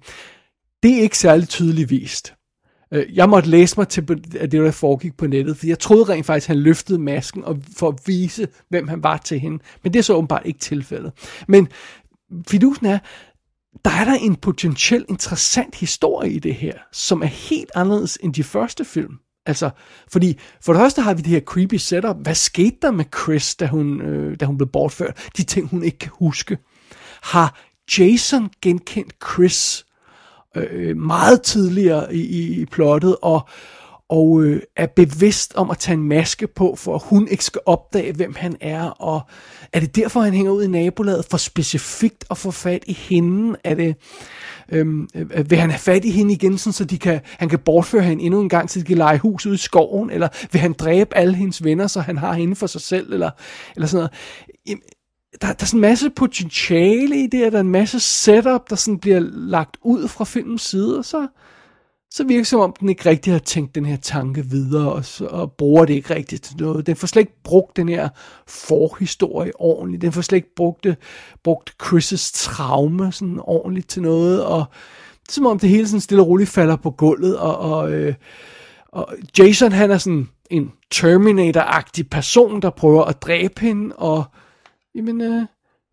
Det 0.82 0.98
er 0.98 1.02
ikke 1.02 1.18
særlig 1.18 1.48
tydeligt 1.48 1.90
vist. 1.90 2.34
Øh, 2.92 3.06
jeg 3.16 3.28
måtte 3.28 3.48
læse 3.48 3.74
mig 3.76 3.88
til 3.88 4.00
at 4.40 4.52
det, 4.52 4.52
der 4.52 4.70
foregik 4.70 5.16
på 5.16 5.26
nettet, 5.26 5.56
for 5.56 5.66
jeg 5.66 5.78
troede 5.78 6.04
rent 6.04 6.26
faktisk, 6.26 6.50
at 6.50 6.56
han 6.56 6.62
løftede 6.62 6.98
masken 6.98 7.44
og 7.44 7.58
for 7.76 7.88
at 7.88 7.98
vise, 8.06 8.48
hvem 8.68 8.88
han 8.88 9.02
var 9.02 9.16
til 9.16 9.40
hende. 9.40 9.58
Men 9.82 9.92
det 9.92 9.98
er 9.98 10.02
så 10.02 10.14
åbenbart 10.14 10.42
ikke 10.44 10.58
tilfældet. 10.58 11.12
Men 11.48 11.68
fidusen 12.48 12.86
er, 12.86 12.98
der 13.84 13.90
er 13.90 14.04
der 14.04 14.14
en 14.14 14.36
potentielt 14.36 15.06
interessant 15.08 15.74
historie 15.74 16.32
i 16.32 16.38
det 16.38 16.54
her, 16.54 16.74
som 16.92 17.22
er 17.22 17.26
helt 17.26 17.70
anderledes 17.74 18.18
end 18.22 18.34
de 18.34 18.44
første 18.44 18.84
film. 18.84 19.14
Altså, 19.46 19.70
fordi 20.12 20.38
for 20.60 20.72
det 20.72 20.80
første 20.80 21.02
har 21.02 21.14
vi 21.14 21.22
det 21.22 21.30
her 21.30 21.40
creepy 21.40 21.74
setup. 21.74 22.16
Hvad 22.22 22.34
skete 22.34 22.76
der 22.82 22.90
med 22.90 23.04
Chris, 23.22 23.54
da 23.54 23.66
hun, 23.66 24.00
øh, 24.00 24.36
da 24.40 24.44
hun 24.44 24.56
blev 24.56 24.68
bortført? 24.68 25.30
De 25.36 25.42
ting, 25.42 25.68
hun 25.68 25.82
ikke 25.82 25.98
kan 25.98 26.12
huske. 26.14 26.58
Har 27.22 27.60
Jason 27.98 28.50
genkendt 28.62 29.14
Chris 29.32 29.86
øh, 30.56 30.96
meget 30.96 31.42
tidligere 31.42 32.14
i, 32.14 32.20
i, 32.20 32.60
i 32.60 32.64
plottet, 32.66 33.16
og, 33.22 33.48
og 34.10 34.42
øh, 34.42 34.62
er 34.76 34.86
bevidst 34.86 35.54
om 35.54 35.70
at 35.70 35.78
tage 35.78 35.96
en 35.96 36.02
maske 36.02 36.46
på, 36.46 36.74
for 36.76 36.94
at 36.94 37.02
hun 37.04 37.28
ikke 37.28 37.44
skal 37.44 37.60
opdage, 37.66 38.12
hvem 38.12 38.34
han 38.34 38.56
er, 38.60 38.82
og 38.82 39.20
er 39.72 39.80
det 39.80 39.96
derfor, 39.96 40.20
han 40.20 40.32
hænger 40.32 40.52
ud 40.52 40.64
i 40.64 40.66
nabolaget, 40.66 41.24
for 41.30 41.36
specifikt 41.36 42.24
at 42.30 42.38
få 42.38 42.50
fat 42.50 42.84
i 42.86 42.92
hende? 42.92 43.58
Er 43.64 43.74
det, 43.74 43.96
øhm, 44.68 45.08
øh, 45.14 45.50
vil 45.50 45.58
han 45.58 45.70
have 45.70 45.78
fat 45.78 46.04
i 46.04 46.10
hende 46.10 46.32
igen, 46.32 46.58
sådan, 46.58 46.72
så 46.72 46.84
de 46.84 46.98
kan, 46.98 47.20
han 47.24 47.48
kan 47.48 47.58
bortføre 47.58 48.02
hende 48.02 48.24
endnu 48.24 48.40
en 48.40 48.48
gang, 48.48 48.70
så 48.70 48.80
de 48.80 48.84
kan 48.84 48.98
lege 48.98 49.18
hus 49.18 49.46
ud 49.46 49.54
i 49.54 49.58
skoven, 49.58 50.10
eller 50.10 50.28
vil 50.52 50.60
han 50.60 50.72
dræbe 50.72 51.16
alle 51.16 51.34
hendes 51.34 51.64
venner, 51.64 51.86
så 51.86 52.00
han 52.00 52.18
har 52.18 52.32
hende 52.32 52.56
for 52.56 52.66
sig 52.66 52.80
selv, 52.80 53.12
eller, 53.12 53.30
eller 53.76 53.86
sådan 53.86 54.08
noget? 54.66 54.82
Der, 55.40 55.46
der 55.46 55.54
er 55.60 55.66
sådan 55.66 55.78
en 55.78 55.80
masse 55.80 56.10
potentiale 56.10 57.16
i 57.16 57.26
det, 57.26 57.52
der 57.52 57.58
er 57.58 57.62
en 57.62 57.68
masse 57.68 58.00
setup, 58.00 58.70
der 58.70 58.76
sådan 58.76 58.98
bliver 58.98 59.20
lagt 59.32 59.76
ud 59.82 60.08
fra 60.08 60.24
filmens 60.24 60.62
side, 60.62 60.98
og 60.98 61.04
så, 61.04 61.26
så 62.12 62.24
virker 62.24 62.40
det 62.40 62.46
som 62.46 62.60
om, 62.60 62.74
den 62.80 62.88
ikke 62.88 63.10
rigtig 63.10 63.32
har 63.32 63.40
tænkt 63.40 63.74
den 63.74 63.84
her 63.86 63.96
tanke 63.96 64.46
videre, 64.46 64.92
og, 64.92 65.04
så, 65.04 65.26
og 65.26 65.52
bruger 65.52 65.84
det 65.84 65.94
ikke 65.94 66.14
rigtigt 66.14 66.42
til 66.42 66.56
noget. 66.56 66.86
Den 66.86 66.96
får 66.96 67.06
slet 67.06 67.20
ikke 67.20 67.42
brugt 67.44 67.76
den 67.76 67.88
her 67.88 68.08
forhistorie 68.46 69.60
ordentligt. 69.60 70.02
Den 70.02 70.12
får 70.12 70.20
slet 70.20 70.36
ikke 70.36 70.54
brugt, 70.54 70.84
det, 70.84 70.96
brugt 71.44 71.74
Chris' 71.82 72.30
traume 72.34 73.12
sådan 73.12 73.40
ordentligt 73.40 73.88
til 73.88 74.02
noget, 74.02 74.44
og 74.44 74.64
det 75.22 75.28
er 75.28 75.32
som 75.32 75.46
om 75.46 75.58
det 75.58 75.70
hele 75.70 75.88
sådan 75.88 76.00
stille 76.00 76.22
og 76.22 76.28
roligt 76.28 76.50
falder 76.50 76.76
på 76.76 76.90
gulvet, 76.90 77.38
og, 77.38 77.58
og, 77.58 77.92
øh, 77.92 78.14
og 78.88 79.14
Jason 79.38 79.72
han 79.72 79.90
er 79.90 79.98
sådan 79.98 80.28
en 80.50 80.72
Terminator-agtig 80.94 82.08
person, 82.10 82.62
der 82.62 82.70
prøver 82.70 83.04
at 83.04 83.22
dræbe 83.22 83.60
hende, 83.60 83.96
og 83.96 84.24
jamen, 84.94 85.20
øh, 85.20 85.46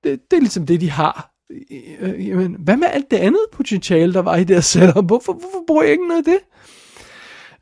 det, 0.04 0.20
det 0.32 0.38
er 0.38 0.42
ligesom 0.42 0.66
det, 0.66 0.82
de 0.82 0.90
har. 0.90 1.37
Øh, 1.52 1.60
øh, 2.00 2.28
jamen, 2.28 2.56
hvad 2.60 2.78
med 2.78 2.88
alt 2.92 3.12
det 3.12 3.18
andet 3.18 3.46
potentiale, 3.52 4.14
der 4.14 4.22
var 4.22 4.36
i 4.36 4.44
det 4.44 4.56
her 4.56 4.62
setup? 4.62 5.06
Hvorfor, 5.06 5.34
hvorfor 5.34 5.64
bruger 5.68 5.84
jeg 5.84 5.92
ikke 5.92 6.08
noget 6.08 6.28
af 6.28 6.34
det? 6.34 6.40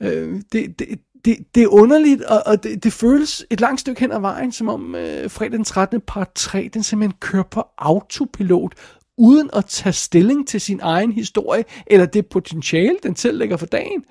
Øh, 0.08 0.42
det, 0.52 0.80
det, 0.80 0.88
det, 1.26 1.38
det 1.56 1.64
er 1.64 1.68
underligt, 1.68 2.22
og, 2.22 2.44
og 2.46 2.64
det, 2.64 2.84
det 2.84 2.94
føles 2.94 3.46
et 3.50 3.62
langt 3.62 3.82
stykke 3.82 4.02
hen 4.02 4.12
ad 4.12 4.20
vejen, 4.20 4.52
som 4.52 4.70
om 4.70 4.96
øh, 4.96 5.30
fredag 5.30 5.52
den 5.52 5.64
13. 5.64 6.02
part 6.02 6.32
3, 6.36 6.70
den 6.74 6.84
simpelthen 6.84 7.18
kører 7.20 7.44
på 7.44 7.64
autopilot, 7.78 8.74
uden 9.18 9.50
at 9.54 9.66
tage 9.66 9.94
stilling 9.94 10.48
til 10.48 10.62
sin 10.62 10.80
egen 10.84 11.12
historie, 11.12 11.64
eller 11.88 12.06
det 12.06 12.28
potentiale, 12.28 12.98
den 13.04 13.16
selv 13.16 13.38
lægger 13.38 13.58
for 13.58 13.66
dagen. 13.66 14.04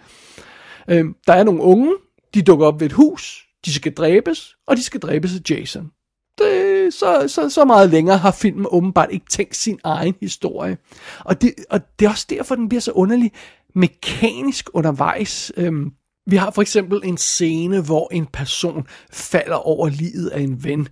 Øh, 0.88 1.04
der 1.26 1.32
er 1.32 1.44
nogle 1.44 1.62
unge, 1.62 1.94
de 2.34 2.42
dukker 2.42 2.66
op 2.66 2.80
ved 2.80 2.87
et 2.87 2.92
hus, 2.92 3.46
de 3.64 3.74
skal 3.74 3.94
dræbes, 3.94 4.56
og 4.66 4.76
de 4.76 4.82
skal 4.82 5.00
dræbes 5.00 5.34
af 5.34 5.50
Jason 5.50 5.90
det, 6.38 6.63
så, 6.90 7.25
så, 7.29 7.51
så 7.51 7.64
meget 7.64 7.90
længere 7.90 8.18
har 8.18 8.31
filmen 8.31 8.66
åbenbart 8.70 9.09
ikke 9.11 9.27
tænkt 9.31 9.57
sin 9.57 9.79
egen 9.85 10.14
historie. 10.20 10.79
Og 11.25 11.42
det, 11.42 11.55
og 11.70 11.81
det 11.99 12.07
er 12.07 12.11
også 12.11 12.27
derfor, 12.31 12.55
den 12.55 12.68
bliver 12.68 12.81
så 12.81 12.92
underlig 12.92 13.33
mekanisk 13.75 14.70
undervejs. 14.73 15.53
Øhm, 15.57 15.92
vi 16.27 16.37
har 16.37 16.51
for 16.51 16.62
eksempel 16.62 17.01
en 17.05 17.16
scene, 17.16 17.81
hvor 17.81 18.09
en 18.12 18.27
person 18.27 18.87
falder 19.12 19.57
over 19.57 19.88
livet 19.88 20.29
af 20.29 20.40
en 20.40 20.64
ven. 20.64 20.88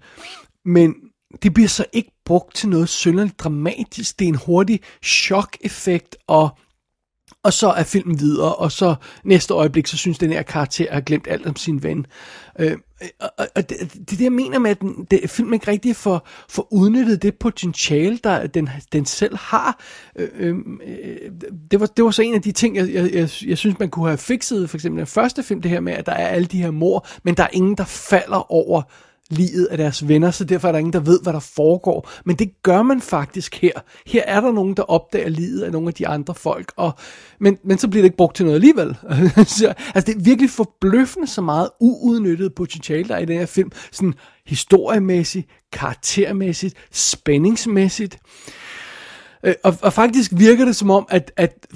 Men 0.65 0.95
det 1.43 1.55
bliver 1.55 1.69
så 1.69 1.85
ikke 1.93 2.13
brugt 2.25 2.55
til 2.55 2.69
noget 2.69 2.89
synderligt 2.89 3.39
dramatisk. 3.39 4.19
Det 4.19 4.25
er 4.25 4.29
en 4.29 4.41
hurtig 4.47 4.81
chok-effekt, 5.05 6.17
og 6.27 6.59
og 7.45 7.53
så 7.53 7.69
er 7.69 7.83
filmen 7.83 8.21
videre, 8.21 8.55
og 8.55 8.73
så 8.73 8.95
næste 9.25 9.55
øjeblik, 9.55 9.87
så 9.87 9.97
synes 9.97 10.19
den 10.19 10.33
her 10.33 10.43
karakter 10.43 10.93
har 10.93 11.01
glemt 11.01 11.29
alt 11.31 11.47
om 11.47 11.57
sin 11.57 11.83
ven. 11.83 12.07
Øh, 12.59 12.77
og, 13.21 13.47
og 13.57 13.71
det, 13.71 13.79
det 13.81 14.11
det, 14.11 14.21
jeg 14.21 14.33
mener 14.33 14.59
med, 14.59 14.71
at 14.71 14.81
den, 14.81 15.07
det, 15.11 15.31
filmen 15.31 15.55
ikke 15.55 15.71
rigtig 15.71 15.97
får, 15.97 16.29
får 16.49 16.69
udnyttet 16.71 17.23
det 17.23 17.35
potentiale, 17.35 18.19
der 18.25 18.47
den, 18.47 18.71
den 18.93 19.07
selv 19.07 19.37
har. 19.37 19.81
Øh, 20.17 20.29
øh, 20.39 20.57
øh, 20.87 21.31
det, 21.71 21.81
var, 21.81 21.87
det 21.87 22.05
var 22.05 22.11
så 22.11 22.23
en 22.23 22.35
af 22.35 22.43
de 22.43 22.53
ting, 22.53 22.77
jeg, 22.77 22.95
jeg, 22.95 23.13
jeg, 23.13 23.31
jeg 23.47 23.59
synes, 23.59 23.79
man 23.79 23.91
kunne 23.91 24.09
have 24.09 24.19
fikset, 24.19 24.71
for 24.71 24.77
eksempel 24.77 24.99
den 24.99 25.07
første 25.07 25.43
film, 25.43 25.63
det 25.63 25.71
her 25.71 25.81
med, 25.81 25.93
at 25.93 26.07
der 26.07 26.13
er 26.13 26.29
alle 26.29 26.47
de 26.47 26.63
her 26.63 26.71
mor, 26.71 27.07
men 27.23 27.35
der 27.35 27.43
er 27.43 27.49
ingen, 27.53 27.77
der 27.77 27.85
falder 27.85 28.53
over 28.53 28.83
livet 29.33 29.67
af 29.67 29.79
deres 29.79 30.09
venner, 30.09 30.31
så 30.31 30.45
derfor 30.45 30.69
er 30.69 30.73
der 30.73 30.79
ingen, 30.79 30.93
der 30.93 31.01
ved, 31.01 31.21
hvad 31.23 31.33
der 31.33 31.41
foregår. 31.41 32.11
Men 32.25 32.37
det 32.37 32.63
gør 32.63 32.83
man 32.83 33.01
faktisk 33.01 33.55
her. 33.55 33.73
Her 34.07 34.23
er 34.27 34.41
der 34.41 34.53
nogen, 34.53 34.75
der 34.75 34.83
opdager 34.83 35.29
livet 35.29 35.63
af 35.63 35.73
nogle 35.73 35.89
af 35.89 35.95
de 35.95 36.09
andre 36.09 36.35
folk, 36.35 36.73
og, 36.77 36.93
men, 37.41 37.59
men 37.65 37.79
så 37.79 37.89
bliver 37.89 38.03
det 38.03 38.07
ikke 38.07 38.17
brugt 38.17 38.37
til 38.37 38.45
noget 38.45 38.55
alligevel. 38.55 38.97
så, 39.59 39.75
altså 39.95 40.13
det 40.13 40.21
er 40.21 40.25
virkelig 40.25 40.51
forbløffende 40.51 41.27
så 41.27 41.41
meget 41.41 41.71
uudnyttet 41.81 42.55
potentiale, 42.55 43.09
der 43.09 43.15
er 43.15 43.19
i 43.19 43.25
den 43.25 43.39
her 43.39 43.47
film. 43.47 43.71
Sådan 43.93 44.15
historiemæssigt, 44.47 45.49
karaktermæssigt, 45.73 46.75
spændingsmæssigt. 46.91 48.19
Øh, 49.45 49.55
og, 49.65 49.77
og 49.83 49.93
faktisk 49.93 50.31
virker 50.35 50.65
det 50.65 50.77
som 50.77 50.91
om, 50.91 51.07
at, 51.11 51.33
at 51.37 51.67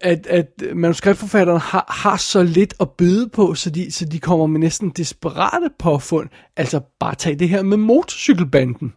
at, 0.00 0.26
at 0.26 0.62
manuskriptforfatterne 0.74 1.58
har, 1.58 1.84
har 1.88 2.16
så 2.16 2.42
lidt 2.42 2.74
at 2.80 2.90
byde 2.90 3.28
på, 3.28 3.54
så 3.54 3.70
de, 3.70 3.92
så 3.92 4.04
de 4.04 4.20
kommer 4.20 4.46
med 4.46 4.60
næsten 4.60 4.90
desperate 4.90 5.70
påfund. 5.78 6.28
Altså 6.56 6.80
bare 7.00 7.14
tag 7.14 7.38
det 7.38 7.48
her 7.48 7.62
med 7.62 7.76
motorcykelbanden. 7.76 8.92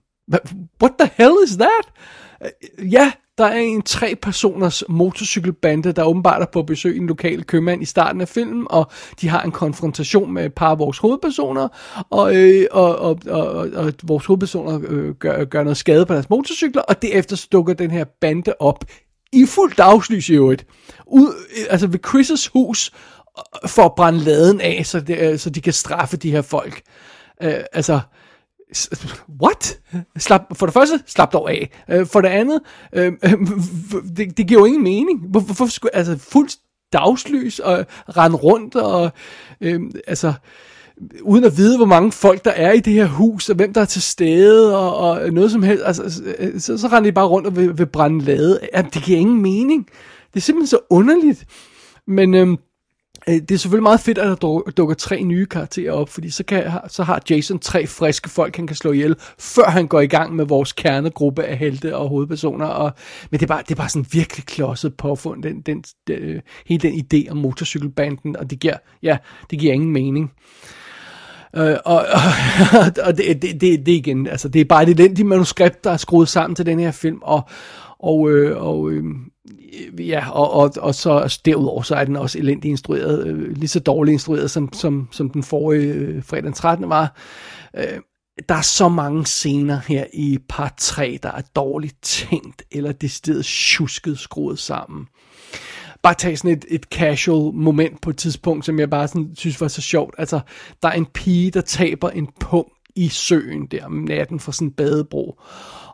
What 0.81 0.93
the 0.99 1.09
hell 1.17 1.35
is 1.45 1.57
that? 1.57 1.85
Øh, 2.43 2.93
ja, 2.93 3.11
der 3.37 3.45
er 3.45 3.59
en 3.59 3.81
tre 3.81 4.15
personers 4.21 4.83
motorcykelbande, 4.89 5.91
der 5.91 6.03
åbenbart 6.03 6.41
er 6.41 6.45
på 6.45 6.63
besøg 6.63 6.95
i 6.95 6.97
en 6.97 7.07
lokal 7.07 7.43
købmand 7.43 7.81
i 7.81 7.85
starten 7.85 8.21
af 8.21 8.27
filmen, 8.27 8.67
og 8.69 8.91
de 9.21 9.29
har 9.29 9.41
en 9.41 9.51
konfrontation 9.51 10.31
med 10.33 10.45
et 10.45 10.53
par 10.53 10.69
af 10.69 10.79
vores 10.79 10.97
hovedpersoner, 10.97 11.67
og, 12.09 12.35
øh, 12.35 12.65
og, 12.71 12.97
og, 12.97 13.19
og, 13.27 13.45
og 13.75 13.93
vores 14.03 14.25
hovedpersoner 14.25 14.79
øh, 14.87 15.13
gør, 15.15 15.45
gør 15.45 15.63
noget 15.63 15.77
skade 15.77 16.05
på 16.05 16.13
deres 16.13 16.29
motorcykler, 16.29 16.81
og 16.81 17.01
derefter 17.01 17.47
dukker 17.51 17.73
den 17.73 17.91
her 17.91 18.05
bande 18.21 18.53
op 18.59 18.85
i 19.33 19.45
fuld 19.45 19.75
dagslys 19.75 20.29
i 20.29 20.33
øvrigt, 20.33 20.65
ud, 21.07 21.33
øh, 21.57 21.65
altså 21.69 21.87
ved 21.87 21.99
Chris' 22.07 22.49
hus, 22.53 22.91
øh, 23.63 23.69
for 23.69 23.85
at 23.85 23.95
brænde 23.95 24.19
laden 24.19 24.61
af, 24.61 24.85
så, 24.85 24.99
det, 24.99 25.17
øh, 25.19 25.39
så 25.39 25.49
de 25.49 25.61
kan 25.61 25.73
straffe 25.73 26.17
de 26.17 26.31
her 26.31 26.41
folk. 26.41 26.81
Uh, 27.43 27.49
altså, 27.73 27.99
what? 29.41 29.79
Slap, 30.17 30.41
for 30.53 30.65
det 30.65 30.73
første, 30.73 31.03
slap 31.07 31.33
dog 31.33 31.51
af. 31.51 31.69
Uh, 31.93 32.07
for 32.07 32.21
det 32.21 32.29
andet, 32.29 32.59
uh, 32.97 33.01
det, 34.17 34.37
det 34.37 34.47
giver 34.47 34.59
jo 34.59 34.65
ingen 34.65 34.83
mening. 34.83 35.19
Hvorfor, 35.29 35.45
hvorfor 35.45 35.67
skulle, 35.67 35.95
altså, 35.95 36.17
fuld 36.17 36.49
dagslys 36.93 37.59
og 37.59 37.85
rende 38.17 38.37
rundt 38.37 38.75
og, 38.75 39.11
uh, 39.65 39.81
altså, 40.07 40.33
uden 41.21 41.43
at 41.43 41.57
vide, 41.57 41.77
hvor 41.77 41.85
mange 41.85 42.11
folk 42.11 42.45
der 42.45 42.51
er 42.51 42.71
i 42.71 42.79
det 42.79 42.93
her 42.93 43.07
hus, 43.07 43.49
og 43.49 43.55
hvem 43.55 43.73
der 43.73 43.81
er 43.81 43.85
til 43.85 44.01
stede, 44.01 44.77
og, 44.77 44.97
og 44.97 45.31
noget 45.31 45.51
som 45.51 45.63
helst, 45.63 45.83
altså, 45.85 46.23
øh, 46.39 46.59
så, 46.59 46.77
så 46.77 46.87
render 46.87 47.09
de 47.09 47.11
bare 47.11 47.27
rundt 47.27 47.47
og 47.47 47.55
vil, 47.55 47.77
vil 47.77 47.85
brænde 47.85 48.25
lade. 48.25 48.59
Jamen, 48.73 48.91
det 48.93 49.03
giver 49.03 49.19
ingen 49.19 49.41
mening. 49.41 49.85
Det 50.33 50.39
er 50.39 50.41
simpelthen 50.41 50.67
så 50.67 50.79
underligt. 50.89 51.45
Men 52.07 52.33
øhm, 52.33 52.57
øh, 53.29 53.35
det 53.35 53.51
er 53.51 53.57
selvfølgelig 53.57 53.83
meget 53.83 53.99
fedt, 53.99 54.17
at 54.17 54.41
der 54.41 54.71
dukker 54.77 54.95
tre 54.95 55.23
nye 55.23 55.45
karakterer 55.45 55.91
op, 55.93 56.09
fordi 56.09 56.29
så, 56.29 56.43
kan, 56.43 56.71
så 56.87 57.03
har 57.03 57.21
Jason 57.29 57.59
tre 57.59 57.87
friske 57.87 58.29
folk, 58.29 58.55
han 58.55 58.67
kan 58.67 58.75
slå 58.75 58.91
ihjel, 58.91 59.15
før 59.39 59.65
han 59.65 59.87
går 59.87 60.01
i 60.01 60.07
gang 60.07 60.35
med 60.35 60.45
vores 60.45 60.73
kernegruppe 60.73 61.43
af 61.43 61.57
helte 61.57 61.97
og 61.97 62.09
hovedpersoner. 62.09 62.65
Og, 62.65 62.91
men 63.31 63.39
det 63.39 63.45
er, 63.45 63.47
bare, 63.47 63.61
det 63.61 63.71
er 63.71 63.75
bare 63.75 63.89
sådan 63.89 64.07
virkelig 64.11 64.45
klodset 64.45 64.97
påfund, 64.97 65.43
den, 65.43 65.61
den, 65.61 65.83
den, 66.07 66.41
hele 66.65 66.81
den 66.81 67.05
idé 67.05 67.31
om 67.31 67.37
motorcykelbanden, 67.37 68.37
og 68.37 68.49
det 68.49 68.59
giver, 68.59 68.77
ja, 69.03 69.17
det 69.49 69.59
giver 69.59 69.73
ingen 69.73 69.91
mening. 69.91 70.31
Øh, 70.33 70.82
Øh, 71.55 71.77
og, 71.85 71.95
og, 71.95 72.01
og 73.07 73.17
det, 73.17 73.41
det, 73.41 73.61
det, 73.61 73.85
det 73.85 73.91
igen, 73.91 74.27
altså 74.27 74.49
det 74.49 74.61
er 74.61 74.65
bare 74.65 74.83
et 74.83 74.89
elendigt 74.89 75.27
manuskript, 75.27 75.83
der 75.83 75.91
er 75.91 75.97
skruet 75.97 76.29
sammen 76.29 76.55
til 76.55 76.65
den 76.65 76.79
her 76.79 76.91
film, 76.91 77.19
og, 77.21 77.41
og, 77.99 78.31
øh, 78.31 78.57
og 78.57 78.91
øh, 78.91 79.03
ja, 79.99 80.29
og, 80.29 80.51
og, 80.51 80.71
og 80.77 80.95
så 80.95 81.17
altså, 81.17 81.41
derudover 81.45 81.81
så 81.81 81.95
er 81.95 82.05
den 82.05 82.15
også 82.15 82.39
elendigt 82.39 82.71
instrueret, 82.71 83.27
øh, 83.27 83.51
lige 83.51 83.67
så 83.67 83.79
dårligt 83.79 84.13
instrueret, 84.13 84.51
som, 84.51 84.73
som, 84.73 85.07
som 85.11 85.29
den 85.29 85.43
forrige 85.43 85.93
øh, 85.93 86.23
fredag 86.23 86.43
den 86.43 86.53
13. 86.53 86.89
var. 86.89 87.15
Øh, 87.77 87.99
der 88.49 88.55
er 88.55 88.61
så 88.61 88.89
mange 88.89 89.25
scener 89.25 89.79
her 89.87 90.05
i 90.13 90.39
part 90.49 90.73
3, 90.77 91.19
der 91.23 91.31
er 91.31 91.41
dårligt 91.55 91.95
tænkt, 92.01 92.63
eller 92.71 92.91
det 92.91 93.11
sted 93.11 93.43
tjusket 93.43 94.19
skruet 94.19 94.59
sammen 94.59 95.07
bare 96.03 96.13
tage 96.13 96.37
sådan 96.37 96.51
et, 96.57 96.65
et 96.67 96.83
casual 96.83 97.53
moment 97.53 98.01
på 98.01 98.09
et 98.09 98.17
tidspunkt, 98.17 98.65
som 98.65 98.79
jeg 98.79 98.89
bare 98.89 99.07
sådan, 99.07 99.31
synes 99.35 99.61
var 99.61 99.67
så 99.67 99.81
sjovt. 99.81 100.15
Altså, 100.17 100.39
der 100.83 100.89
er 100.89 100.93
en 100.93 101.05
pige, 101.05 101.51
der 101.51 101.61
taber 101.61 102.09
en 102.09 102.27
pung 102.39 102.67
i 102.95 103.09
søen 103.09 103.65
der 103.65 103.85
om 103.85 103.91
natten 103.91 104.39
fra 104.39 104.51
sådan 104.51 104.67
en 104.67 104.71
badebro. 104.71 105.39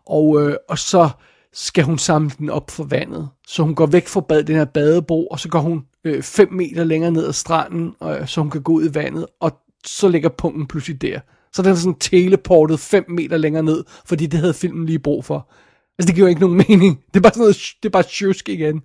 Og, 0.06 0.42
øh, 0.42 0.56
og 0.70 0.78
så 0.78 1.10
skal 1.54 1.84
hun 1.84 1.98
samle 1.98 2.32
den 2.38 2.50
op 2.50 2.72
for 2.72 2.84
vandet. 2.84 3.30
Så 3.48 3.64
hun 3.64 3.76
går 3.76 3.86
væk 3.86 4.08
fra 4.08 4.22
bad, 4.22 4.44
den 4.44 4.56
her 4.56 4.66
badebro, 4.66 5.28
og 5.28 5.40
så 5.40 5.50
går 5.50 5.60
hun 5.60 5.86
øh, 6.04 6.24
5 6.24 6.54
meter 6.54 6.84
længere 6.84 7.12
ned 7.12 7.28
ad 7.28 7.34
stranden, 7.34 7.94
øh, 8.04 8.28
så 8.28 8.42
hun 8.42 8.50
kan 8.50 8.62
gå 8.62 8.74
ud 8.74 8.90
i 8.90 8.96
vandet, 8.96 9.26
og 9.40 9.52
så 9.86 10.08
ligger 10.08 10.30
punkten 10.30 10.68
pludselig 10.68 11.02
der. 11.02 11.20
Så 11.54 11.62
den 11.62 11.72
er 11.72 11.76
sådan 11.76 12.00
teleportet 12.00 12.80
5 12.80 13.06
meter 13.08 13.38
længere 13.38 13.64
ned, 13.64 13.84
fordi 14.06 14.26
det 14.26 14.40
havde 14.40 14.54
filmen 14.54 14.86
lige 14.86 15.00
brug 15.00 15.26
for. 15.26 15.52
Altså, 16.00 16.08
det 16.08 16.16
giver 16.16 16.28
jo 16.28 16.30
ikke 16.30 16.42
nogen 16.42 16.64
mening. 16.70 17.00
Det 17.14 17.16
er 17.16 17.22
bare 17.22 17.34
sådan 17.34 17.42
noget, 17.42 17.58
det 17.84 17.90
er 17.90 17.92
bare 17.92 18.04
tjusk 18.04 18.50
igen. 18.50 18.82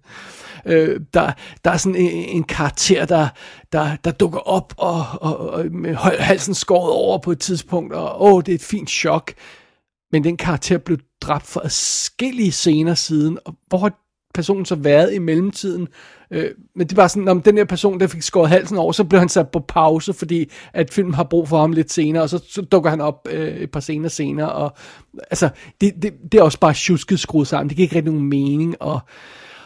Øh, 0.66 1.00
der, 1.14 1.32
der 1.64 1.70
er 1.70 1.76
sådan 1.76 1.96
en, 1.96 2.10
en 2.10 2.44
karakter, 2.44 3.04
der, 3.04 3.28
der, 3.72 3.96
der 4.04 4.10
dukker 4.10 4.38
op 4.38 4.74
og, 4.76 5.06
og, 5.20 5.50
og 5.50 5.66
med 5.66 5.94
halsen 5.94 6.54
skåret 6.54 6.92
over 6.92 7.18
på 7.18 7.32
et 7.32 7.38
tidspunkt, 7.38 7.92
og 7.94 8.22
åh, 8.22 8.42
det 8.46 8.52
er 8.52 8.54
et 8.54 8.62
fint 8.62 8.90
chok. 8.90 9.32
Men 10.12 10.24
den 10.24 10.36
karakter 10.36 10.78
blev 10.78 10.98
dræbt 11.20 11.46
for 11.46 11.60
adskillige 11.64 12.52
scener 12.52 12.94
siden, 12.94 13.38
og 13.44 13.54
hvor 13.68 13.78
har 13.78 14.03
personen 14.34 14.64
så 14.64 14.74
været 14.74 15.14
i 15.14 15.18
mellemtiden? 15.18 15.88
Øh, 16.30 16.50
men 16.76 16.86
det 16.86 16.96
var 16.96 17.08
sådan, 17.08 17.28
om 17.28 17.42
den 17.42 17.56
her 17.56 17.64
person, 17.64 18.00
der 18.00 18.06
fik 18.06 18.22
skåret 18.22 18.50
halsen 18.50 18.78
over, 18.78 18.92
så 18.92 19.04
blev 19.04 19.18
han 19.18 19.28
sat 19.28 19.48
på 19.48 19.60
pause, 19.60 20.12
fordi 20.12 20.50
at 20.72 20.90
filmen 20.90 21.14
har 21.14 21.24
brug 21.24 21.48
for 21.48 21.60
ham 21.60 21.72
lidt 21.72 21.92
senere, 21.92 22.22
og 22.22 22.28
så, 22.28 22.44
så 22.48 22.62
dukker 22.62 22.90
han 22.90 23.00
op 23.00 23.28
øh, 23.30 23.56
et 23.56 23.70
par 23.70 23.80
scener 23.80 24.08
senere, 24.08 24.52
og 24.52 24.76
altså, 25.30 25.48
det, 25.80 25.94
det, 26.02 26.12
det 26.32 26.38
er 26.38 26.42
også 26.42 26.60
bare 26.60 26.74
tjusket 26.74 27.20
skruet 27.20 27.48
sammen, 27.48 27.68
det 27.68 27.76
giver 27.76 27.86
ikke 27.86 27.96
rigtig 27.96 28.12
nogen 28.12 28.28
mening, 28.28 28.76
og, 28.80 29.00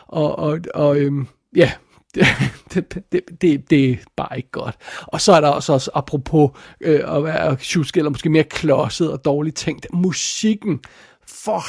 og, 0.06 0.38
og, 0.38 0.60
og 0.74 0.96
øhm, 0.96 1.26
ja, 1.56 1.72
det, 2.14 2.26
det, 2.74 3.12
det, 3.12 3.22
det, 3.40 3.70
det 3.70 3.90
er 3.90 3.96
bare 4.16 4.36
ikke 4.36 4.50
godt. 4.50 4.76
Og 5.06 5.20
så 5.20 5.32
er 5.32 5.40
der 5.40 5.48
også, 5.48 5.72
også 5.72 5.90
apropos 5.94 6.50
øh, 6.80 7.16
at 7.16 7.24
være 7.24 7.56
tjusket, 7.56 8.00
eller 8.00 8.10
måske 8.10 8.30
mere 8.30 8.44
klodset 8.44 9.12
og 9.12 9.24
dårligt 9.24 9.56
tænkt, 9.56 9.86
musikken, 9.92 10.80
for 11.26 11.62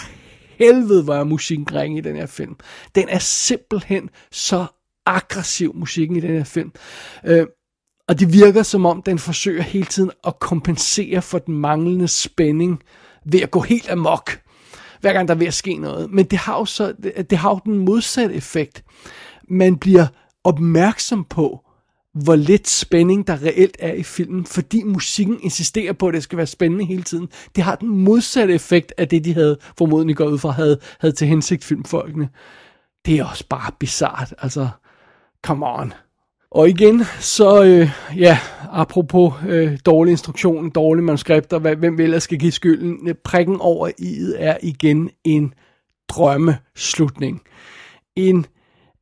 helvede, 0.60 1.04
hvor 1.04 1.16
er 1.16 1.24
musikken 1.24 1.76
ringe 1.76 1.98
i 1.98 2.02
den 2.02 2.16
her 2.16 2.26
film. 2.26 2.56
Den 2.96 3.10
er 3.10 3.20
simpelthen 3.20 4.10
så 4.32 4.66
aggressiv, 5.06 5.76
musikken 5.76 6.18
i 6.18 6.20
den 6.20 6.30
her 6.30 6.44
film. 6.44 6.72
Øh, 7.26 7.48
og 8.08 8.20
det 8.20 8.34
virker 8.34 8.64
som 8.64 8.86
om, 8.86 9.02
den 9.02 9.20
forsøger 9.20 9.62
hele 9.62 9.86
tiden 9.86 10.12
at 10.28 10.40
kompensere 10.40 11.22
for 11.22 11.40
den 11.40 11.58
manglende 11.58 12.08
spænding 12.08 12.82
ved 13.26 13.42
at 13.42 13.52
gå 13.52 13.60
helt 13.60 13.90
amok, 13.90 14.42
hver 15.02 15.14
gang 15.14 15.28
der 15.28 15.34
er 15.34 15.38
ved 15.38 15.48
at 15.48 15.54
ske 15.54 15.78
noget. 15.78 16.12
Men 16.12 16.26
det 16.26 16.40
har 16.40 16.58
jo, 16.58 16.66
så, 16.66 16.94
det, 17.04 17.30
det 17.30 17.38
har 17.38 17.50
jo 17.50 17.60
den 17.66 17.78
modsatte 17.78 18.36
effekt. 18.36 18.84
Man 19.50 19.78
bliver 19.78 20.08
opmærksom 20.44 21.26
på, 21.26 21.66
hvor 22.14 22.36
lidt 22.36 22.70
spænding 22.70 23.28
der 23.28 23.44
reelt 23.44 23.78
er 23.80 23.94
i 23.94 24.04
filmen, 24.04 24.46
fordi 24.46 24.84
musikken 24.84 25.40
insisterer 25.42 25.94
på, 25.94 26.08
at 26.08 26.14
det 26.14 26.24
skal 26.24 26.38
være 26.38 26.48
spændende 26.48 26.86
hele 26.86 27.04
tiden. 27.04 27.30
Det 27.56 27.64
har 27.64 27.76
den 27.76 27.90
modsatte 27.90 28.54
effekt 28.54 28.94
af 28.98 29.08
det, 29.08 29.26
de 29.26 29.34
havde 29.34 29.58
formodentlig 29.78 30.16
gået 30.16 30.32
ud 30.32 30.38
fra, 30.38 30.52
havde, 30.52 30.80
havde 31.00 31.16
til 31.16 31.28
hensigt 31.28 31.64
filmfolkene. 31.64 32.30
Det 33.06 33.20
er 33.20 33.26
også 33.26 33.46
bare 33.50 33.72
bizart, 33.80 34.34
altså, 34.38 34.70
come 35.46 35.66
on. 35.68 35.94
Og 36.52 36.70
igen, 36.70 37.04
så 37.20 37.64
øh, 37.64 37.90
ja, 38.18 38.40
apropos 38.72 39.34
øh, 39.48 39.80
dårlig 39.86 40.12
instruktion, 40.12 40.70
dårlige 40.70 41.04
manuskripter, 41.04 41.60
hvad, 41.60 41.76
hvem 41.76 42.00
ellers 42.00 42.24
skal 42.24 42.40
give 42.40 42.52
skylden, 42.52 43.16
prikken 43.24 43.58
over 43.60 43.90
i'et 44.02 44.36
er 44.38 44.58
igen 44.64 45.10
en 45.24 45.54
drømmeslutning. 46.10 47.42
En 48.16 48.46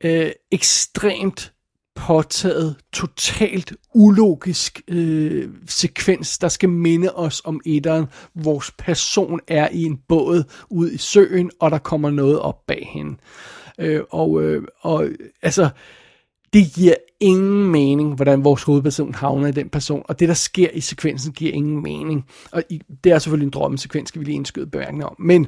øh, 0.03 0.31
ekstremt 0.51 1.53
påtaget, 1.97 2.75
totalt 2.93 3.73
ulogisk 3.93 4.81
øh, 4.87 5.49
sekvens, 5.67 6.37
der 6.37 6.47
skal 6.47 6.69
minde 6.69 7.15
os 7.15 7.41
om 7.45 7.61
etteren. 7.65 8.05
Vores 8.35 8.71
person 8.71 9.39
er 9.47 9.69
i 9.71 9.83
en 9.83 9.97
båd 10.07 10.43
ud 10.69 10.91
i 10.91 10.97
søen, 10.97 11.51
og 11.59 11.71
der 11.71 11.77
kommer 11.77 12.09
noget 12.09 12.39
op 12.39 12.65
bag 12.67 12.89
hende. 12.93 13.17
Øh, 13.79 14.01
og, 14.09 14.43
øh, 14.43 14.63
og 14.81 15.07
altså, 15.41 15.69
det 16.57 16.73
giver 16.73 16.93
ingen 17.19 17.71
mening, 17.71 18.15
hvordan 18.15 18.43
vores 18.43 18.63
hovedperson 18.63 19.13
havner 19.13 19.47
i 19.47 19.51
den 19.51 19.69
person, 19.69 20.03
og 20.05 20.19
det, 20.19 20.27
der 20.27 20.33
sker 20.33 20.69
i 20.73 20.81
sekvensen, 20.81 21.33
giver 21.33 21.53
ingen 21.53 21.83
mening. 21.83 22.25
Og 22.51 22.63
i, 22.69 22.81
det 23.03 23.11
er 23.11 23.19
selvfølgelig 23.19 23.45
en 23.45 23.51
drømmesekvens, 23.51 24.09
skal 24.09 24.19
vi 24.19 24.25
lige 24.25 24.35
indskyde 24.35 24.67
bemærkninger 24.67 25.07
om. 25.07 25.15
Men, 25.19 25.47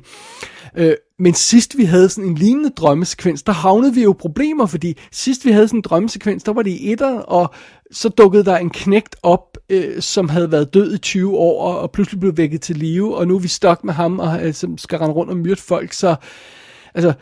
øh, 0.77 0.93
men 1.19 1.33
sidst 1.33 1.77
vi 1.77 1.83
havde 1.83 2.09
sådan 2.09 2.29
en 2.29 2.35
lignende 2.35 2.69
drømmesekvens, 2.69 3.43
der 3.43 3.51
havnede 3.51 3.93
vi 3.93 4.03
jo 4.03 4.15
problemer, 4.19 4.65
fordi 4.65 4.97
sidst 5.11 5.45
vi 5.45 5.51
havde 5.51 5.67
sådan 5.67 5.77
en 5.77 5.83
drømmesekvens, 5.83 6.43
der 6.43 6.53
var 6.53 6.61
det 6.61 6.71
i 6.71 6.91
etter, 6.91 7.19
og 7.19 7.53
så 7.91 8.09
dukkede 8.09 8.45
der 8.45 8.57
en 8.57 8.69
knægt 8.69 9.15
op, 9.23 9.57
øh, 9.69 10.01
som 10.01 10.29
havde 10.29 10.51
været 10.51 10.73
død 10.73 10.93
i 10.93 10.97
20 10.97 11.37
år, 11.37 11.73
og 11.73 11.91
pludselig 11.91 12.19
blev 12.19 12.37
vækket 12.37 12.61
til 12.61 12.77
live, 12.77 13.17
og 13.17 13.27
nu 13.27 13.35
er 13.35 13.39
vi 13.39 13.47
stok 13.47 13.83
med 13.83 13.93
ham, 13.93 14.19
og 14.19 14.47
øh, 14.47 14.53
som 14.53 14.77
skal 14.77 14.99
rende 14.99 15.15
rundt 15.15 15.31
og 15.31 15.37
myrde 15.37 15.61
folk, 15.61 15.93
så 15.93 16.15
altså, 16.93 17.13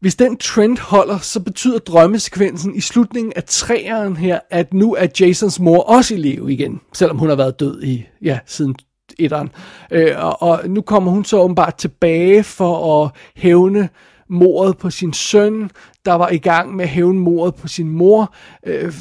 hvis 0.00 0.14
den 0.14 0.36
trend 0.36 0.78
holder, 0.78 1.18
så 1.18 1.40
betyder 1.40 1.78
drømmesekvensen 1.78 2.74
i 2.74 2.80
slutningen 2.80 3.32
af 3.36 3.44
træeren 3.44 4.16
her, 4.16 4.40
at 4.50 4.74
nu 4.74 4.94
er 4.94 5.06
Jasons 5.20 5.60
mor 5.60 5.82
også 5.82 6.14
i 6.14 6.16
live 6.16 6.52
igen, 6.52 6.80
selvom 6.92 7.18
hun 7.18 7.28
har 7.28 7.36
været 7.36 7.60
død 7.60 7.82
i, 7.82 8.06
ja, 8.22 8.38
siden 8.46 8.74
etteren. 9.18 9.50
Øh, 9.90 10.24
og, 10.24 10.42
og 10.42 10.68
nu 10.68 10.82
kommer 10.82 11.10
hun 11.10 11.24
så 11.24 11.38
åbenbart 11.38 11.74
tilbage 11.74 12.42
for 12.44 13.04
at 13.04 13.10
hævne 13.36 13.88
mordet 14.28 14.78
på 14.78 14.90
sin 14.90 15.12
søn, 15.12 15.70
der 16.04 16.14
var 16.14 16.28
i 16.28 16.38
gang 16.38 16.76
med 16.76 16.84
at 16.84 16.90
hævne 16.90 17.18
mordet 17.18 17.54
på 17.54 17.68
sin 17.68 17.88
mor, 17.88 18.34
øh, 18.66 18.94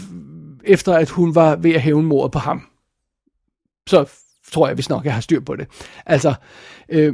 efter 0.64 0.94
at 0.94 1.10
hun 1.10 1.36
var 1.36 1.56
ved 1.56 1.74
at 1.74 1.82
hævne 1.82 2.08
mordet 2.08 2.32
på 2.32 2.40
ham. 2.40 2.62
Så 3.90 4.06
tror 4.52 4.68
jeg, 4.68 4.76
hvis 4.76 4.90
nok, 4.90 5.06
jeg 5.06 5.14
har 5.14 5.22
styr 5.22 5.40
på 5.40 5.56
det. 5.56 5.68
Altså, 6.06 6.34
øh, 6.90 7.14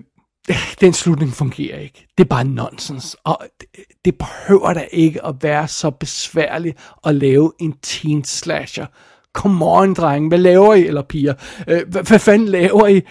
den 0.81 0.93
slutning 0.93 1.33
fungerer 1.33 1.79
ikke. 1.79 2.07
Det 2.17 2.23
er 2.23 2.27
bare 2.27 2.43
nonsens. 2.43 3.17
Og 3.23 3.47
det, 3.59 3.67
det 4.05 4.17
behøver 4.17 4.73
da 4.73 4.87
ikke 4.91 5.25
at 5.25 5.35
være 5.41 5.67
så 5.67 5.91
besværligt 5.91 6.77
at 7.05 7.15
lave 7.15 7.53
en 7.59 7.73
teen 7.81 8.23
slasher. 8.23 8.85
Come 9.33 9.65
on, 9.65 9.93
drenge. 9.93 10.27
Hvad 10.27 10.37
laver 10.37 10.73
I, 10.73 10.85
eller 10.85 11.01
piger? 11.01 11.33
Øh, 11.67 11.87
hvad, 11.87 12.03
hvad 12.03 12.19
fanden 12.19 12.47
laver 12.47 12.87
I 12.87 13.01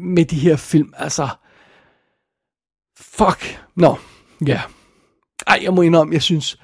med 0.00 0.24
de 0.24 0.36
her 0.36 0.56
film? 0.56 0.92
Altså, 0.96 1.28
fuck. 2.98 3.60
Nå, 3.76 3.88
no. 3.88 3.96
ja. 4.46 4.52
Yeah. 4.52 4.62
Ej, 5.46 5.58
jeg 5.62 5.74
må 5.74 5.82
indrømme, 5.82 6.14
jeg 6.14 6.22
synes, 6.22 6.58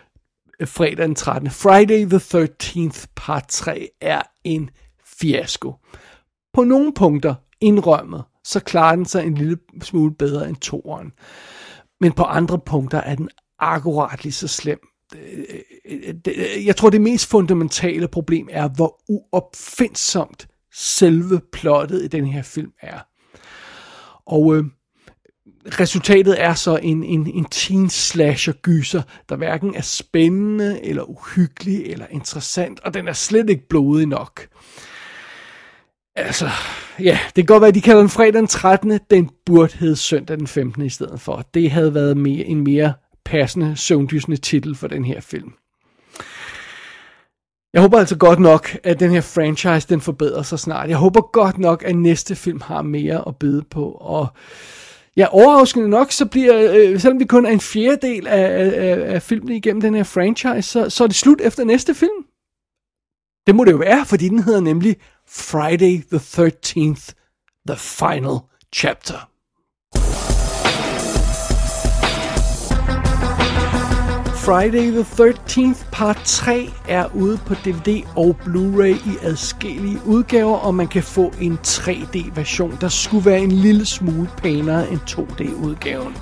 øh, 0.61 0.69
fredag 0.69 0.97
den 0.97 1.15
13. 1.15 1.51
Friday 1.51 2.07
the 2.07 2.19
13th 2.19 3.07
part 3.17 3.45
3 3.49 3.89
er 4.01 4.23
en 4.45 4.71
fiasko. 5.05 5.75
På 6.53 6.65
nogle 6.65 6.95
punkter 6.95 7.35
indrømmet, 7.61 8.25
så 8.51 8.61
klarer 8.61 8.97
den 8.97 9.05
sig 9.05 9.27
en 9.27 9.35
lille 9.35 9.59
smule 9.83 10.15
bedre 10.15 10.49
end 10.49 10.57
toeren. 10.57 11.13
Men 12.01 12.13
på 12.13 12.23
andre 12.23 12.59
punkter 12.59 12.99
er 12.99 13.15
den 13.15 13.29
akkurat 13.59 14.23
lige 14.23 14.33
så 14.33 14.49
slem. 14.49 14.79
Øh, 15.17 15.45
øh, 15.85 16.15
øh, 16.29 16.67
jeg 16.67 16.77
tror, 16.77 16.91
det 16.91 17.01
mest 17.01 17.27
fundamentale 17.27 18.09
problem 18.09 18.49
er, 18.51 18.69
hvor 18.69 19.03
uopfindsomt 19.09 20.49
selve 20.75 21.41
plottet 21.53 22.05
i 22.05 22.09
den 22.09 22.27
her 22.27 22.43
film 22.43 22.73
er. 22.81 22.99
Og 24.27 24.57
øh, 24.57 24.65
resultatet 25.67 26.43
er 26.43 26.55
så 26.55 26.77
en, 26.77 27.05
en, 27.05 27.27
en 27.27 27.45
teen 27.45 27.91
slasher 27.91 28.53
gyser, 28.53 29.03
der 29.29 29.37
hverken 29.37 29.75
er 29.75 29.83
spændende, 29.83 30.85
eller 30.85 31.03
uhyggelig, 31.03 31.87
eller 31.87 32.07
interessant, 32.11 32.81
og 32.81 32.95
den 32.95 33.09
er 33.09 33.13
slet 33.13 33.51
ikke 33.51 33.69
blodig 33.69 34.07
nok. 34.07 34.49
Altså, 36.17 36.49
ja, 36.99 37.19
det 37.27 37.35
kan 37.35 37.45
godt 37.45 37.61
være, 37.61 37.69
at 37.69 37.75
de 37.75 37.81
kalder 37.81 38.01
den 38.01 38.11
fredag 38.11 38.33
den 38.33 38.47
13. 38.47 39.01
Den 39.11 39.31
burde 39.47 39.79
hedde 39.79 39.97
søndag 39.97 40.39
den 40.39 40.47
15. 40.47 40.83
i 40.83 40.89
stedet 40.89 41.21
for. 41.21 41.45
Det 41.55 41.71
havde 41.71 41.95
været 41.95 42.17
mere, 42.17 42.45
en 42.45 42.65
mere 42.65 42.93
passende, 43.25 43.77
søvndysende 43.77 44.37
titel 44.37 44.75
for 44.75 44.89
den 44.89 45.05
her 45.05 45.21
film. 45.21 45.53
Jeg 47.73 47.83
håber 47.83 47.99
altså 47.99 48.17
godt 48.17 48.39
nok, 48.39 48.77
at 48.85 49.01
den 49.01 49.11
her 49.11 49.21
franchise, 49.21 49.89
den 49.89 50.01
forbedrer 50.01 50.43
sig 50.43 50.59
snart. 50.59 50.89
Jeg 50.89 50.97
håber 50.97 51.21
godt 51.21 51.59
nok, 51.59 51.85
at 51.87 51.97
næste 51.97 52.37
film 52.37 52.61
har 52.61 52.83
mere 52.83 53.29
at 53.29 53.37
byde 53.37 53.63
på. 53.71 53.91
Og 53.91 54.27
ja, 55.17 55.27
overraskende 55.31 55.89
nok, 55.89 56.13
så 56.13 56.27
bliver, 56.27 56.73
øh, 56.75 57.01
selvom 57.01 57.21
vi 57.21 57.25
kun 57.25 57.47
er 57.47 57.51
en 57.51 57.61
fjerdedel 57.61 58.27
af, 58.27 58.71
af, 58.77 59.15
af 59.15 59.23
filmen 59.23 59.57
igennem 59.57 59.81
den 59.81 59.95
her 59.95 60.03
franchise, 60.03 60.63
så, 60.63 60.91
så 60.91 61.05
er 61.05 61.09
det 61.09 61.17
slut 61.17 61.41
efter 61.41 61.65
næste 61.65 61.95
film. 61.95 62.25
Det 63.47 63.55
må 63.55 63.65
det 63.65 63.73
jo 63.73 63.77
være, 63.77 64.07
fordi 64.07 64.29
den 64.29 64.43
hedder 64.43 64.61
nemlig 64.61 64.97
Friday 65.33 65.99
the 65.99 66.19
13th, 66.19 67.15
the 67.65 67.77
final 67.77 68.51
chapter. 68.73 69.29
Friday 74.35 74.91
the 74.91 75.05
13th 75.05 75.91
part 75.93 76.17
3 76.25 76.71
er 76.89 77.15
ude 77.15 77.39
på 77.47 77.55
DVD 77.55 78.03
og 78.17 78.37
Blu-ray 78.45 79.11
i 79.11 79.17
adskillige 79.23 79.99
udgaver, 80.07 80.57
og 80.57 80.75
man 80.75 80.89
kan 80.89 81.03
få 81.03 81.33
en 81.41 81.59
3D-version, 81.67 82.79
der 82.81 82.89
skulle 82.89 83.25
være 83.25 83.41
en 83.41 83.53
lille 83.53 83.87
smule 83.87 84.31
pænere 84.37 84.91
end 84.91 85.01
2D-udgaven. 85.01 86.17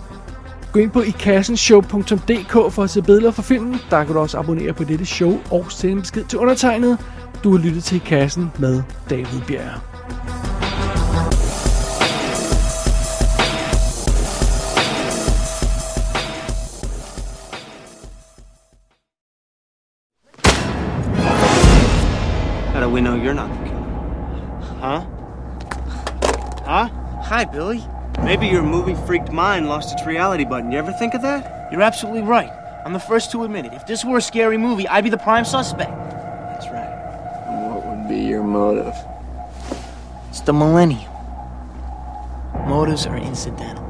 Gå 0.73 0.81
ind 0.81 0.91
på 0.91 1.01
ikassenshow.dk 1.01 2.73
for 2.73 2.83
at 2.83 2.91
se 2.91 3.03
billeder 3.03 3.31
fra 3.31 3.43
filmen. 3.43 3.77
Der 3.91 4.05
kan 4.05 4.15
du 4.15 4.21
også 4.21 4.39
abonnere 4.39 4.73
på 4.73 4.85
dette 4.85 5.07
show 5.07 5.41
og 5.51 5.73
sende 5.73 6.01
besked 6.01 6.25
til 6.25 6.39
undertegnet. 6.39 6.99
Du 7.45 7.51
har 7.51 7.59
lyttet 7.59 7.85
til 7.85 8.01
Kassen 8.01 8.53
med 8.59 8.83
David 9.11 9.41
Bjerg. 9.47 9.81
we 22.99 23.03
know 23.03 23.15
you're 23.15 23.35
not 23.35 23.49
the 23.51 23.65
killer? 23.65 23.81
Huh? 24.81 25.01
Huh? 26.65 26.89
Hi, 27.23 27.45
Billy. 27.45 27.81
Maybe 28.25 28.47
your 28.47 28.63
movie 28.63 28.97
freaked 29.07 29.31
mind 29.31 29.67
lost 29.67 29.93
its 29.93 30.07
reality 30.07 30.45
button. 30.45 30.73
You 30.73 30.79
ever 30.79 30.93
think 30.99 31.15
of 31.15 31.23
that? 31.23 31.69
You're 31.71 31.83
absolutely 31.83 32.23
right. 32.23 32.51
I'm 32.85 32.93
the 32.93 32.99
first 32.99 33.31
to 33.33 33.45
admit 33.45 33.67
it. 33.67 33.73
If 33.73 33.87
this 33.87 34.05
were 34.05 34.17
a 34.17 34.23
scary 34.23 34.57
movie, 34.57 34.89
I'd 34.89 35.05
be 35.05 35.11
the 35.11 35.19
prime 35.19 35.45
suspect. 35.45 36.18
Be 38.09 38.17
your 38.17 38.43
motive? 38.43 38.95
It's 40.31 40.41
the 40.41 40.53
millennium. 40.53 41.13
Motives 42.67 43.07
are 43.07 43.19
incidental. 43.19 43.88